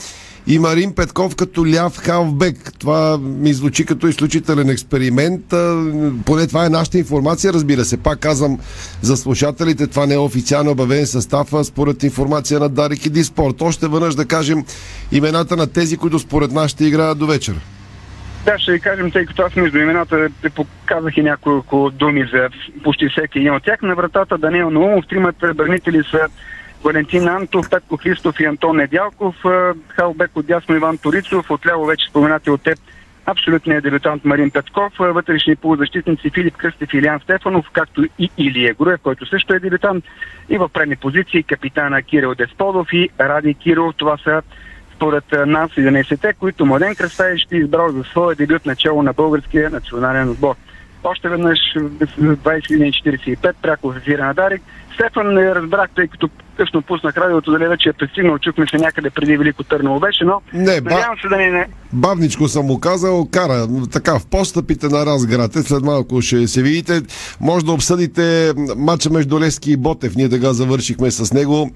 и 0.48 0.60
Марин 0.60 0.96
Петков 0.96 1.36
като 1.36 1.68
ляв 1.68 1.98
халфбек. 1.98 2.74
Това 2.80 3.18
ми 3.18 3.54
звучи 3.54 3.86
като 3.86 4.08
изключителен 4.08 4.70
експеримент. 4.70 5.41
Поне 6.26 6.48
това 6.48 6.66
е 6.66 6.70
нашата 6.70 6.98
информация, 6.98 7.54
разбира 7.54 7.86
се. 7.86 7.98
Пак 7.98 8.20
казвам 8.20 8.60
за 9.02 9.18
слушателите, 9.18 9.88
това 9.88 10.06
не 10.06 10.14
е 10.14 10.18
официално 10.18 10.72
обявен 10.72 11.06
състав, 11.06 11.54
а 11.54 11.64
според 11.64 12.04
информация 12.04 12.60
на 12.60 12.70
Дарик 12.70 13.06
и 13.06 13.10
Диспорт. 13.10 13.62
Още 13.62 13.88
веднъж 13.88 14.16
да 14.16 14.26
кажем 14.26 14.66
имената 15.12 15.56
на 15.56 15.68
тези, 15.68 15.98
които 15.98 16.20
според 16.20 16.52
нас 16.52 16.72
ще 16.72 16.86
играят 16.86 17.20
до 17.20 17.28
вечера. 17.28 17.60
Да, 18.46 18.60
ще 18.60 18.72
ви 18.72 18.80
кажем, 18.80 19.12
тъй 19.12 19.26
като 19.26 19.41
аз 19.41 19.56
между 19.56 19.78
имената 19.78 20.28
те 20.41 20.50
показах 20.50 21.18
и 21.18 21.22
няколко 21.22 21.91
думи 21.93 22.30
за 22.34 22.50
почти 22.84 23.10
всеки 23.10 23.39
един 23.39 23.56
от 23.56 23.64
тях. 23.64 23.82
На 23.82 23.96
вратата 23.96 24.38
Даниел 24.38 24.70
Наумов, 24.70 25.06
тримата 25.10 25.54
бранители 25.56 26.04
са 26.12 26.20
Валентин 26.86 27.27
Антов, 27.27 27.69
Петко 27.69 27.97
Христов 27.97 28.39
и 28.39 28.45
Антон 28.45 28.77
Недялков, 28.77 29.36
Халбек 29.88 30.31
от 30.36 30.45
дясно 30.45 30.75
Иван 30.75 30.97
Торицов, 30.97 31.51
отляво 31.51 31.86
вече 31.86 32.09
споменати 32.09 32.49
от 32.49 32.61
теб 32.61 32.79
абсолютният 33.25 33.83
дебютант 33.83 34.25
Марин 34.25 34.51
Петков, 34.51 34.93
вътрешни 34.99 35.55
полузащитници 35.55 36.29
Филип 36.29 36.57
Кръстев 36.57 36.93
и 36.93 36.97
Илян 36.97 37.19
Стефанов, 37.19 37.69
както 37.73 38.03
и 38.19 38.29
Илия 38.38 38.73
Груев, 38.73 38.99
който 39.03 39.25
също 39.25 39.53
е 39.53 39.59
дебютант, 39.59 40.05
и 40.49 40.57
в 40.57 40.69
предни 40.69 40.95
позиции 40.95 41.43
капитана 41.43 42.03
Кирил 42.03 42.36
Десподов 42.36 42.88
и 42.93 43.09
Ради 43.19 43.53
Кирил. 43.53 43.93
Това 43.93 44.17
са 44.17 44.41
според 44.95 45.23
нас 45.31 45.71
11-те, 45.71 46.33
които 46.33 46.65
Младен 46.65 46.95
Кръстаев 46.95 47.38
ще 47.38 47.57
избрал 47.57 47.89
за 47.89 48.03
своя 48.03 48.36
дебют 48.36 48.65
начало 48.65 49.03
на 49.03 49.13
българския 49.13 49.69
национален 49.69 50.29
отбор. 50.29 50.55
Още 51.03 51.29
веднъж 51.29 51.59
2045 51.75 53.53
пряко 53.61 53.91
в 53.91 53.97
ефира 53.97 54.25
на 54.25 54.33
Дарик. 54.33 54.61
Стефан 54.93 55.33
не 55.33 55.55
разбрах, 55.55 55.89
тъй 55.95 56.07
като 56.07 56.29
късно 56.58 56.82
пуснах 56.82 57.18
радиото, 57.18 57.51
дали 57.51 57.68
вече 57.68 57.89
е 57.89 57.93
пристигнал, 57.93 58.39
чухме 58.39 58.66
се 58.68 58.78
някъде 58.78 59.10
преди 59.10 59.38
Велико 59.38 59.64
Търново 59.64 59.99
беше, 59.99 60.24
но 60.24 60.41
Не, 60.53 60.82
ба- 60.82 60.89
надявам 60.89 61.18
се 61.22 61.28
да 61.28 61.38
ни 61.38 61.45
не... 61.45 61.68
Бавничко 61.93 62.47
съм 62.47 62.66
му 62.66 62.80
казал, 62.80 63.28
кара 63.32 63.68
така 63.91 64.20
в 64.20 64.26
постъпите 64.26 64.88
на 64.88 65.06
Разград. 65.06 65.56
Е, 65.56 65.64
След 65.64 65.84
малко 65.84 66.22
ще 66.22 66.47
се 66.47 66.62
видите. 66.62 67.01
Може 67.41 67.66
да 67.66 67.72
обсъдите 67.72 68.53
матча 68.78 69.10
между 69.10 69.39
Лески 69.39 69.72
и 69.72 69.78
Ботев. 69.78 70.16
Ние 70.16 70.30
така 70.30 70.53
завършихме 70.53 71.12
с 71.12 71.34
него. 71.34 71.72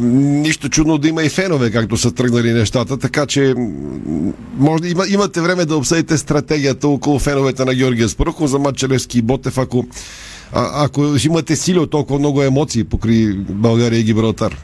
Нищо 0.00 0.68
чудно 0.68 0.98
да 0.98 1.08
има 1.08 1.22
и 1.22 1.28
фенове, 1.28 1.70
както 1.70 1.96
са 1.96 2.14
тръгнали 2.14 2.52
нещата, 2.52 2.98
така 2.98 3.26
че 3.26 3.54
може, 4.58 4.82
да 4.82 4.88
има, 4.88 5.04
имате 5.08 5.40
време 5.40 5.64
да 5.64 5.76
обсъдите 5.76 6.18
стратегията 6.18 6.88
около 6.88 7.18
феновете 7.18 7.64
на 7.64 7.74
Георгия 7.74 8.08
Спарухов 8.08 8.50
за 8.50 8.58
матча 8.58 8.88
Левски 8.88 9.18
и 9.18 9.22
Ботев, 9.22 9.58
ако, 9.58 9.86
а, 10.52 10.84
ако 10.84 11.04
имате 11.26 11.56
сили 11.56 11.78
от 11.78 11.90
толкова 11.90 12.18
много 12.18 12.42
емоции 12.42 12.84
покри 12.84 13.34
България 13.48 14.00
и 14.00 14.04
Гибралтар. 14.04 14.56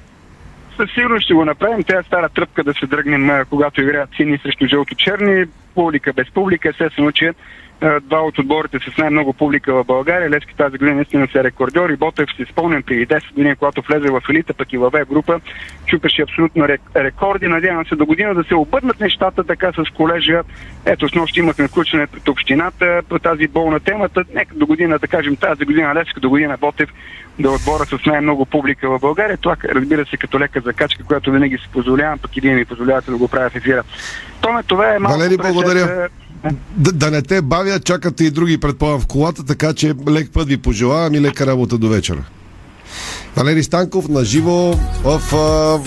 Със 0.77 0.91
сигурност 0.95 1.25
ще 1.25 1.35
го 1.35 1.45
направим. 1.45 1.83
Тя 1.83 1.99
е 1.99 2.03
стара 2.03 2.29
тръпка 2.29 2.65
да 2.65 2.75
се 2.75 2.87
дръгнем, 2.87 3.45
когато 3.51 3.83
играят 3.83 4.11
сини 4.17 4.39
срещу 4.39 4.67
жълто-черни, 4.67 5.45
публика 5.75 6.13
без 6.13 6.31
публика. 6.31 6.69
Естествено, 6.69 7.13
че 7.13 7.33
а, 7.81 8.01
два 8.01 8.21
от 8.21 8.39
отборите 8.39 8.79
с 8.79 8.99
най-много 8.99 9.33
публика 9.33 9.75
в 9.75 9.85
България. 9.85 10.31
Левски 10.31 10.57
тази 10.57 10.79
година 10.79 10.97
наистина 10.97 11.29
са 11.33 11.39
и 11.93 11.97
Ботев 11.97 12.29
си 12.37 12.45
спомням 12.53 12.83
преди 12.83 13.07
10 13.07 13.35
години, 13.35 13.57
когато 13.57 13.83
влезе 13.83 14.11
в 14.11 14.23
елита, 14.31 14.55
пък 14.55 14.73
и 14.73 14.79
в 14.79 14.91
В 14.91 15.05
група, 15.07 15.41
чупеше 15.87 16.23
абсолютно 16.23 16.65
рек- 16.65 16.97
рекорди. 16.97 17.49
Надявам 17.49 17.87
се 17.87 17.97
до 17.97 18.07
година 18.07 18.35
да 18.35 18.45
се 18.45 18.55
обърнат 18.55 19.01
нещата 19.01 19.45
така 19.45 19.73
с 19.73 19.91
колежа. 19.91 20.43
Ето, 20.87 21.09
с 21.09 21.15
нощ 21.15 21.37
имахме 21.37 21.69
включване 21.69 22.07
пред 22.07 22.29
общината 22.29 23.03
по 23.09 23.19
тази 23.19 23.49
болна 23.49 23.81
темата. 23.81 24.25
Нека 24.35 24.55
до 24.55 24.67
година, 24.67 24.99
да 24.99 25.09
кажем 25.09 25.37
тази 25.37 25.65
година 25.65 25.95
Левски, 25.95 26.21
до 26.21 26.31
година 26.31 26.57
Ботев 26.61 26.91
да 27.39 27.49
е 27.49 27.53
отбора 27.53 27.85
с 27.85 28.07
най-много 28.07 28.47
публика 28.47 28.91
в 28.91 28.99
България. 29.01 29.37
Това, 29.37 29.57
разбира 29.65 30.07
се, 30.07 30.17
като 30.17 30.41
лека 30.41 30.61
закачка, 30.61 31.05
която 31.05 31.33
винаги 31.33 31.59
си 31.59 31.69
позволявам, 31.73 32.19
пък 32.19 32.37
и 32.37 32.41
вие 32.41 32.55
ми 32.55 32.65
позволявате 32.65 33.11
да 33.11 33.17
го 33.17 33.29
правя 33.29 33.51
в 33.51 33.57
ефира. 33.57 33.83
Томе, 34.41 34.63
това 34.63 34.95
е 34.95 34.99
малко... 34.99 35.19
благодаря. 35.65 36.09
Да, 36.77 36.93
да 36.93 37.11
не 37.11 37.23
те 37.23 37.43
бавя, 37.43 37.81
чакате 37.81 38.25
и 38.25 38.31
други, 38.31 38.61
предполагам, 38.61 39.01
в 39.01 39.07
колата, 39.07 39.45
така 39.45 39.73
че 39.73 39.95
лек 40.09 40.31
път 40.33 40.49
ви 40.49 40.57
пожелавам 40.57 41.15
и 41.15 41.21
лека 41.21 41.47
работа 41.47 41.79
до 41.79 41.89
вечера. 41.89 42.25
Валери 43.37 43.63
Станков 43.63 44.09
на 44.09 44.25
живо 44.25 44.73
в 45.05 45.35
а, 45.35 45.79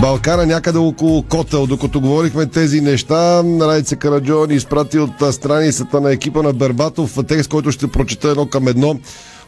Балкана, 0.00 0.46
някъде 0.46 0.78
около 0.78 1.22
Котел. 1.22 1.66
Докато 1.66 2.00
говорихме 2.00 2.46
тези 2.46 2.80
неща, 2.80 3.42
Райце 3.60 3.96
Караджо 3.96 4.46
ни 4.46 4.54
изпрати 4.54 4.98
от 4.98 5.34
страницата 5.34 6.00
на 6.00 6.12
екипа 6.12 6.42
на 6.42 6.52
Бербатов 6.52 7.18
текст, 7.28 7.50
който 7.50 7.72
ще 7.72 7.86
прочета 7.86 8.28
едно 8.28 8.46
към 8.46 8.68
едно 8.68 8.98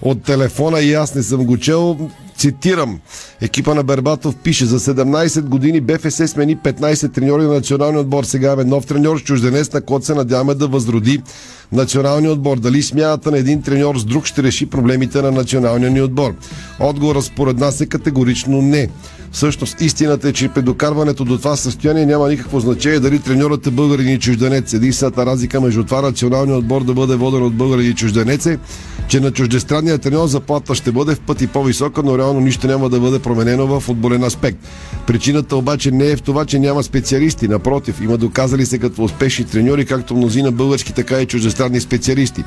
от 0.02 0.22
телефона 0.22 0.80
и 0.80 0.94
аз 0.94 1.14
не 1.14 1.22
съм 1.22 1.44
го 1.44 1.56
чел. 1.56 2.10
Цитирам. 2.36 3.00
Екипа 3.40 3.74
на 3.74 3.82
Бербатов 3.82 4.36
пише 4.36 4.64
за 4.66 4.80
17 4.80 5.40
години 5.40 5.80
БФС 5.80 6.30
смени 6.30 6.56
15 6.56 7.14
треньори 7.14 7.42
на 7.42 7.48
националния 7.48 8.00
отбор. 8.00 8.24
Сега 8.24 8.46
имаме 8.46 8.64
нов 8.64 8.86
треньор, 8.86 9.22
чужденец, 9.22 9.72
на 9.72 9.80
който 9.80 10.06
се 10.06 10.14
надяваме 10.14 10.54
да 10.54 10.68
възроди 10.68 11.22
националния 11.72 12.32
отбор. 12.32 12.58
Дали 12.58 12.82
смяната 12.82 13.30
на 13.30 13.38
един 13.38 13.62
треньор 13.62 13.98
с 13.98 14.04
друг 14.04 14.26
ще 14.26 14.42
реши 14.42 14.66
проблемите 14.66 15.22
на 15.22 15.30
националния 15.30 15.90
ни 15.90 16.02
отбор? 16.02 16.34
Отговорът 16.80 17.24
според 17.24 17.58
нас 17.58 17.80
е 17.80 17.86
категорично 17.86 18.62
не. 18.62 18.88
Всъщност 19.32 19.80
истината 19.80 20.28
е, 20.28 20.32
че 20.32 20.48
при 20.48 20.62
докарването 20.62 21.24
до 21.24 21.38
това 21.38 21.56
състояние 21.56 22.06
няма 22.06 22.28
никакво 22.28 22.60
значение 22.60 23.00
дали 23.00 23.18
треньорът 23.18 23.66
е 23.66 23.70
българин 23.70 24.08
и 24.08 24.18
чужденец. 24.18 24.72
Единствената 24.72 25.26
разлика 25.26 25.60
между 25.60 25.84
това 25.84 26.02
националния 26.02 26.56
отбор 26.56 26.84
да 26.84 26.94
бъде 26.94 27.16
воден 27.16 27.42
от 27.42 27.54
българин 27.54 27.90
и 27.90 27.94
чужденец 27.94 28.46
е, 28.46 28.58
че 29.08 29.20
на 29.20 29.30
чуждестранния 29.30 29.98
треньор 29.98 30.26
заплата 30.26 30.74
ще 30.74 30.92
бъде 30.92 31.14
в 31.14 31.20
пъти 31.20 31.46
по-висока, 31.46 32.02
но 32.02 32.18
реално 32.18 32.40
нищо 32.40 32.66
няма 32.66 32.88
да 32.88 33.00
бъде 33.00 33.18
променено 33.18 33.66
в 33.66 33.80
футболен 33.80 34.24
аспект. 34.24 34.58
Причината 35.06 35.56
обаче 35.56 35.90
не 35.90 36.06
е 36.06 36.16
в 36.16 36.22
това, 36.22 36.44
че 36.44 36.58
няма 36.58 36.82
специалисти. 36.82 37.48
Напротив, 37.48 38.00
има 38.00 38.16
доказали 38.16 38.66
се 38.66 38.78
като 38.78 39.04
успешни 39.04 39.44
треньори, 39.44 39.86
както 39.86 40.16
мнозина 40.16 40.52
български, 40.52 40.92
така 40.92 41.20
и 41.20 41.26
чуждестранни 41.26 41.80
специалисти. 41.80 42.44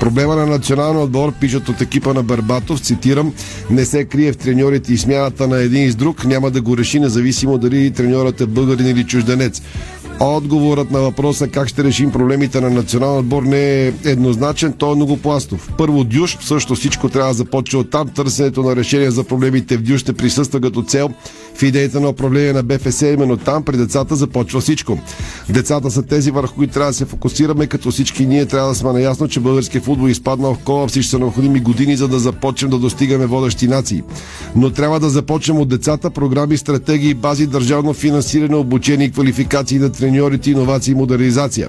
Проблема 0.00 0.36
на 0.36 0.46
националния 0.46 1.04
отбор, 1.04 1.32
пишат 1.32 1.68
от 1.68 1.80
екипа 1.80 2.12
на 2.12 2.22
Барбатов, 2.22 2.80
цитирам, 2.80 3.32
не 3.70 3.84
се 3.84 4.04
крие 4.04 4.32
в 4.32 4.36
треньорите 4.36 4.92
и 4.92 4.98
смяната 4.98 5.48
на 5.48 5.56
един 5.56 5.84
и 5.84 5.90
с 5.90 5.96
друг, 5.96 6.21
няма 6.24 6.50
да 6.50 6.60
го 6.60 6.76
реши 6.76 7.00
независимо 7.00 7.58
дали 7.58 7.90
треньорът 7.90 8.40
е 8.40 8.46
българин 8.46 8.86
или 8.86 9.04
чужденец. 9.04 9.62
Отговорът 10.24 10.90
на 10.90 11.00
въпроса 11.00 11.48
как 11.48 11.68
ще 11.68 11.84
решим 11.84 12.12
проблемите 12.12 12.60
на 12.60 12.70
националния 12.70 13.20
отбор 13.20 13.42
не 13.42 13.86
е 13.86 13.92
еднозначен, 14.04 14.72
той 14.72 14.92
е 14.92 14.94
многопластов. 14.94 15.70
Първо 15.78 16.04
Дюш, 16.04 16.38
също 16.40 16.74
всичко 16.74 17.08
трябва 17.08 17.28
да 17.28 17.34
започне 17.34 17.78
от 17.78 17.90
там. 17.90 18.08
Търсенето 18.08 18.62
на 18.62 18.76
решение 18.76 19.10
за 19.10 19.24
проблемите 19.24 19.76
в 19.76 19.82
Дюш 19.82 20.00
ще 20.00 20.12
присъства 20.12 20.60
като 20.60 20.82
цел 20.82 21.10
в 21.54 21.62
идеята 21.62 22.00
на 22.00 22.08
управление 22.08 22.52
на 22.52 22.62
БФС, 22.62 23.02
именно 23.02 23.36
там 23.36 23.62
при 23.62 23.76
децата 23.76 24.16
започва 24.16 24.60
всичко. 24.60 24.98
Децата 25.48 25.90
са 25.90 26.02
тези 26.02 26.30
върху 26.30 26.54
които 26.54 26.72
трябва 26.72 26.90
да 26.90 26.96
се 26.96 27.04
фокусираме, 27.04 27.66
като 27.66 27.90
всички 27.90 28.26
ние 28.26 28.46
трябва 28.46 28.68
да 28.68 28.74
сме 28.74 28.92
наясно, 28.92 29.28
че 29.28 29.40
българския 29.40 29.80
футбол 29.80 30.08
е 30.08 30.10
изпаднал 30.10 30.54
в 30.54 30.58
колапс 30.58 30.96
и 30.96 31.02
ще 31.02 31.10
са 31.10 31.18
необходими 31.18 31.60
години, 31.60 31.96
за 31.96 32.08
да 32.08 32.18
започнем 32.18 32.70
да 32.70 32.78
достигаме 32.78 33.26
водещи 33.26 33.68
нации. 33.68 34.02
Но 34.56 34.70
трябва 34.70 35.00
да 35.00 35.10
започнем 35.10 35.58
от 35.58 35.68
децата, 35.68 36.10
програми, 36.10 36.56
стратегии, 36.56 37.14
бази, 37.14 37.46
държавно 37.46 37.94
финансиране, 37.94 38.56
обучение 38.56 39.06
и 39.06 39.10
квалификации 39.10 39.78
на 39.78 39.90
треньорите, 40.12 40.50
иновации 40.50 40.92
и 40.92 40.94
модернизация. 40.94 41.68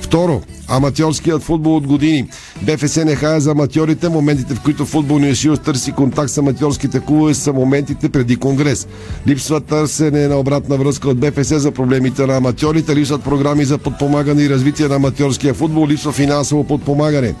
Второ, 0.00 0.42
аматьорският 0.68 1.42
футбол 1.42 1.76
от 1.76 1.86
години. 1.86 2.28
БФС 2.62 2.96
не 2.96 3.16
хая 3.16 3.40
за 3.40 3.50
аматьорите. 3.50 4.08
Моментите, 4.08 4.54
в 4.54 4.60
които 4.60 4.84
футболният 4.84 5.36
съюз 5.36 5.58
търси 5.58 5.92
контакт 5.92 6.30
с 6.30 6.38
аматьорските 6.38 7.00
клубове, 7.00 7.34
са 7.34 7.52
моментите 7.52 8.08
преди 8.08 8.36
конгрес. 8.36 8.86
Липсва 9.26 9.60
търсене 9.60 10.28
на 10.28 10.36
обратна 10.36 10.76
връзка 10.76 11.08
от 11.08 11.18
БФС 11.18 11.60
за 11.60 11.70
проблемите 11.70 12.26
на 12.26 12.36
аматьорите, 12.36 12.96
липсват 12.96 13.22
програми 13.22 13.64
за 13.64 13.78
подпомагане 13.78 14.42
и 14.42 14.50
развитие 14.50 14.88
на 14.88 14.94
аматьорския 14.94 15.54
футбол, 15.54 15.88
липсва 15.88 16.12
финансово 16.12 16.64
подпомагане. 16.64 17.34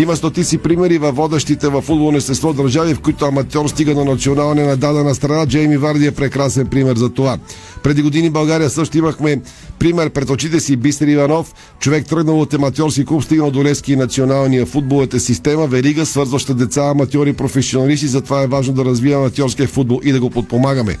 Има 0.00 0.16
стотици 0.16 0.58
примери 0.58 0.98
във 0.98 1.16
водещите 1.16 1.68
в 1.68 1.82
футболно 1.82 2.18
естество 2.18 2.52
държави, 2.52 2.94
в 2.94 3.00
които 3.00 3.24
аматьор 3.24 3.68
стига 3.68 3.94
до 3.94 4.04
националния 4.04 4.66
на 4.66 4.76
дадена 4.76 5.14
страна. 5.14 5.46
Джейми 5.46 5.76
Варди 5.76 6.06
е 6.06 6.10
прекрасен 6.10 6.66
пример 6.66 6.96
за 6.96 7.08
това. 7.08 7.38
Преди 7.82 8.02
години 8.02 8.30
България 8.30 8.70
също 8.70 8.98
имахме 8.98 9.40
пример 9.78 10.10
пред 10.10 10.30
очите 10.30 10.60
си 10.60 10.76
Бистер 10.76 11.06
Иванов, 11.06 11.54
човек 11.80 12.06
тръгнал 12.06 12.40
от 12.40 12.54
аматьорски 12.54 13.04
клуб, 13.04 13.24
стигнал 13.24 13.50
до 13.50 13.64
Лески 13.64 13.92
и 13.92 13.96
националния 13.96 14.66
футболата 14.66 15.20
система, 15.20 15.66
верига, 15.66 16.06
свързваща 16.06 16.54
деца, 16.54 16.82
аматьори, 16.82 17.32
професионалисти, 17.32 18.06
затова 18.06 18.42
е 18.42 18.46
важно 18.46 18.74
да 18.74 18.84
развиваме 18.84 19.24
аматьорския 19.24 19.68
футбол 19.68 20.00
и 20.04 20.12
да 20.12 20.20
го 20.20 20.30
подпомагаме. 20.30 20.96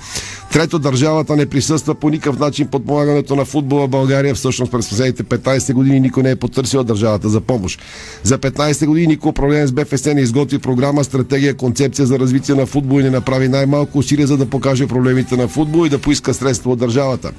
Трето, 0.52 0.78
държавата 0.78 1.36
не 1.36 1.46
присъства 1.46 1.94
по 1.94 2.10
никакъв 2.10 2.38
начин 2.38 2.66
подпомагането 2.66 3.36
на 3.36 3.44
футбола 3.44 3.86
в 3.86 3.90
България. 3.90 4.34
Всъщност 4.34 4.72
през 4.72 4.88
последните 4.88 5.22
15 5.22 5.72
години 5.72 6.00
никой 6.00 6.22
не 6.22 6.30
е 6.30 6.36
потърсил 6.36 6.84
държавата 6.84 7.28
за 7.28 7.40
помощ. 7.40 7.80
За 8.22 8.38
15 8.38 8.86
години 8.86 9.06
никой 9.06 9.30
управление 9.30 9.66
с 9.66 9.72
БФС 9.72 10.04
не 10.06 10.20
изготви 10.20 10.58
програма, 10.58 11.04
стратегия, 11.04 11.56
концепция 11.56 12.06
за 12.06 12.18
развитие 12.18 12.54
на 12.54 12.66
футбол 12.66 13.00
и 13.00 13.02
не 13.02 13.10
направи 13.10 13.48
най-малко 13.48 13.98
усилия 13.98 14.26
за 14.26 14.36
да 14.36 14.46
покаже 14.46 14.86
проблемите 14.86 15.36
на 15.36 15.48
футбол 15.48 15.86
и 15.86 15.88
да 15.88 15.98
поиска 15.98 16.34
средства 16.34 16.72
от 16.72 16.78
държавата. 16.78 17.30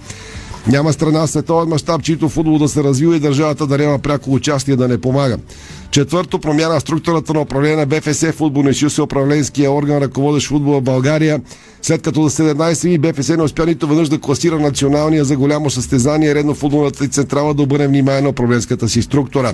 Няма 0.68 0.94
страна 0.94 1.28
в 1.28 1.30
световен 1.30 1.70
мащаб, 1.70 2.04
чието 2.04 2.30
футбол 2.30 2.58
да 2.58 2.68
се 2.68 2.84
развива 2.84 3.16
и 3.16 3.20
държавата 3.20 3.68
да 3.68 3.78
няма 3.78 4.00
пряко 4.00 4.34
участие 4.34 4.76
да 4.76 4.88
не 4.88 5.02
помага. 5.02 5.38
Четвърто, 5.92 6.40
промяна 6.40 6.80
в 6.80 6.82
структурата 6.82 7.34
на 7.34 7.42
управление 7.42 7.76
на 7.76 7.86
БФС, 7.86 8.32
футболния 8.32 8.74
съюз 8.74 8.98
е 8.98 9.02
управленския 9.02 9.72
орган, 9.72 9.98
ръководещ 9.98 10.48
футбола 10.48 10.80
в 10.80 10.84
България. 10.84 11.42
След 11.82 12.02
като 12.02 12.28
за 12.28 12.44
17 12.44 12.88
дни 12.88 12.98
БФС 12.98 13.30
не 13.30 13.44
успя 13.44 13.66
нито 13.66 13.88
веднъж 13.88 14.10
да 14.10 14.20
класира 14.20 14.60
националния 14.60 15.26
за 15.26 15.38
голямо 15.38 15.70
състезание, 15.70 16.36
редно 16.36 16.54
футболната 16.54 17.06
и 17.06 17.08
централа 17.08 17.54
да 17.54 17.64
обърне 17.64 17.88
внимание 17.88 18.22
на 18.22 18.30
управленската 18.30 18.90
си 18.90 19.02
структура. 19.02 19.54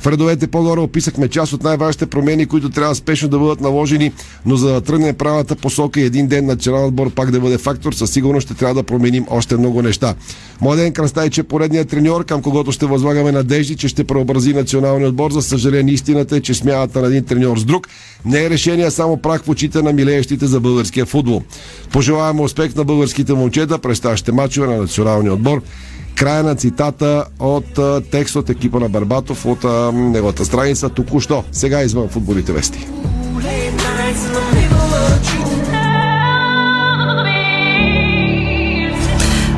В 0.00 0.06
редовете 0.06 0.46
по-горе 0.46 0.80
описахме 0.80 1.28
част 1.28 1.52
от 1.52 1.62
най-важните 1.62 2.06
промени, 2.06 2.46
които 2.46 2.70
трябва 2.70 2.94
спешно 2.94 3.28
да 3.28 3.38
бъдат 3.38 3.60
наложени, 3.60 4.12
но 4.46 4.56
за 4.56 4.72
да 4.72 4.80
тръгне 4.80 5.12
правилната 5.12 5.56
посока 5.56 6.00
и 6.00 6.04
един 6.04 6.26
ден 6.26 6.46
национален 6.46 6.86
отбор 6.86 7.10
пак 7.10 7.30
да 7.30 7.40
бъде 7.40 7.58
фактор, 7.58 7.92
със 7.92 8.10
сигурност 8.10 8.44
ще 8.44 8.54
трябва 8.54 8.74
да 8.74 8.82
променим 8.82 9.26
още 9.30 9.56
много 9.56 9.82
неща. 9.82 10.14
Младен 10.60 10.92
Кръстайч 10.92 11.38
е 11.38 11.42
поредният 11.42 11.88
треньор, 11.88 12.24
към 12.24 12.42
когото 12.42 12.72
ще 12.72 12.86
възлагаме 12.86 13.32
надежди, 13.32 13.76
че 13.76 13.88
ще 13.88 14.04
преобрази 14.04 14.54
националния 14.54 15.08
отбор. 15.08 15.30
За 15.30 15.42
съжаление, 15.42 15.77
истината 15.86 16.36
е, 16.36 16.40
че 16.40 16.54
смяната 16.54 17.00
на 17.00 17.06
един 17.06 17.24
треньор 17.24 17.58
с 17.58 17.64
друг 17.64 17.88
не 18.24 18.44
е 18.44 18.50
решение, 18.50 18.90
само 18.90 19.16
прах 19.16 19.42
в 19.42 19.48
очите 19.48 19.82
на 19.82 19.92
милеещите 19.92 20.46
за 20.46 20.60
българския 20.60 21.06
футбол. 21.06 21.42
Пожелаваме 21.92 22.42
успех 22.42 22.74
на 22.74 22.84
българските 22.84 23.32
момчета 23.32 23.78
през 23.78 23.98
следващите 23.98 24.32
мачове 24.32 24.66
на 24.66 24.76
националния 24.76 25.32
отбор. 25.32 25.62
Края 26.14 26.42
на 26.42 26.54
цитата 26.54 27.24
от 27.38 27.78
текст 28.10 28.36
от 28.36 28.50
екипа 28.50 28.78
на 28.78 28.88
Барбатов 28.88 29.46
от 29.46 29.64
неговата 29.94 30.44
страница 30.44 30.88
току-що. 30.88 31.44
Сега 31.52 31.82
извън 31.82 32.08
футболите 32.08 32.52
вести. 32.52 32.86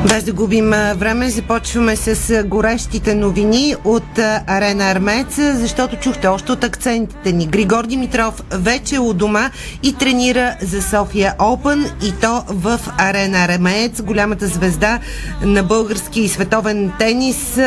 Без 0.07 0.23
да 0.23 0.33
губим 0.33 0.69
време, 0.95 1.29
започваме 1.29 1.95
с 1.95 2.43
горещите 2.43 3.15
новини 3.15 3.75
от 3.85 4.19
Арена 4.47 4.91
Армец, 4.91 5.35
защото 5.35 5.95
чухте 5.95 6.27
още 6.27 6.51
от 6.51 6.63
акцентите 6.63 7.31
ни. 7.31 7.47
Григор 7.47 7.85
Димитров 7.85 8.43
вече 8.51 8.95
е 8.95 8.99
у 8.99 9.13
дома 9.13 9.51
и 9.83 9.93
тренира 9.93 10.55
за 10.61 10.81
София 10.81 11.35
Опен 11.39 11.85
и 12.03 12.13
то 12.21 12.43
в 12.47 12.79
Арена 12.97 13.37
Армец. 13.37 14.01
Голямата 14.01 14.47
звезда 14.47 14.99
на 15.43 15.63
български 15.63 16.21
и 16.21 16.29
световен 16.29 16.91
тенис 16.99 17.59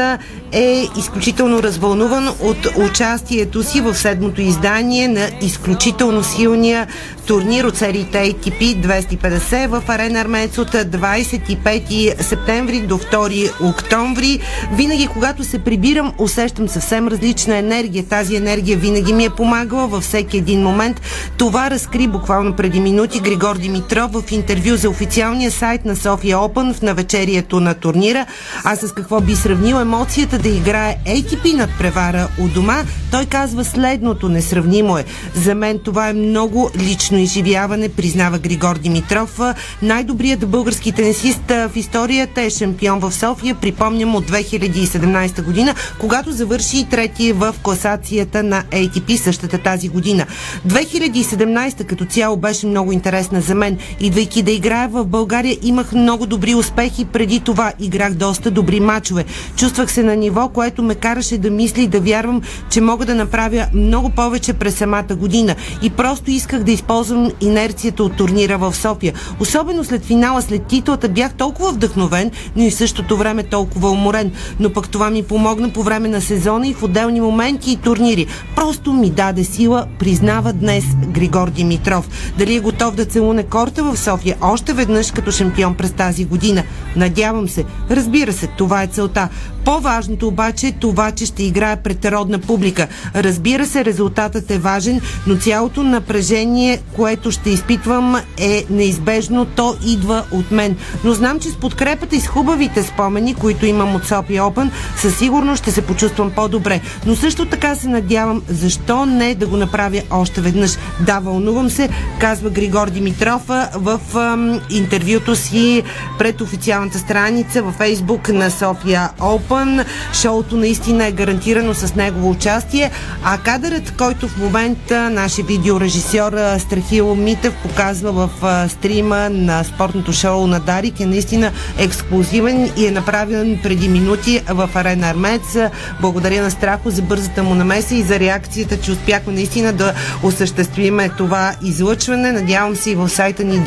е 0.55 0.89
изключително 0.99 1.63
развълнуван 1.63 2.29
от 2.41 2.67
участието 2.77 3.63
си 3.63 3.81
в 3.81 3.95
седмото 3.95 4.41
издание 4.41 5.09
на 5.09 5.29
изключително 5.43 6.23
силния 6.23 6.87
турнир 7.27 7.65
от 7.65 7.77
сериите 7.77 8.19
ATP 8.19 8.77
250 8.77 9.67
в 9.67 9.83
Арена 9.89 10.21
Армец 10.21 10.59
от 10.59 10.69
25 10.69 12.23
септември 12.23 12.81
до 12.81 12.99
2 12.99 13.71
октомври. 13.71 14.41
Винаги, 14.73 15.07
когато 15.07 15.45
се 15.45 15.59
прибирам, 15.59 16.13
усещам 16.19 16.69
съвсем 16.69 17.09
различна 17.09 17.57
енергия. 17.57 18.05
Тази 18.05 18.37
енергия 18.37 18.79
винаги 18.79 19.13
ми 19.13 19.25
е 19.25 19.31
помагала 19.31 19.87
във 19.87 20.03
всеки 20.03 20.37
един 20.37 20.63
момент. 20.63 21.01
Това 21.39 21.71
разкри 21.71 22.07
буквално 22.07 22.53
преди 22.57 22.81
минути 22.81 23.21
Григор 23.21 23.59
Димитров 23.59 24.11
в 24.13 24.33
интервю 24.33 24.77
за 24.77 24.91
официалния 24.91 25.51
сайт 25.51 25.85
на 25.85 25.97
София 25.97 26.39
Опен 26.39 26.75
в 26.75 26.83
навечерието 26.83 27.61
на 27.61 27.75
турнира. 27.75 28.27
А 28.65 28.77
с 28.77 28.93
какво 28.93 29.21
би 29.21 29.37
сравнил 29.37 29.77
емоцията 29.77 30.39
да 30.45 30.51
играе 30.51 30.97
ATP 31.07 31.53
над 31.53 31.71
превара 31.79 32.29
у 32.41 32.49
дома? 32.49 32.85
Той 33.11 33.27
казва 33.27 33.65
следното, 33.65 34.29
несравнимо 34.29 34.99
е. 34.99 35.05
За 35.35 35.55
мен 35.55 35.79
това 35.79 36.09
е 36.09 36.13
много 36.13 36.71
лично 36.79 37.19
изживяване, 37.19 37.89
признава 37.89 38.39
Григор 38.39 38.79
Димитров. 38.79 39.41
Най-добрият 39.83 40.49
български 40.49 40.93
тенисист 40.93 41.41
в 41.49 41.71
историята 41.75 42.43
е 42.43 42.51
шампион 42.51 42.99
в 42.99 43.13
София, 43.13 43.55
припомням 43.55 44.15
от 44.15 44.31
2017 44.31 45.43
година, 45.43 45.75
когато 46.01 46.33
завърши 46.33 46.87
трети 46.91 47.33
в 47.33 47.55
класацията 47.63 48.43
на 48.43 48.63
ATP 48.63 49.17
същата 49.17 49.59
тази 49.59 49.89
година. 49.89 50.27
2017 50.69 51.85
като 51.85 52.05
цяло 52.05 52.37
беше 52.37 52.67
много 52.67 52.93
интересна 52.93 53.41
за 53.41 53.55
мен. 53.55 53.79
Идвайки 54.01 54.43
да 54.43 54.51
играя 54.51 54.89
в 54.89 55.05
България, 55.05 55.57
имах 55.63 55.93
много 55.93 56.27
добри 56.27 56.55
успехи. 56.55 57.05
Преди 57.05 57.41
това 57.41 57.73
играх 57.81 58.15
доста 58.15 58.51
добри 58.51 58.81
мачове. 58.81 59.25
Чувствах 59.57 59.93
се 59.93 60.03
на 60.03 60.17
ниво, 60.17 60.34
което 60.53 60.82
ме 60.82 60.95
караше 60.95 61.39
да 61.39 61.51
мисля 61.51 61.82
и 61.82 61.87
да 61.87 62.01
вярвам, 62.01 62.43
че 62.70 62.80
мога 62.80 63.07
да 63.07 63.14
направя 63.14 63.66
много 63.74 64.11
повече 64.11 64.53
през 64.53 64.74
самата 64.74 65.14
година. 65.16 65.55
И 65.82 65.91
просто 65.91 66.30
исках 66.30 66.62
да 66.62 66.72
използвам 66.72 67.30
инерцията 67.41 68.05
от 68.05 68.16
турнира 68.16 68.59
в 68.59 68.74
София. 68.76 69.14
Особено 69.41 69.85
след 69.85 70.05
финала, 70.05 70.43
след 70.43 70.66
титлата, 70.66 71.09
бях 71.09 71.35
толкова 71.35 71.72
вдъхновен, 71.72 72.30
но 72.57 72.62
и 72.62 72.70
в 72.70 72.74
същото 72.74 73.16
време 73.16 73.43
толкова 73.43 73.91
уморен. 73.91 74.32
Но 74.61 74.72
пък 74.72 74.89
това 74.89 75.11
ми 75.11 75.22
помогна 75.22 75.72
по 75.72 75.82
време 75.82 76.09
на 76.09 76.20
сезона 76.20 76.68
и 76.68 76.74
в 76.74 76.82
отделни 76.82 77.20
моменти 77.20 77.70
и 77.70 77.76
турнири. 77.76 78.26
Просто 78.57 78.93
ми 78.93 79.11
даде 79.11 79.45
сила, 79.45 79.87
признава 79.99 80.53
днес 80.53 80.85
Григор 81.09 81.51
Димитров. 81.51 82.09
Дали 82.39 82.57
е 82.57 82.61
готов 82.61 82.95
да 82.95 83.05
целуне 83.05 83.43
корта 83.43 83.85
в 83.85 83.97
София 83.97 84.37
още 84.41 84.72
веднъж 84.72 85.12
като 85.12 85.30
шампион 85.30 85.74
през 85.74 85.93
тази 85.93 86.24
година? 86.24 86.62
Надявам 86.97 87.49
се. 87.49 87.64
Разбира 87.91 88.32
се, 88.32 88.47
това 88.47 88.82
е 88.82 88.87
целта. 88.87 89.28
По-важното 89.64 90.24
обаче 90.27 90.72
това, 90.72 91.11
че 91.11 91.27
ще 91.27 91.43
играе 91.43 91.77
пред 91.77 92.05
родна 92.05 92.39
публика. 92.39 92.89
Разбира 93.14 93.66
се, 93.66 93.85
резултатът 93.85 94.51
е 94.51 94.59
важен, 94.59 95.01
но 95.27 95.37
цялото 95.37 95.83
напрежение, 95.83 96.81
което 96.97 97.31
ще 97.31 97.51
изпитвам 97.51 98.16
е 98.39 98.64
неизбежно. 98.70 99.45
То 99.45 99.77
идва 99.87 100.25
от 100.31 100.51
мен. 100.51 100.77
Но 101.05 101.12
знам, 101.12 101.41
че 101.41 101.49
с 101.51 101.57
подкрепата 101.57 102.16
и 102.16 102.20
с 102.20 102.27
хубавите 102.27 102.83
спомени, 102.83 103.35
които 103.35 103.66
имам 103.66 103.95
от 103.95 104.05
София 104.05 104.43
Open, 104.43 104.70
със 104.97 105.18
сигурност 105.18 105.62
ще 105.62 105.70
се 105.72 105.83
почувствам 105.83 106.31
по-добре. 106.31 106.81
Но 107.07 107.16
също 107.16 107.47
така 107.47 107.75
се 107.75 107.89
надявам, 107.89 108.43
защо 108.49 109.07
не 109.07 109.35
да 109.35 109.47
го 109.47 109.57
направя 109.57 110.03
още 110.11 110.41
веднъж. 110.41 110.70
Да, 111.07 111.18
вълнувам 111.18 111.70
се, 111.70 111.89
казва 112.20 112.51
Григор 112.51 112.91
Димитров 112.91 113.43
в 113.75 114.01
ам, 114.14 114.61
интервюто 114.70 115.37
си 115.37 115.83
пред 116.18 116.41
официалната 116.41 116.99
страница 116.99 117.62
във 117.62 117.75
Фейсбук 117.75 118.29
на 118.29 118.51
София 118.51 119.11
Open. 119.18 119.85
Шоуто 120.13 120.57
наистина 120.57 121.07
е 121.07 121.13
гарантирано 121.13 121.75
с 121.75 121.95
негово 121.95 122.31
участие, 122.31 122.91
а 123.25 123.39
кадърът, 123.39 123.97
който 123.97 124.29
в 124.29 124.39
момента 124.39 125.11
нашия 125.11 125.45
видеорежисьор 125.45 126.33
Страхил 126.59 127.15
Митев 127.15 127.55
показва 127.63 128.13
в 128.13 128.31
стрима 128.69 129.31
на 129.31 129.65
спортното 129.65 130.13
шоу 130.13 130.47
на 130.47 130.61
Дарик 130.61 131.01
е 131.01 131.07
наистина 131.07 131.53
ексклюзивен 131.79 132.73
и 132.77 132.87
е 132.87 132.91
направен 132.91 133.61
преди 133.63 133.89
минути 133.89 134.43
в 134.49 134.71
Арена 134.75 135.09
Армец. 135.11 135.57
Благодаря 136.01 136.43
на 136.43 136.51
Страхо 136.51 136.91
за 136.91 137.03
бързата 137.03 137.43
му 137.43 137.55
намеса 137.55 137.95
и 137.95 138.03
за 138.03 138.21
реакцията, 138.21 138.81
че 138.81 138.93
успяхме 138.93 139.33
наистина 139.33 139.73
да 139.73 139.95
осъществиме 140.23 141.09
това 141.09 141.55
излъчване. 141.63 142.33
Надявам 142.33 142.77
се 142.77 142.91
и 142.91 142.95
в 142.95 143.09
сайта 143.09 143.45
ни 143.45 143.59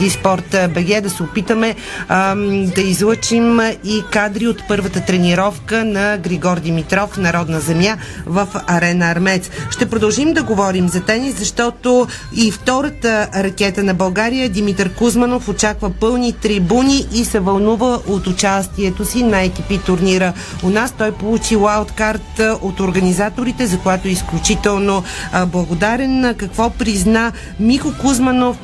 БГ 0.70 1.02
да 1.02 1.10
се 1.10 1.24
опитаме 1.24 1.76
ам, 2.10 2.66
да 2.66 2.82
излъчим 2.82 3.60
и 3.84 4.04
кадри 4.12 4.48
от 4.48 4.64
първата 4.68 5.02
тренировка 5.02 5.86
на 5.86 6.18
Григор 6.28 6.60
Димитров, 6.60 7.18
Народна 7.18 7.60
земя 7.60 7.98
в 8.26 8.48
Арена 8.68 9.06
Армец. 9.06 9.50
Ще 9.70 9.90
продължим 9.90 10.34
да 10.34 10.44
говорим 10.44 10.90
за 10.90 11.02
тенис, 11.02 11.40
защото 11.40 12.08
и 12.36 12.52
втората 12.52 13.30
ракета 13.36 13.84
на 13.84 13.94
България, 13.94 14.50
Димитър 14.50 14.94
Кузманов, 14.94 15.50
очаква 15.50 15.90
пълни 15.90 16.34
трибуни 16.34 17.08
и 17.14 17.26
се 17.26 17.40
вълнува 17.40 18.00
от 18.08 18.28
участието 18.28 19.06
си 19.06 19.24
на 19.24 19.42
екипи 19.42 19.80
турнира. 19.86 20.34
У 20.64 20.70
нас 20.70 20.92
той 20.92 21.12
получи 21.12 21.56
лаудкарт 21.56 22.42
от 22.62 22.80
организаторите, 22.80 23.68
за 23.68 23.80
което 23.80 24.08
е 24.08 24.12
изключително 24.12 25.04
благодарен. 25.46 26.36
Какво 26.38 26.70
призна 26.70 27.32
Мико 27.60 27.94
Кузманов 28.02 28.58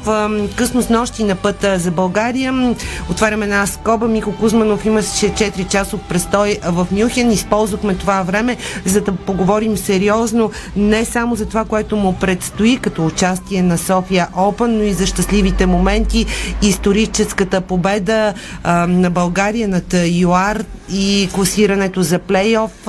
късно 0.56 0.82
с 0.82 0.90
нощи 0.90 1.24
на 1.24 1.36
пътя 1.36 1.80
за 1.80 1.92
България. 1.92 2.76
Отваряме 3.10 3.46
една 3.46 3.68
скоба. 3.68 4.08
Мико 4.08 4.36
Кузманов 4.36 4.86
имаше 4.86 5.34
4 5.34 5.68
часов 5.68 6.00
престой 6.10 6.58
в 6.66 6.88
Мюнхен. 6.92 7.32
Използвахме 7.54 7.96
това 7.96 8.22
време, 8.22 8.58
за 8.86 9.02
да 9.02 9.12
поговорим 9.12 9.78
сериозно 9.78 10.52
не 10.76 11.06
само 11.06 11.36
за 11.36 11.46
това, 11.46 11.66
което 11.66 11.96
му 11.96 12.14
предстои 12.14 12.78
като 12.78 13.06
участие 13.06 13.62
на 13.62 13.78
София 13.78 14.28
Опен, 14.36 14.78
но 14.78 14.84
и 14.84 14.94
за 14.94 15.06
щастливите 15.06 15.66
моменти, 15.66 16.26
историческата 16.62 17.62
победа 17.62 18.34
а, 18.64 18.88
на 18.88 19.10
България 19.10 19.68
над 19.68 19.94
ЮАР 20.06 20.64
и 20.90 21.30
класирането 21.34 22.04
за 22.04 22.20
плейоф, 22.20 22.88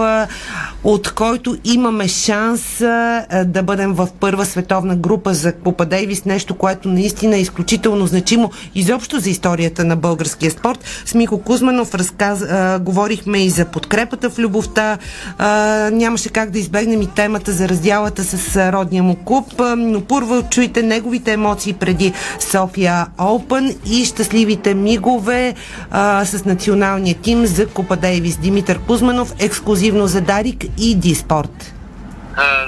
от 0.85 1.13
който 1.13 1.57
имаме 1.65 2.09
шанс 2.09 2.81
а, 2.81 3.45
да 3.47 3.63
бъдем 3.63 3.93
в 3.93 4.09
първа 4.21 4.47
световна 4.47 4.97
група 4.97 5.35
за 5.35 5.53
Купа 5.53 5.87
Дейвис, 5.87 6.25
нещо, 6.25 6.55
което 6.55 6.89
наистина 6.89 7.37
е 7.37 7.41
изключително 7.41 8.07
значимо 8.07 8.51
изобщо 8.75 9.21
за 9.21 9.31
историята 9.31 9.85
на 9.85 9.97
българския 9.97 10.51
спорт. 10.51 10.85
С 11.07 11.15
Мико 11.15 11.39
Кузманов 11.39 11.95
разказ, 11.95 12.43
а, 12.43 12.79
говорихме 12.79 13.39
и 13.39 13.51
за 13.51 13.65
подкрепата 13.65 14.31
в 14.31 14.39
любовта. 14.39 14.99
А, 15.39 15.49
нямаше 15.93 16.29
как 16.29 16.51
да 16.51 16.59
избегнем 16.59 17.03
и 17.03 17.07
темата 17.07 17.53
за 17.53 17.69
раздялата 17.69 18.25
с 18.25 18.57
родния 18.73 19.03
му 19.03 19.17
клуб, 19.25 19.61
а, 19.61 19.77
но 19.77 20.01
първо 20.01 20.43
чуйте 20.51 20.83
неговите 20.83 21.33
емоции 21.33 21.73
преди 21.73 22.13
София 22.41 23.07
Open 23.19 23.77
и 23.87 24.05
щастливите 24.05 24.75
мигове 24.75 25.55
а, 25.91 26.25
с 26.25 26.45
националния 26.45 27.17
тим 27.23 27.47
за 27.47 27.67
Купа 27.67 27.97
Дейвис. 27.97 28.37
Димитър 28.37 28.79
Кузманов, 28.79 29.35
ексклюзивно 29.39 30.07
за 30.07 30.21
Дарик 30.21 30.65
и 30.79 30.95
Диспорт. 30.95 31.75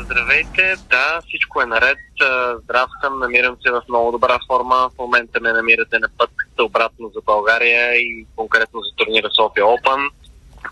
Здравейте, 0.01 0.75
да, 0.91 1.21
всичко 1.29 1.63
е 1.63 1.67
наред. 1.67 1.99
А, 2.21 2.57
Здрав 2.65 2.91
съм, 3.05 3.19
намирам 3.19 3.57
се 3.63 3.71
в 3.71 3.83
много 3.89 4.13
добра 4.13 4.39
форма. 4.49 4.91
В 4.95 4.99
момента 4.99 5.41
ме 5.41 5.53
намирате 5.53 5.99
на 5.99 6.09
път 6.19 6.31
обратно 6.61 7.11
за 7.15 7.21
България 7.27 7.95
и 7.95 8.27
конкретно 8.37 8.81
за 8.81 8.97
турнира 8.97 9.29
София 9.31 9.65
Open, 9.65 10.11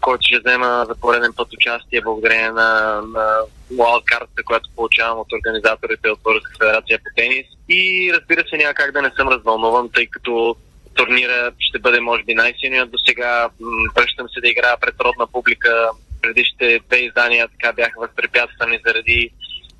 който 0.00 0.26
ще 0.26 0.38
взема 0.38 0.84
за 0.88 0.94
пореден 0.94 1.32
път 1.36 1.52
участие 1.52 2.00
благодарение 2.00 2.50
на, 2.50 3.02
на 3.14 3.36
лаудкартата, 3.78 4.42
която 4.44 4.70
получавам 4.76 5.18
от 5.18 5.32
организаторите 5.32 6.10
от 6.10 6.20
Българска 6.24 6.52
федерация 6.58 6.98
по 6.98 7.10
тенис. 7.16 7.46
И 7.68 8.12
разбира 8.14 8.44
се, 8.50 8.56
няма 8.56 8.74
как 8.74 8.92
да 8.92 9.02
не 9.02 9.10
съм 9.16 9.28
развълнуван, 9.28 9.88
тъй 9.94 10.06
като 10.06 10.56
турнира 10.94 11.52
ще 11.58 11.78
бъде 11.78 12.00
може 12.00 12.22
би 12.22 12.34
най-силният 12.34 12.90
до 12.90 12.98
сега. 12.98 13.48
Връщам 13.96 14.28
се 14.28 14.40
да 14.40 14.48
играя 14.48 14.76
пред 14.80 14.94
родна 15.00 15.26
публика. 15.26 15.90
Предишните 16.24 16.80
две 16.88 16.98
издания 16.98 17.48
така 17.48 17.72
бяха 17.72 18.00
възпрепятствани 18.00 18.78
заради 18.86 19.30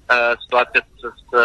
а, 0.09 0.36
ситуацията 0.42 0.88
с 1.09 1.37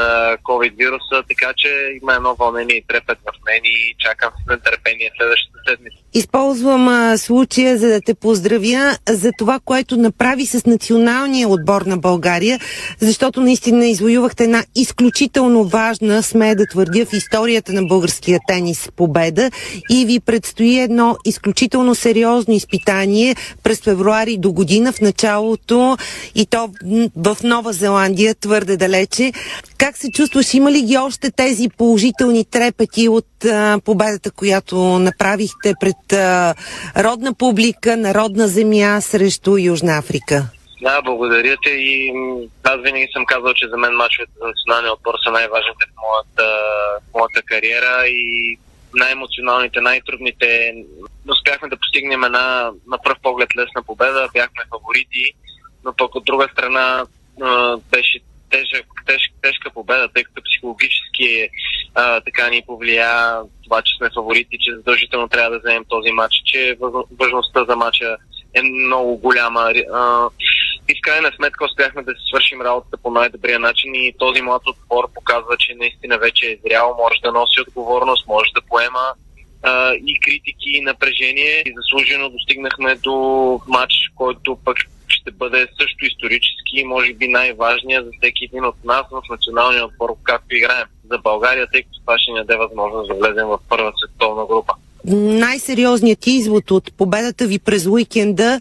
COVID 0.43 0.78
вируса, 0.78 1.24
така 1.30 1.53
че 1.57 1.70
има 2.01 2.14
едно 2.14 2.36
вълнение 2.36 2.76
и 2.76 2.84
трепет 2.88 3.18
в 3.18 3.45
мен 3.45 3.62
и 3.64 3.95
чакам 3.99 4.30
с 4.43 4.49
нетърпение 4.49 5.12
следващата 5.18 5.60
седмица. 5.70 5.97
Използвам 6.14 6.88
а, 6.88 7.18
случая, 7.18 7.78
за 7.78 7.88
да 7.88 8.01
те 8.01 8.14
поздравя 8.14 8.97
за 9.10 9.32
това, 9.38 9.60
което 9.66 9.97
направи 9.97 10.45
с 10.45 10.66
националния 10.66 11.49
отбор 11.49 11.82
на 11.82 11.97
България, 11.97 12.60
защото 12.99 13.41
наистина 13.41 13.88
извоювахте 13.88 14.43
една 14.43 14.64
изключително 14.76 15.64
важна, 15.64 16.24
смея 16.24 16.55
да 16.55 16.66
твърдя, 16.66 17.05
в 17.05 17.14
историята 17.14 17.74
на 17.74 17.84
българския 17.84 18.39
тенис 18.47 18.89
победа 18.95 19.51
и 19.89 20.05
ви 20.05 20.20
предстои 20.20 20.80
едно 20.80 21.18
изключително 21.26 21.95
сериозно 21.95 22.53
изпитание 22.53 23.36
през 23.64 23.82
февруари 23.82 24.38
до 24.38 24.51
година 24.51 24.93
в 24.93 25.01
началото 25.01 25.97
и 26.36 26.45
то 26.45 26.70
в 27.16 27.38
Нова 27.43 27.74
Зеландия, 27.74 28.36
твърде 28.36 28.78
далече. 28.78 29.34
Как 29.77 29.97
се 29.97 30.11
чувстваш? 30.11 30.53
Има 30.53 30.71
ли 30.71 30.81
ги 30.81 30.97
още 30.97 31.31
тези 31.31 31.69
положителни 31.77 32.45
трепети 32.45 33.09
от 33.09 33.45
а, 33.45 33.79
победата, 33.85 34.31
която 34.31 34.75
направихте 34.77 35.73
пред 35.79 36.13
а, 36.13 36.55
родна 36.97 37.33
публика, 37.33 37.97
народна 37.97 38.47
земя 38.47 39.01
срещу 39.01 39.57
Южна 39.57 39.97
Африка? 39.97 40.45
Да, 40.81 41.01
благодаря 41.01 41.57
ти 41.63 41.69
и 41.69 42.11
аз 42.63 42.81
винаги 42.81 43.07
съм 43.13 43.25
казал, 43.25 43.53
че 43.53 43.67
за 43.67 43.77
мен 43.77 43.93
мачовете 43.93 44.31
за 44.41 44.47
националния 44.47 44.93
отбор 44.93 45.13
са 45.25 45.31
най-важните 45.31 45.85
в 45.85 45.95
моята, 46.07 46.47
в 47.09 47.13
моята 47.13 47.41
кариера 47.41 48.07
и 48.07 48.57
най-емоционалните, 48.93 49.81
най-трудните. 49.81 50.73
Успяхме 51.31 51.69
да 51.69 51.77
постигнем 51.77 52.23
една 52.23 52.71
на 52.87 52.97
пръв 53.03 53.17
поглед 53.23 53.49
лесна 53.55 53.83
победа, 53.83 54.29
бяхме 54.33 54.63
фаворити, 54.69 55.33
но 55.85 55.93
пък 55.93 56.15
от 56.15 56.25
друга 56.25 56.47
страна 56.51 57.05
беше 57.91 58.19
тежък, 58.49 58.85
теж, 59.05 59.21
тежка 59.41 59.69
победа, 59.69 60.09
тъй 60.13 60.23
като 60.23 60.41
психологически 60.41 61.49
а, 61.95 62.21
така 62.21 62.49
ни 62.49 62.63
повлия 62.67 63.37
това, 63.63 63.81
че 63.81 63.97
сме 63.97 64.09
фаворити, 64.13 64.57
че 64.59 64.75
задължително 64.75 65.27
трябва 65.27 65.51
да 65.51 65.59
вземем 65.59 65.85
този 65.89 66.11
матч, 66.11 66.35
че 66.45 66.77
важността 67.19 67.65
за 67.65 67.75
матча 67.75 68.17
е 68.53 68.61
много 68.61 69.17
голяма. 69.17 69.73
А, 69.93 70.29
и 70.89 70.95
в 70.95 71.01
крайна 71.01 71.31
сметка 71.35 71.65
успяхме 71.65 72.03
да 72.03 72.11
си 72.11 72.21
свършим 72.29 72.61
работата 72.61 72.97
по 72.97 73.11
най-добрия 73.11 73.59
начин 73.59 73.95
и 73.95 74.13
този 74.19 74.41
млад 74.41 74.61
отбор 74.67 75.13
показва, 75.13 75.57
че 75.57 75.75
наистина 75.75 76.17
вече 76.17 76.45
е 76.45 76.57
зрял, 76.65 76.95
може 76.97 77.21
да 77.21 77.31
носи 77.31 77.61
отговорност, 77.61 78.27
може 78.27 78.51
да 78.55 78.61
поема 78.61 79.13
а, 79.63 79.93
и 79.93 80.19
критики, 80.19 80.69
и 80.69 80.81
напрежение. 80.81 81.63
И 81.65 81.73
заслужено 81.75 82.29
достигнахме 82.29 82.95
до 82.95 83.15
матч, 83.67 83.93
който 84.15 84.57
пък 84.65 84.77
ще 85.10 85.32
бъде 85.32 85.68
също 85.82 86.05
исторически 86.05 86.74
и 86.74 86.86
може 86.86 87.14
би 87.14 87.28
най-важният 87.28 88.05
за 88.05 88.12
всеки 88.18 88.45
един 88.45 88.66
от 88.66 88.84
нас 88.84 89.03
в 89.12 89.22
националния 89.30 89.86
отбор, 89.86 90.10
както 90.24 90.55
играем 90.55 90.88
за 91.12 91.18
България, 91.18 91.68
тъй 91.72 91.84
като 91.84 91.99
това 91.99 92.18
ще 92.18 92.32
ни 92.32 92.38
даде 92.38 92.57
възможност 92.57 93.07
да 93.07 93.16
влезем 93.16 93.47
в 93.47 93.60
първа 93.70 93.91
световна 93.97 94.45
група. 94.45 94.74
Най-сериозният 95.05 96.28
извод 96.28 96.72
от 96.72 96.97
победата 96.97 97.47
ви 97.47 97.60
през 97.60 97.86
уикенда 97.86 98.60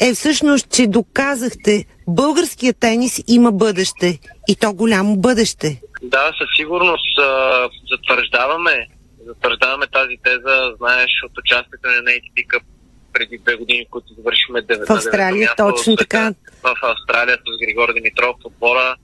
е 0.00 0.12
всъщност, 0.14 0.70
че 0.70 0.86
доказахте, 0.86 1.84
българският 2.08 2.76
тенис 2.80 3.24
има 3.28 3.52
бъдеще 3.52 4.18
и 4.48 4.56
то 4.56 4.72
голямо 4.72 5.16
бъдеще. 5.16 5.80
Да, 6.02 6.32
със 6.38 6.48
сигурност 6.56 7.18
затвърждаваме, 7.90 8.86
затвърждаваме 9.26 9.86
тази 9.86 10.16
теза, 10.24 10.72
знаеш, 10.78 11.10
от 11.26 11.38
участието 11.38 11.88
на 11.88 12.10
ATP 12.10 12.46
Cup 12.46 12.62
преди 13.18 13.38
две 13.38 13.56
години, 13.56 13.86
които 13.90 14.14
завършихме 14.16 14.62
В 14.86 14.92
Австралия, 14.92 15.54
точно 15.56 15.96
така. 15.96 16.34
В 16.62 16.74
Австралия 16.82 17.36
с 17.36 17.66
Григор 17.66 17.92
Димитров, 17.94 18.36
отбора 18.44 18.96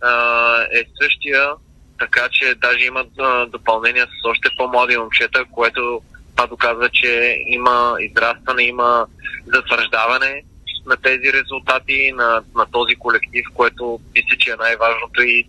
а, 0.00 0.62
е 0.62 0.84
същия, 1.02 1.50
така 1.98 2.28
че 2.32 2.54
даже 2.54 2.86
имат 2.86 3.08
а, 3.18 3.46
допълнения 3.46 4.06
с 4.06 4.24
още 4.24 4.48
по-млади 4.56 4.96
момчета, 4.96 5.44
което 5.52 6.00
това 6.36 6.46
доказва, 6.46 6.88
че 6.88 7.42
има 7.46 7.96
израстване, 8.00 8.62
има 8.62 9.06
затвърждаване 9.46 10.42
на 10.86 10.96
тези 10.96 11.32
резултати, 11.32 12.12
на, 12.12 12.42
на 12.54 12.66
този 12.72 12.94
колектив, 12.94 13.44
което 13.54 14.00
мисля, 14.14 14.36
че 14.38 14.50
е 14.50 14.56
най-важното 14.56 15.22
и 15.22 15.44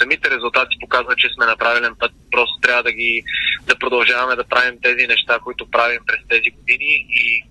самите 0.00 0.30
резултати 0.30 0.76
показват, 0.80 1.18
че 1.18 1.28
сме 1.34 1.46
на 1.46 1.56
правилен 1.56 1.94
път. 1.98 2.12
Просто 2.30 2.60
трябва 2.62 2.82
да 2.82 2.92
ги 2.92 3.22
да 3.66 3.78
продължаваме 3.78 4.36
да 4.36 4.44
правим 4.44 4.78
тези 4.82 5.06
неща, 5.06 5.38
които 5.44 5.70
правим 5.70 6.00
през 6.06 6.20
тези 6.28 6.50
години 6.50 7.06
и 7.08 7.42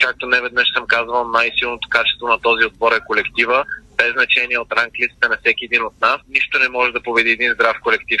както 0.00 0.26
не 0.26 0.40
веднъж 0.40 0.68
съм 0.74 0.86
казвал, 0.86 1.28
най-силното 1.28 1.88
качество 1.88 2.28
на 2.28 2.40
този 2.40 2.64
отбор 2.64 2.92
е 2.92 3.00
колектива. 3.06 3.64
Без 3.96 4.12
значение 4.12 4.58
от 4.58 4.72
ранглистата 4.72 5.28
на 5.28 5.36
всеки 5.36 5.64
един 5.64 5.82
от 5.84 6.00
нас, 6.00 6.20
нищо 6.28 6.58
не 6.58 6.68
може 6.68 6.92
да 6.92 7.02
победи 7.02 7.30
един 7.30 7.52
здрав 7.52 7.76
колектив. 7.82 8.20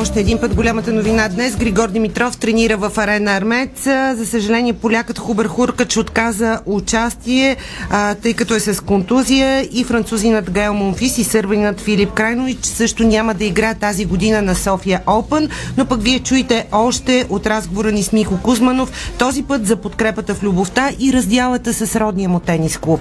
Още 0.00 0.20
един 0.20 0.40
път 0.40 0.54
голямата 0.54 0.92
новина 0.92 1.28
днес. 1.28 1.56
Григор 1.56 1.88
Димитров 1.88 2.38
тренира 2.38 2.76
в 2.76 2.98
арена 2.98 3.32
Армец. 3.36 3.82
За 4.14 4.26
съжаление, 4.26 4.72
полякът 4.72 5.18
Хубър 5.18 5.46
Хуркач 5.46 5.96
отказа 5.96 6.60
участие, 6.66 7.56
тъй 8.22 8.34
като 8.34 8.54
е 8.54 8.60
с 8.60 8.84
контузия 8.84 9.68
и 9.72 9.84
французинът 9.84 10.50
Гайл 10.50 10.74
Монфис 10.74 11.18
и 11.18 11.24
сърбинът 11.24 11.80
Филип 11.80 12.12
Крайнович 12.12 12.64
също 12.64 13.02
няма 13.02 13.34
да 13.34 13.44
игра 13.44 13.74
тази 13.74 14.04
година 14.04 14.42
на 14.42 14.54
София 14.54 15.02
Опен, 15.06 15.50
но 15.76 15.86
пък 15.86 16.02
вие 16.02 16.18
чуете 16.18 16.66
още 16.72 17.26
от 17.28 17.46
разговора 17.46 17.92
ни 17.92 18.02
с 18.02 18.12
Михо 18.12 18.42
Кузманов, 18.42 19.14
този 19.18 19.42
път 19.42 19.66
за 19.66 19.76
подкрепата 19.76 20.34
в 20.34 20.42
любовта 20.42 20.90
и 21.00 21.12
раздялата 21.12 21.74
с 21.74 21.96
родния 21.96 22.28
му 22.28 22.40
тенис 22.40 22.78
клуб 22.78 23.00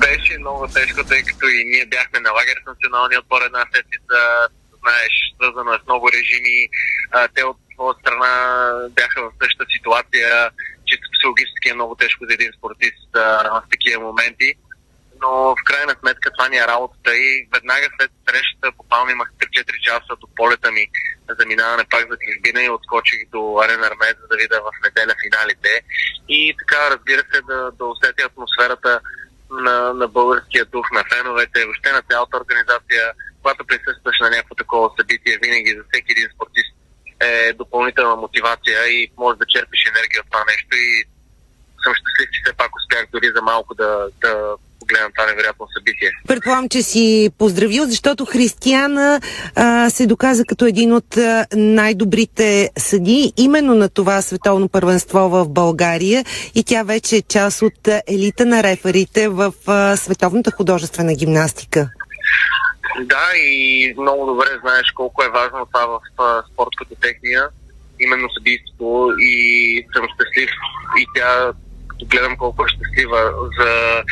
беше 0.00 0.38
много 0.38 0.68
тежко, 0.68 1.04
тъй 1.04 1.22
като 1.22 1.46
и 1.46 1.64
ние 1.64 1.86
бяхме 1.86 2.20
на 2.20 2.30
лагер 2.30 2.56
с 2.62 2.66
националния 2.66 3.20
отбор 3.20 3.40
една 3.42 3.64
седмица 3.74 4.18
знаеш, 4.88 5.14
свързано 5.34 5.70
е 5.74 5.78
с 5.82 5.86
много 5.86 6.06
режими. 6.18 6.58
А, 7.10 7.28
те 7.34 7.42
от 7.44 7.56
своя 7.74 7.94
страна 8.00 8.32
бяха 8.90 9.18
в 9.22 9.32
същата 9.42 9.70
ситуация, 9.76 10.50
че 10.86 11.02
психологически 11.04 11.68
е 11.68 11.78
много 11.78 11.94
тежко 11.94 12.24
за 12.28 12.34
един 12.34 12.50
спортист 12.58 13.10
а, 13.16 13.20
в 13.54 13.62
такива 13.70 14.02
моменти. 14.02 14.54
Но 15.22 15.30
в 15.30 15.64
крайна 15.64 15.94
сметка 16.00 16.30
това 16.30 16.48
ни 16.48 16.56
е 16.58 16.70
работата 16.74 17.10
и 17.16 17.48
веднага 17.54 17.86
след 17.96 18.10
срещата 18.28 18.76
буквално 18.76 19.10
имах 19.10 19.28
3-4 19.32 19.80
часа 19.80 20.12
до 20.20 20.26
полета 20.36 20.72
ми 20.72 20.86
за 21.38 21.46
минаване 21.46 21.84
пак 21.90 22.04
за 22.10 22.16
чужбина 22.24 22.62
и 22.62 22.70
отскочих 22.70 23.20
до 23.34 23.60
Арен 23.62 23.84
Армет, 23.84 24.16
за 24.20 24.26
да 24.30 24.36
видя 24.36 24.60
в 24.60 24.70
неделя 24.84 25.14
финалите. 25.24 25.72
И 26.28 26.54
така, 26.58 26.90
разбира 26.90 27.22
се, 27.32 27.40
да, 27.50 27.70
да 27.78 27.84
усетя 27.84 28.22
атмосферата 28.26 29.00
на, 29.50 29.92
на 29.92 30.08
българския 30.08 30.64
дух, 30.64 30.86
на 30.92 31.04
феновете, 31.12 31.64
въобще 31.64 31.92
на 31.92 32.02
цялата 32.10 32.36
организация, 32.36 33.02
когато 33.42 33.66
присъстваш 33.66 34.16
на 34.20 34.30
някакво 34.30 34.54
такова 34.54 34.90
събитие, 34.98 35.38
винаги 35.42 35.76
за 35.76 35.82
всеки 35.88 36.12
един 36.12 36.28
спортист 36.34 36.72
е 37.20 37.52
допълнителна 37.52 38.16
мотивация 38.16 38.88
и 38.88 39.12
можеш 39.16 39.38
да 39.38 39.46
черпиш 39.46 39.80
енергия 39.86 40.20
от 40.20 40.30
това 40.30 40.44
нещо. 40.52 40.76
И 40.76 41.04
съм 41.84 41.94
щастлив, 41.94 42.28
че 42.32 42.42
все 42.44 42.56
пак 42.56 42.70
успях 42.76 43.06
дори 43.12 43.28
за 43.36 43.42
малко 43.42 43.74
да, 43.74 44.08
да 44.20 44.56
погледам 44.88 45.12
това 45.16 45.26
невероятно 45.26 45.66
събитие. 45.78 46.10
Предполагам, 46.28 46.68
че 46.68 46.82
си 46.82 47.30
поздравил, 47.38 47.84
защото 47.84 48.24
Християна 48.24 49.20
а, 49.54 49.90
се 49.90 50.06
доказа 50.06 50.44
като 50.44 50.66
един 50.66 50.92
от 50.92 51.16
а, 51.16 51.46
най-добрите 51.56 52.70
съди 52.78 53.32
именно 53.36 53.74
на 53.74 53.88
това 53.88 54.22
световно 54.22 54.68
първенство 54.68 55.18
в 55.18 55.48
България 55.48 56.24
и 56.54 56.64
тя 56.64 56.82
вече 56.82 57.16
е 57.16 57.22
част 57.22 57.62
от 57.62 57.88
елита 58.06 58.46
на 58.46 58.62
реферите 58.62 59.28
в 59.28 59.54
а, 59.66 59.96
световната 59.96 60.50
художествена 60.50 61.14
гимнастика. 61.14 61.90
Да, 63.00 63.36
и 63.36 63.94
много 63.98 64.26
добре 64.26 64.46
знаеш 64.60 64.92
колко 64.94 65.22
е 65.22 65.28
важно 65.28 65.66
това 65.72 65.86
в 65.86 66.00
спорт 66.52 66.70
като 66.78 66.94
техния, 67.00 67.48
именно 68.00 68.28
съдийството 68.38 69.14
и 69.20 69.86
съм 69.96 70.06
щастлив 70.14 70.50
и 71.00 71.06
тя 71.14 71.52
гледам 72.06 72.36
колко 72.36 72.64
е 72.64 72.68
щастлива 72.68 73.34
за, 73.58 74.02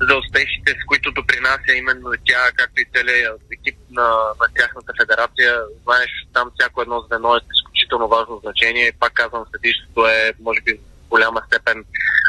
за 0.00 0.16
успехите, 0.16 0.76
с 0.82 0.84
които 0.86 1.12
допринася 1.12 1.72
именно 1.76 2.10
тя, 2.24 2.50
както 2.56 2.80
и 2.80 2.90
целият 2.94 3.40
екип 3.52 3.78
на, 3.90 4.08
на 4.40 4.46
тяхната 4.56 4.92
федерация. 5.00 5.60
Знаеш, 5.84 6.10
там 6.34 6.50
всяко 6.54 6.82
едно 6.82 7.00
звено 7.00 7.36
е 7.36 7.40
изключително 7.54 8.08
важно 8.08 8.40
значение. 8.44 8.92
Пак 9.00 9.12
казвам, 9.12 9.44
съдището 9.52 10.06
е, 10.06 10.32
може 10.40 10.60
би, 10.60 10.72
в 10.74 11.08
голяма 11.08 11.42
степен 11.46 11.84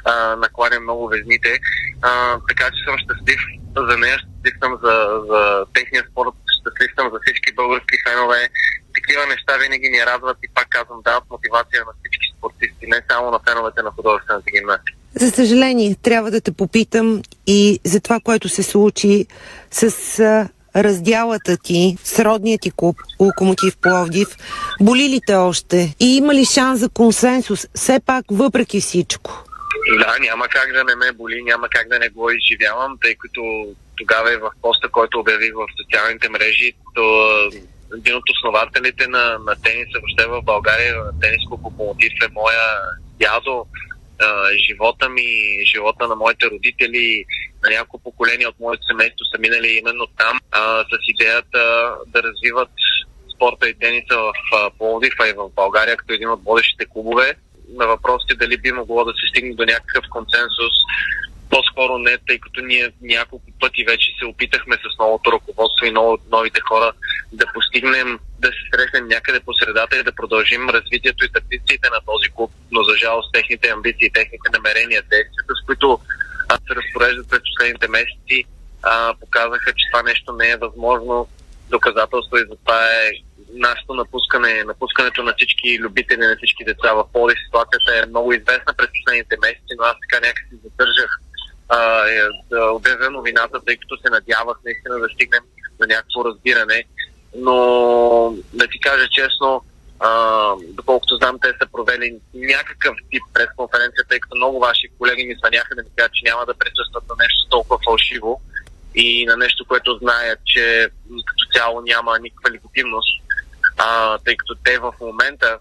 а, 0.06 0.36
накланя 0.36 0.80
много 0.80 1.08
везните. 1.08 1.60
А, 2.02 2.40
така 2.50 2.66
че 2.72 2.84
съм 2.84 2.98
щастлив 2.98 3.42
за 3.90 3.98
нея, 3.98 4.18
щастлив 4.20 4.56
съм 4.64 4.80
за, 4.84 4.96
за 5.30 5.66
техния 5.74 6.04
спорт, 6.12 6.34
щастлив 6.62 6.92
съм 7.00 7.10
за 7.14 7.20
всички 7.26 7.54
български 7.54 7.98
фенове. 8.08 8.50
Такива 8.96 9.26
неща 9.26 9.58
винаги 9.58 9.90
ни 9.90 10.06
радват 10.06 10.38
и 10.44 10.54
пак 10.54 10.68
казвам, 10.70 11.02
дават 11.02 11.24
мотивация 11.30 11.86
на 11.86 11.92
всички 12.00 12.29
спортисти, 12.40 12.88
не 12.88 13.02
само 13.12 13.32
на 13.32 13.40
феновете 13.50 13.82
на 13.82 13.92
художествената 13.92 14.52
гимнастика. 14.56 14.98
За 15.16 15.32
съжаление, 15.32 15.96
трябва 16.04 16.32
да 16.32 16.42
те 16.42 16.52
попитам 16.52 17.22
и 17.48 17.80
за 17.84 18.00
това, 18.00 18.20
което 18.20 18.50
се 18.50 18.64
случи 18.64 19.26
с 19.72 20.20
а, 20.20 20.50
раздялата 20.76 21.58
ти, 21.58 21.98
с 22.04 22.20
родния 22.20 22.58
ти 22.62 22.72
клуб 22.72 22.96
Локомотив 23.20 23.78
Пловдив. 23.78 24.28
Боли 24.82 25.10
ли 25.10 25.22
те 25.28 25.34
още? 25.34 25.96
И 26.00 26.18
има 26.18 26.34
ли 26.34 26.46
шанс 26.46 26.80
за 26.80 26.90
консенсус? 26.90 27.68
Все 27.76 28.00
пак, 28.06 28.26
въпреки 28.32 28.82
всичко. 28.82 29.44
Да, 30.00 30.18
няма 30.20 30.48
как 30.48 30.74
да 30.74 30.84
не 30.84 30.96
ме 30.96 31.12
боли, 31.12 31.44
няма 31.44 31.70
как 31.70 31.88
да 31.88 32.00
не 32.00 32.10
го 32.10 32.30
изживявам, 32.32 32.98
тъй 33.02 33.16
като 33.16 33.66
тогава 33.98 34.34
и 34.34 34.38
в 34.38 34.52
поста, 34.62 34.90
който 34.90 35.20
обявих 35.20 35.54
в 35.54 35.66
социалните 35.82 36.30
мрежи, 36.30 36.74
то 36.96 37.04
един 37.98 38.16
от 38.16 38.24
основателите 38.30 39.08
на, 39.08 39.38
на 39.48 39.56
тениса 39.64 40.00
въобще 40.00 40.26
в 40.28 40.42
България, 40.42 40.96
на 40.96 41.20
тениско 41.20 41.60
локомотив 41.64 42.14
е 42.24 42.34
моя 42.34 42.64
дядо. 43.20 43.66
Живота 44.68 45.10
ми, 45.10 45.28
живота 45.66 46.08
на 46.08 46.16
моите 46.16 46.46
родители, 46.50 47.26
на 47.64 47.70
няколко 47.70 48.04
поколения 48.04 48.50
от 48.50 48.60
моето 48.60 48.84
семейство 48.84 49.26
са 49.26 49.40
минали 49.40 49.68
именно 49.68 50.08
там 50.08 50.40
а, 50.52 50.84
с 50.84 50.98
идеята 51.08 51.94
да 52.08 52.24
развиват 52.24 52.70
спорта 53.36 53.70
и 53.70 53.74
тениса 53.74 54.18
в 54.18 54.34
Пловдив, 54.78 55.14
а 55.20 55.28
и 55.28 55.34
в 55.34 55.50
България 55.56 55.98
като 55.98 56.14
един 56.14 56.30
от 56.30 56.44
водещите 56.44 56.86
клубове. 56.86 57.36
На 57.70 57.88
въпросите 57.88 58.36
дали 58.36 58.58
би 58.58 58.72
могло 58.72 59.06
да 59.06 59.12
се 59.12 59.30
стигне 59.30 59.56
до 59.56 59.66
някакъв 59.66 60.06
консенсус, 60.10 60.76
по-скоро 61.50 61.98
не, 61.98 62.18
тъй 62.28 62.40
като 62.40 62.62
ние 62.62 62.92
няколко 63.02 63.46
пъти 63.60 63.84
вече 63.84 64.08
се 64.20 64.26
опитахме 64.26 64.76
с 64.76 65.00
новото 65.00 65.32
ръководство 65.32 65.86
и 65.86 65.92
ново, 65.92 66.18
новите 66.32 66.62
хора 66.62 66.92
да 67.32 67.46
постигнем, 67.54 68.20
да 68.40 68.48
се 68.48 68.64
срещнем 68.74 69.08
някъде 69.08 69.40
по 69.40 69.54
средата 69.54 69.98
и 69.98 70.04
да 70.04 70.16
продължим 70.16 70.70
развитието 70.70 71.26
и 71.26 71.32
традициите 71.32 71.90
на 71.90 72.00
този 72.06 72.30
клуб, 72.36 72.52
но 72.72 72.84
за 72.84 72.96
жалост 72.98 73.34
техните 73.34 73.70
амбиции, 73.70 74.12
техните 74.14 74.50
намерения, 74.54 75.02
действията, 75.02 75.54
с 75.62 75.66
които 75.66 76.00
се 76.68 76.76
разпореждат 76.76 77.30
през 77.30 77.42
последните 77.52 77.88
месеци, 77.88 78.46
а, 78.84 79.14
показаха, 79.20 79.74
че 79.78 79.90
това 79.92 80.04
нещо 80.04 80.34
не 80.34 80.50
е 80.50 80.58
възможно. 80.58 81.28
Доказателство 81.70 82.38
и 82.38 82.50
за 82.50 82.56
това 82.66 82.86
е 82.86 83.12
нашето 83.54 83.94
напускане, 83.94 84.64
напускането 84.64 85.24
на 85.24 85.34
всички 85.38 85.80
любители, 85.80 86.18
на 86.18 86.36
всички 86.38 86.64
деца 86.64 86.94
в 86.94 87.12
Поли. 87.14 87.34
Ситуацията 87.46 87.98
е 87.98 88.06
много 88.06 88.34
известна 88.34 88.74
през 88.78 88.88
последните 89.00 89.38
месеци, 89.42 89.74
но 89.78 89.84
аз 89.84 89.96
така 90.02 90.28
някакси 90.28 90.56
задържах 90.64 91.10
е, 91.74 92.22
да 92.50 92.72
обявя 92.72 93.10
новината, 93.10 93.60
тъй 93.66 93.78
като 93.78 93.98
се 93.98 94.10
надявах 94.10 94.58
наистина 94.66 95.00
да 95.00 95.08
стигнем 95.14 95.44
на 95.80 95.88
някакво 95.88 96.26
разбиране. 96.26 96.84
Но 97.36 97.56
да 98.54 98.68
ти 98.68 98.80
кажа 98.80 99.08
честно, 99.12 99.64
а, 100.00 100.54
доколкото 100.70 101.16
знам, 101.16 101.40
те 101.42 101.48
са 101.48 101.68
провели 101.72 102.20
някакъв 102.34 102.96
тип 103.12 103.24
пресконференция, 103.34 104.04
тъй 104.10 104.20
като 104.20 104.36
много 104.36 104.60
ваши 104.60 104.88
колеги 104.98 105.24
ми 105.24 105.36
звъняха 105.36 105.76
да 105.76 105.84
ми 105.84 105.90
кажат, 105.96 106.14
че 106.14 106.32
няма 106.32 106.46
да 106.46 106.54
присъстват 106.54 107.04
на 107.10 107.16
нещо 107.20 107.50
толкова 107.50 107.80
фалшиво 107.86 108.42
и 108.96 109.26
на 109.26 109.38
нещо, 109.38 109.66
което 109.66 109.98
знаят, 110.02 110.40
че 110.46 110.90
като 111.26 111.60
цяло 111.60 111.82
няма 111.82 112.20
никаква 112.20 112.52
легитимност, 112.52 113.22
а, 113.78 114.18
тъй 114.18 114.38
като 114.38 114.56
те 114.64 114.80
в 114.80 114.94
момента 115.02 115.60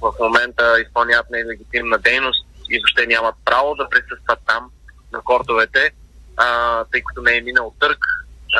в 0.00 0.12
момента 0.20 0.80
изпълняват 0.86 1.30
нелегитимна 1.30 1.98
дейност 1.98 2.46
и 2.70 2.78
въобще 2.78 3.06
нямат 3.06 3.34
право 3.44 3.74
да 3.74 3.88
присъстват 3.88 4.38
там 4.46 4.70
на 5.12 5.20
кортовете, 5.20 5.90
а, 6.36 6.84
тъй 6.84 7.02
като 7.02 7.22
не 7.22 7.36
е 7.36 7.40
минал 7.40 7.74
търг 7.80 7.98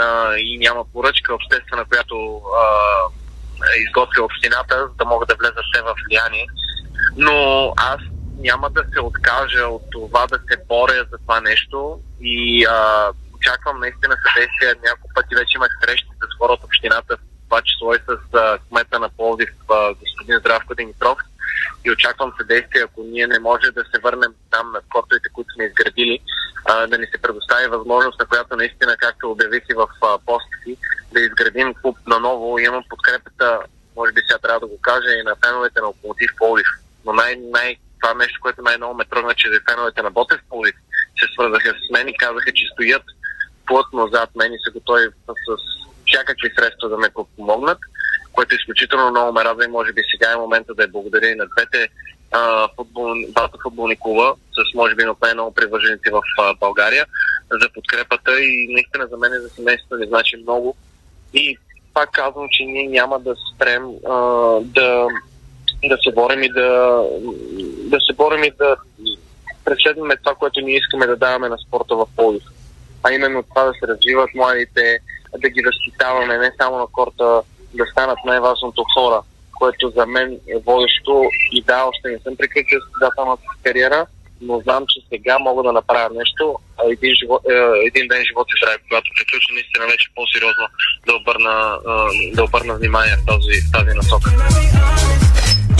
а, 0.00 0.36
и 0.36 0.58
няма 0.58 0.84
поръчка 0.92 1.34
обществена, 1.34 1.84
която 1.84 2.42
а, 2.56 2.64
е 3.76 3.78
изготвя 3.78 4.24
общината, 4.24 4.88
за 4.88 4.94
да 4.94 5.04
могат 5.04 5.28
да 5.28 5.34
влезат 5.34 5.64
те 5.74 5.82
в 5.82 5.94
влияние. 6.06 6.46
Но 7.16 7.72
аз 7.76 8.00
няма 8.38 8.70
да 8.70 8.84
се 8.92 9.00
откажа 9.00 9.66
от 9.66 9.82
това 9.90 10.26
да 10.26 10.38
се 10.38 10.56
боря 10.68 11.06
за 11.10 11.18
това 11.18 11.40
нещо 11.40 12.00
и 12.20 12.64
а, 12.64 13.08
очаквам 13.34 13.80
наистина 13.80 14.16
съдействие. 14.26 14.82
Няколко 14.84 15.14
пъти 15.14 15.34
вече 15.34 15.56
имах 15.56 15.70
срещи 15.84 16.08
с 16.22 16.38
хора 16.38 16.52
от 16.52 16.64
общината, 16.64 17.16
в 17.16 17.20
това 17.44 17.62
число 17.62 17.94
и 17.94 17.98
с 17.98 18.36
а, 18.36 18.58
кмета 18.58 18.98
на 18.98 19.08
Пловдив, 19.08 19.50
а, 19.70 19.94
господин 19.94 20.38
Здравко 20.38 20.74
Димитров 20.74 21.18
и 21.84 21.90
очаквам 21.90 22.32
съдействие, 22.38 22.82
ако 22.82 23.02
ние 23.02 23.26
не 23.26 23.38
може 23.38 23.70
да 23.70 23.84
се 23.84 24.00
върнем 24.02 24.32
там 24.50 24.72
на 24.72 24.80
сме 24.80 24.98
изградили, 25.00 25.31
а, 26.72 26.86
да 26.86 26.98
ни 26.98 27.06
се 27.06 27.22
предостави 27.22 27.66
възможност, 27.66 28.20
на 28.20 28.26
която 28.26 28.56
наистина, 28.56 28.96
както 28.96 29.30
обявих 29.30 29.62
и 29.70 29.74
в 29.74 29.88
а, 30.02 30.18
поста 30.26 30.56
си, 30.64 30.76
да 31.12 31.20
изградим 31.20 31.74
клуб 31.74 31.98
наново. 32.06 32.58
Имам 32.58 32.84
подкрепата, 32.88 33.58
може 33.96 34.12
би 34.12 34.20
сега 34.20 34.38
трябва 34.38 34.60
да 34.60 34.66
го 34.66 34.78
кажа, 34.80 35.10
и 35.20 35.22
на 35.22 35.34
феновете 35.46 35.80
на 35.80 35.86
Локомотив 35.86 36.30
Полив. 36.38 36.66
Но 37.04 37.12
най- 37.12 37.36
най- 37.36 37.76
това 38.00 38.14
нещо, 38.14 38.38
което 38.42 38.62
най-много 38.62 38.94
ме 38.94 39.04
тръгна, 39.04 39.34
че 39.34 39.48
феновете 39.70 40.02
на 40.02 40.10
Ботев 40.10 40.40
Полив 40.48 40.74
се 41.20 41.26
свързаха 41.32 41.70
с 41.70 41.90
мен 41.92 42.08
и 42.08 42.16
казаха, 42.16 42.52
че 42.52 42.64
стоят 42.72 43.02
плътно 43.66 44.08
зад 44.12 44.30
мен 44.36 44.52
и 44.52 44.58
са 44.64 44.70
готови 44.70 45.06
с 45.26 45.56
всякакви 46.06 46.50
средства 46.56 46.88
да 46.88 46.96
ме 46.96 47.08
помогнат 47.36 47.78
което 48.32 48.54
изключително 48.54 49.10
много 49.10 49.32
ме 49.32 49.44
радва 49.44 49.64
и 49.64 49.68
може 49.68 49.92
би 49.92 50.02
сега 50.12 50.32
е 50.32 50.36
момента 50.36 50.74
да 50.74 50.84
е 50.84 50.86
благодаря 50.86 51.30
и 51.30 51.34
на 51.34 51.46
двете 51.46 51.88
а, 52.32 52.68
футбол, 52.76 53.14
двата 53.28 53.58
футболни 53.62 53.96
клуба 54.00 54.34
с 54.52 54.74
може 54.74 54.94
би 54.94 55.04
най-много 55.22 55.54
привърженици 55.54 56.10
в 56.12 56.22
а, 56.38 56.54
България 56.54 57.06
за 57.50 57.68
подкрепата 57.74 58.42
и 58.42 58.68
наистина 58.70 59.06
за 59.06 59.16
мен 59.16 59.32
за 59.42 59.48
семейството 59.48 59.96
ни 59.96 60.06
значи 60.06 60.36
много. 60.36 60.76
И 61.34 61.58
пак 61.94 62.10
казвам, 62.10 62.48
че 62.50 62.64
ние 62.64 62.88
няма 62.88 63.20
да 63.20 63.34
спрем 63.54 63.90
а, 64.10 64.16
да, 64.60 65.08
да 65.84 65.98
се 66.04 66.12
борим 66.14 66.42
и 66.42 66.48
да, 66.48 67.02
да 67.84 68.00
се 68.00 68.12
борим 68.12 68.44
и 68.44 68.50
да 68.50 68.76
преследваме 69.64 70.16
това, 70.16 70.34
което 70.34 70.60
ние 70.60 70.76
искаме 70.76 71.06
да 71.06 71.16
даваме 71.16 71.48
на 71.48 71.58
спорта 71.58 71.96
в 71.96 72.06
Полив. 72.16 72.42
А 73.02 73.12
именно 73.12 73.42
това 73.42 73.64
да 73.64 73.72
се 73.72 73.86
развиват 73.86 74.34
младите, 74.34 74.98
да 75.38 75.48
ги 75.48 75.62
възпитаваме 75.62 76.38
не 76.38 76.52
само 76.60 76.78
на 76.78 76.86
корта, 76.86 77.42
да 77.74 77.86
станат 77.92 78.18
най-важното 78.24 78.84
хора, 78.94 79.22
което 79.62 79.92
за 79.96 80.06
мен 80.06 80.28
е 80.54 80.56
водещо 80.66 81.14
и 81.52 81.62
да, 81.62 81.84
още 81.90 82.08
не 82.08 82.18
съм 82.18 82.36
приключил 82.36 82.78
състезателната 82.80 83.42
кариера, 83.64 84.06
но 84.40 84.60
знам, 84.60 84.84
че 84.88 84.98
сега 85.08 85.38
мога 85.38 85.62
да 85.62 85.72
направя 85.72 86.08
нещо, 86.14 86.44
а 86.78 86.82
един, 86.92 87.14
живот, 87.14 87.40
е, 87.50 87.86
един 87.88 88.08
ден 88.08 88.22
живот 88.28 88.46
и 88.50 88.58
здраве, 88.58 88.78
когато 88.88 89.08
приключа 89.16 89.48
наистина 89.54 89.84
вече 89.86 90.06
по-сериозно 90.16 90.66
да 91.06 91.12
обърна, 91.20 91.54
е, 91.92 92.34
да 92.36 92.44
обърна 92.44 92.74
внимание 92.74 93.16
в 93.16 93.26
тази, 93.30 93.54
тази 93.72 93.96
насока. 93.96 94.30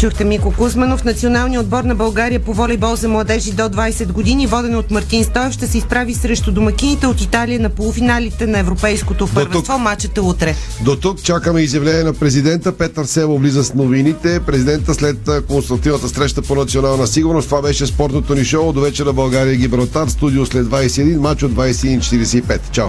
Чухте 0.03 0.25
Мико 0.25 0.53
Кузманов. 0.59 1.05
Националният 1.05 1.65
отбор 1.65 1.85
на 1.85 1.95
България 1.95 2.41
по 2.41 2.55
волейбол 2.55 2.97
за 2.97 3.09
младежи 3.09 3.53
до 3.53 3.63
20 3.63 4.13
години, 4.13 4.47
воден 4.47 4.77
от 4.77 4.91
Мартин 4.91 5.25
Стоев, 5.25 5.53
ще 5.53 5.67
се 5.67 5.79
изправи 5.79 6.15
срещу 6.15 6.53
домакините 6.53 7.07
от 7.07 7.21
Италия 7.21 7.61
на 7.61 7.69
полуфиналите 7.69 8.47
на 8.47 8.59
Европейското 8.59 9.29
първенство. 9.35 9.79
Мачът 9.79 10.17
е 10.17 10.21
утре. 10.21 10.55
До 10.85 10.97
тук 10.97 11.23
чакаме 11.23 11.61
изявление 11.61 12.03
на 12.03 12.13
президента. 12.13 12.73
Петър 12.73 13.05
Сево 13.05 13.39
влиза 13.39 13.65
с 13.65 13.75
новините. 13.75 14.41
Президента 14.41 14.95
след 14.95 15.17
консултативната 15.49 16.09
среща 16.09 16.43
по 16.43 16.55
национална 16.55 17.07
сигурност. 17.07 17.49
Това 17.49 17.63
беше 17.63 17.87
спортното 17.87 18.35
ни 18.35 18.45
шоу. 18.45 18.73
До 18.73 18.81
вечера 18.81 19.13
България 19.13 19.57
Гибралтар. 19.57 20.09
Студио 20.09 20.47
след 20.47 20.67
21, 20.67 21.17
мач 21.17 21.43
от 21.43 21.53
21.45. 21.53 22.71
Чао! 22.73 22.89